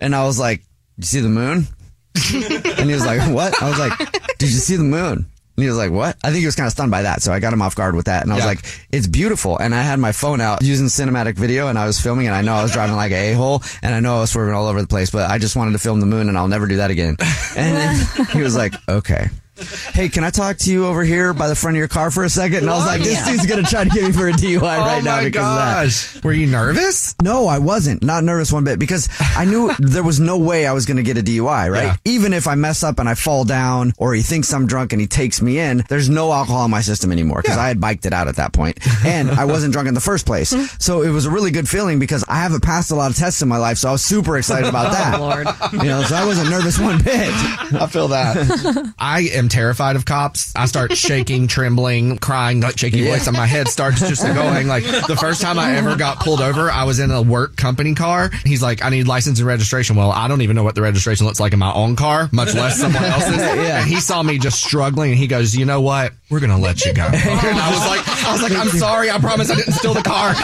And 0.00 0.14
I 0.14 0.24
was 0.24 0.38
like, 0.38 0.60
"Did 0.60 0.66
you 1.04 1.08
see 1.08 1.20
the 1.20 1.28
moon?" 1.28 1.66
and 2.14 2.88
he 2.88 2.94
was 2.94 3.04
like, 3.06 3.20
"What?" 3.32 3.60
I 3.62 3.68
was 3.68 3.78
like, 3.78 3.98
"Did 4.38 4.50
you 4.50 4.58
see 4.58 4.76
the 4.76 4.84
moon?" 4.84 5.26
And 5.56 5.64
he 5.64 5.68
was 5.68 5.76
like, 5.76 5.90
"What?" 5.90 6.16
I 6.24 6.28
think 6.30 6.40
he 6.40 6.46
was 6.46 6.56
kind 6.56 6.66
of 6.66 6.72
stunned 6.72 6.90
by 6.90 7.02
that, 7.02 7.22
so 7.22 7.32
I 7.32 7.38
got 7.40 7.52
him 7.52 7.60
off 7.62 7.74
guard 7.74 7.94
with 7.94 8.06
that. 8.06 8.22
And 8.22 8.32
I 8.32 8.36
was 8.36 8.44
Yeah. 8.44 8.48
like, 8.50 8.64
"It's 8.92 9.06
beautiful." 9.06 9.58
And 9.58 9.74
I 9.74 9.82
had 9.82 9.98
my 9.98 10.12
phone 10.12 10.40
out 10.40 10.62
using 10.62 10.86
cinematic 10.86 11.36
video, 11.36 11.68
and 11.68 11.78
I 11.78 11.86
was 11.86 12.00
filming, 12.00 12.26
and 12.26 12.34
I 12.34 12.42
know 12.42 12.54
I 12.54 12.62
was 12.62 12.72
driving 12.72 12.96
like 12.96 13.12
a 13.12 13.34
hole, 13.34 13.62
and 13.82 13.94
I 13.94 14.00
know 14.00 14.16
I 14.16 14.20
was 14.20 14.30
swerving 14.30 14.54
all 14.54 14.66
over 14.68 14.80
the 14.80 14.88
place, 14.88 15.10
but 15.10 15.30
I 15.30 15.38
just 15.38 15.56
wanted 15.56 15.72
to 15.72 15.78
film 15.78 16.00
the 16.00 16.06
moon, 16.06 16.28
and 16.28 16.38
I'll 16.38 16.48
never 16.48 16.66
do 16.66 16.76
that 16.76 16.90
again. 16.90 17.16
And 17.56 17.76
then 17.76 18.26
he 18.32 18.42
was 18.42 18.56
like, 18.56 18.74
"Okay." 18.88 19.28
Hey, 19.92 20.08
can 20.08 20.24
I 20.24 20.30
talk 20.30 20.56
to 20.58 20.72
you 20.72 20.86
over 20.86 21.04
here 21.04 21.34
by 21.34 21.48
the 21.48 21.54
front 21.54 21.76
of 21.76 21.78
your 21.78 21.88
car 21.88 22.10
for 22.10 22.24
a 22.24 22.30
second? 22.30 22.58
And 22.58 22.70
I 22.70 22.76
was 22.76 22.86
like, 22.86 23.02
this 23.02 23.22
dude's 23.26 23.46
gonna 23.46 23.62
try 23.62 23.84
to 23.84 23.90
get 23.90 24.04
me 24.04 24.12
for 24.12 24.28
a 24.28 24.32
DUI 24.32 24.60
right 24.62 25.00
Oh 25.00 25.04
now 25.04 25.22
because 25.22 25.42
gosh. 25.42 26.06
of 26.06 26.12
that. 26.14 26.24
Were 26.24 26.32
you 26.32 26.46
nervous? 26.46 27.14
No, 27.20 27.46
I 27.46 27.58
wasn't. 27.58 28.02
Not 28.02 28.24
nervous 28.24 28.52
one 28.52 28.64
bit 28.64 28.78
because 28.78 29.08
I 29.20 29.44
knew 29.44 29.72
there 29.78 30.02
was 30.02 30.20
no 30.20 30.38
way 30.38 30.66
I 30.66 30.72
was 30.72 30.86
gonna 30.86 31.02
get 31.02 31.18
a 31.18 31.22
DUI, 31.22 31.70
right? 31.70 31.84
Yeah. 31.84 31.96
Even 32.04 32.32
if 32.32 32.46
I 32.46 32.54
mess 32.54 32.82
up 32.82 32.98
and 32.98 33.08
I 33.08 33.14
fall 33.14 33.44
down 33.44 33.92
or 33.98 34.14
he 34.14 34.22
thinks 34.22 34.52
I'm 34.54 34.66
drunk 34.66 34.92
and 34.92 35.00
he 35.00 35.06
takes 35.06 35.42
me 35.42 35.58
in, 35.58 35.84
there's 35.88 36.08
no 36.08 36.32
alcohol 36.32 36.64
in 36.64 36.70
my 36.70 36.80
system 36.80 37.12
anymore 37.12 37.42
because 37.42 37.58
I 37.58 37.68
had 37.68 37.80
biked 37.80 38.06
it 38.06 38.12
out 38.12 38.28
at 38.28 38.36
that 38.36 38.52
point 38.52 38.78
and 39.04 39.30
I 39.30 39.44
wasn't 39.44 39.72
drunk 39.72 39.88
in 39.88 39.94
the 39.94 40.00
first 40.00 40.24
place. 40.24 40.52
Mm-hmm. 40.54 40.76
So 40.78 41.02
it 41.02 41.10
was 41.10 41.26
a 41.26 41.30
really 41.30 41.50
good 41.50 41.68
feeling 41.68 41.98
because 41.98 42.24
I 42.28 42.36
haven't 42.36 42.62
passed 42.62 42.90
a 42.90 42.94
lot 42.94 43.10
of 43.10 43.16
tests 43.16 43.42
in 43.42 43.48
my 43.48 43.58
life, 43.58 43.78
so 43.78 43.88
I 43.90 43.92
was 43.92 44.04
super 44.04 44.38
excited 44.38 44.68
about 44.68 44.88
oh, 44.88 44.92
that. 44.92 45.14
Oh, 45.18 45.20
Lord. 45.20 45.46
You 45.72 45.88
know, 45.88 46.02
so 46.02 46.14
I 46.14 46.24
wasn't 46.24 46.48
nervous 46.48 46.78
one 46.78 47.02
bit. 47.02 47.30
I 47.74 47.86
feel 47.90 48.08
that. 48.08 48.94
I 48.98 49.22
am 49.32 49.48
terrified 49.50 49.96
of 49.96 50.04
cops. 50.04 50.52
I 50.56 50.66
start 50.66 50.92
shaking, 50.96 51.46
trembling, 51.48 52.18
crying, 52.18 52.60
like 52.60 52.78
shaky 52.78 53.00
Yeah. 53.00 53.10
voice, 53.12 53.26
and 53.26 53.36
my 53.36 53.46
head 53.46 53.68
starts 53.68 54.00
just 54.00 54.24
going. 54.24 54.68
Like 54.68 54.84
the 54.84 55.16
first 55.20 55.42
time 55.42 55.58
I 55.58 55.74
ever 55.76 55.96
got 55.96 56.20
pulled 56.20 56.40
over, 56.40 56.70
I 56.70 56.84
was 56.84 56.98
in 56.98 57.10
a 57.10 57.20
work 57.22 57.56
company 57.56 57.94
car. 57.94 58.30
He's 58.44 58.62
like, 58.62 58.82
"I 58.84 58.88
need 58.88 59.06
license 59.08 59.38
and 59.38 59.46
registration." 59.48 59.96
Well, 59.96 60.12
I 60.12 60.28
don't 60.28 60.42
even 60.42 60.56
know 60.56 60.62
what 60.64 60.74
the 60.74 60.82
registration 60.82 61.26
looks 61.26 61.40
like 61.40 61.52
in 61.52 61.58
my 61.58 61.72
own 61.72 61.96
car, 61.96 62.28
much 62.32 62.54
less 62.54 62.78
someone 62.80 63.04
else's. 63.14 63.36
Yeah. 63.36 63.80
And 63.80 63.88
he 63.88 64.00
saw 64.00 64.22
me 64.22 64.38
just 64.38 64.62
struggling, 64.62 65.10
and 65.10 65.18
he 65.18 65.26
goes, 65.26 65.54
"You 65.54 65.64
know 65.66 65.80
what? 65.80 66.12
We're 66.30 66.40
gonna 66.40 66.58
let 66.58 66.84
you 66.86 66.94
go." 66.94 67.04
And 67.12 67.58
I 67.58 67.70
was 67.70 67.86
like, 67.88 68.26
"I 68.26 68.32
was 68.32 68.42
like, 68.42 68.52
I'm 68.52 68.68
sorry. 68.68 69.10
I 69.10 69.18
promise 69.18 69.50
I 69.50 69.56
didn't 69.56 69.72
steal 69.74 69.94
the 69.94 70.02
car." 70.02 70.34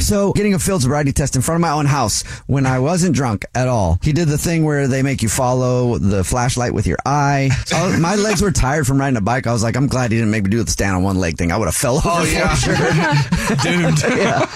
So, 0.00 0.32
getting 0.32 0.54
a 0.54 0.58
field 0.58 0.82
sobriety 0.82 1.12
test 1.12 1.36
in 1.36 1.42
front 1.42 1.56
of 1.56 1.60
my 1.62 1.70
own 1.72 1.86
house 1.86 2.22
when 2.46 2.66
I 2.66 2.78
wasn't 2.78 3.14
drunk 3.14 3.44
at 3.54 3.68
all. 3.68 3.98
He 4.02 4.12
did 4.12 4.28
the 4.28 4.38
thing 4.38 4.64
where 4.64 4.88
they 4.88 5.02
make 5.02 5.22
you 5.22 5.28
follow 5.28 5.98
the 5.98 6.24
flashlight 6.24 6.72
with 6.72 6.86
your 6.86 6.98
eye. 7.04 7.50
So 7.66 7.76
oh, 7.78 7.98
my 8.00 8.14
legs 8.16 8.40
were 8.42 8.45
tired 8.52 8.86
from 8.86 8.98
riding 9.00 9.16
a 9.16 9.20
bike. 9.20 9.46
I 9.46 9.52
was 9.52 9.62
like, 9.62 9.76
I'm 9.76 9.86
glad 9.86 10.10
he 10.12 10.18
didn't 10.18 10.30
make 10.30 10.44
me 10.44 10.50
do 10.50 10.62
the 10.62 10.70
stand 10.70 10.96
on 10.96 11.02
one 11.02 11.16
leg 11.18 11.36
thing. 11.36 11.52
I 11.52 11.56
would 11.56 11.66
have 11.66 11.74
fell 11.74 11.96
over 11.96 12.08
Oh, 12.08 12.24
yeah. 12.24 12.54
for 12.54 13.56
sure. 13.56 13.56
Doomed. 13.72 14.02
yeah. 14.02 14.46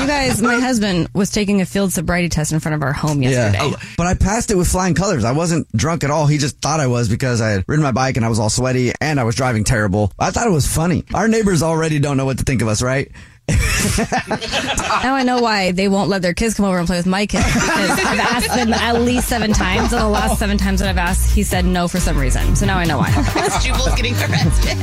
You 0.00 0.06
guys, 0.06 0.40
my 0.40 0.56
husband 0.58 1.08
was 1.14 1.30
taking 1.30 1.60
a 1.60 1.66
field 1.66 1.92
sobriety 1.92 2.28
test 2.28 2.52
in 2.52 2.60
front 2.60 2.74
of 2.74 2.82
our 2.82 2.92
home 2.92 3.22
yesterday. 3.22 3.68
Yeah. 3.70 3.76
But 3.96 4.06
I 4.06 4.14
passed 4.14 4.50
it 4.50 4.56
with 4.56 4.68
flying 4.68 4.94
colors. 4.94 5.24
I 5.24 5.32
wasn't 5.32 5.70
drunk 5.76 6.04
at 6.04 6.10
all. 6.10 6.26
He 6.26 6.38
just 6.38 6.58
thought 6.60 6.80
I 6.80 6.86
was 6.86 7.08
because 7.08 7.40
I 7.40 7.50
had 7.50 7.64
ridden 7.68 7.82
my 7.82 7.92
bike 7.92 8.16
and 8.16 8.24
I 8.24 8.28
was 8.28 8.38
all 8.38 8.50
sweaty 8.50 8.92
and 9.00 9.18
I 9.20 9.24
was 9.24 9.34
driving 9.34 9.64
terrible. 9.64 10.12
I 10.18 10.30
thought 10.30 10.46
it 10.46 10.50
was 10.52 10.66
funny. 10.66 11.04
Our 11.14 11.28
neighbors 11.28 11.62
already 11.62 11.98
don't 11.98 12.16
know 12.16 12.24
what 12.24 12.38
to 12.38 12.44
think 12.44 12.62
of 12.62 12.68
us, 12.68 12.82
right? 12.82 13.10
Now 15.02 15.14
I 15.14 15.22
know 15.22 15.40
why 15.40 15.72
they 15.72 15.88
won't 15.88 16.08
let 16.10 16.22
their 16.22 16.34
kids 16.34 16.54
come 16.54 16.66
over 16.66 16.78
and 16.78 16.86
play 16.86 16.96
with 16.98 17.06
my 17.06 17.26
kids 17.26 17.44
because 17.52 17.90
I've 18.04 18.18
asked 18.18 18.54
them 18.54 18.72
at 18.72 19.00
least 19.02 19.28
seven 19.28 19.52
times, 19.52 19.92
and 19.92 20.02
the 20.02 20.08
last 20.08 20.38
seven 20.38 20.58
times 20.58 20.80
that 20.80 20.88
I've 20.88 20.98
asked, 20.98 21.34
he 21.34 21.42
said 21.42 21.64
no 21.64 21.88
for 21.88 22.00
some 22.00 22.18
reason. 22.18 22.54
So 22.56 22.66
now 22.66 22.78
I 22.78 22.84
know 22.84 22.98
why. 22.98 23.10
Jubal's 23.62 23.94
getting 23.94 24.14
arrested. 24.14 24.76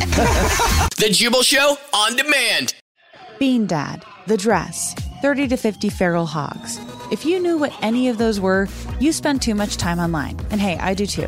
The 0.98 1.10
Jubal 1.12 1.44
Show 1.44 1.78
on 1.94 2.16
demand. 2.16 2.76
Bean 3.40 3.68
Dad, 3.68 4.04
The 4.26 4.38
Dress, 4.38 4.96
30 5.22 5.50
to 5.50 5.58
50 5.58 5.90
Feral 5.90 6.26
Hogs. 6.26 6.80
If 7.12 7.26
you 7.26 7.40
knew 7.40 7.58
what 7.58 7.74
any 7.82 8.10
of 8.10 8.18
those 8.18 8.40
were, 8.40 8.68
you 9.00 9.12
spend 9.12 9.42
too 9.42 9.56
much 9.56 9.78
time 9.78 10.00
online. 10.00 10.40
And 10.50 10.60
hey, 10.60 10.78
I 10.78 10.94
do 10.94 11.06
too. 11.06 11.28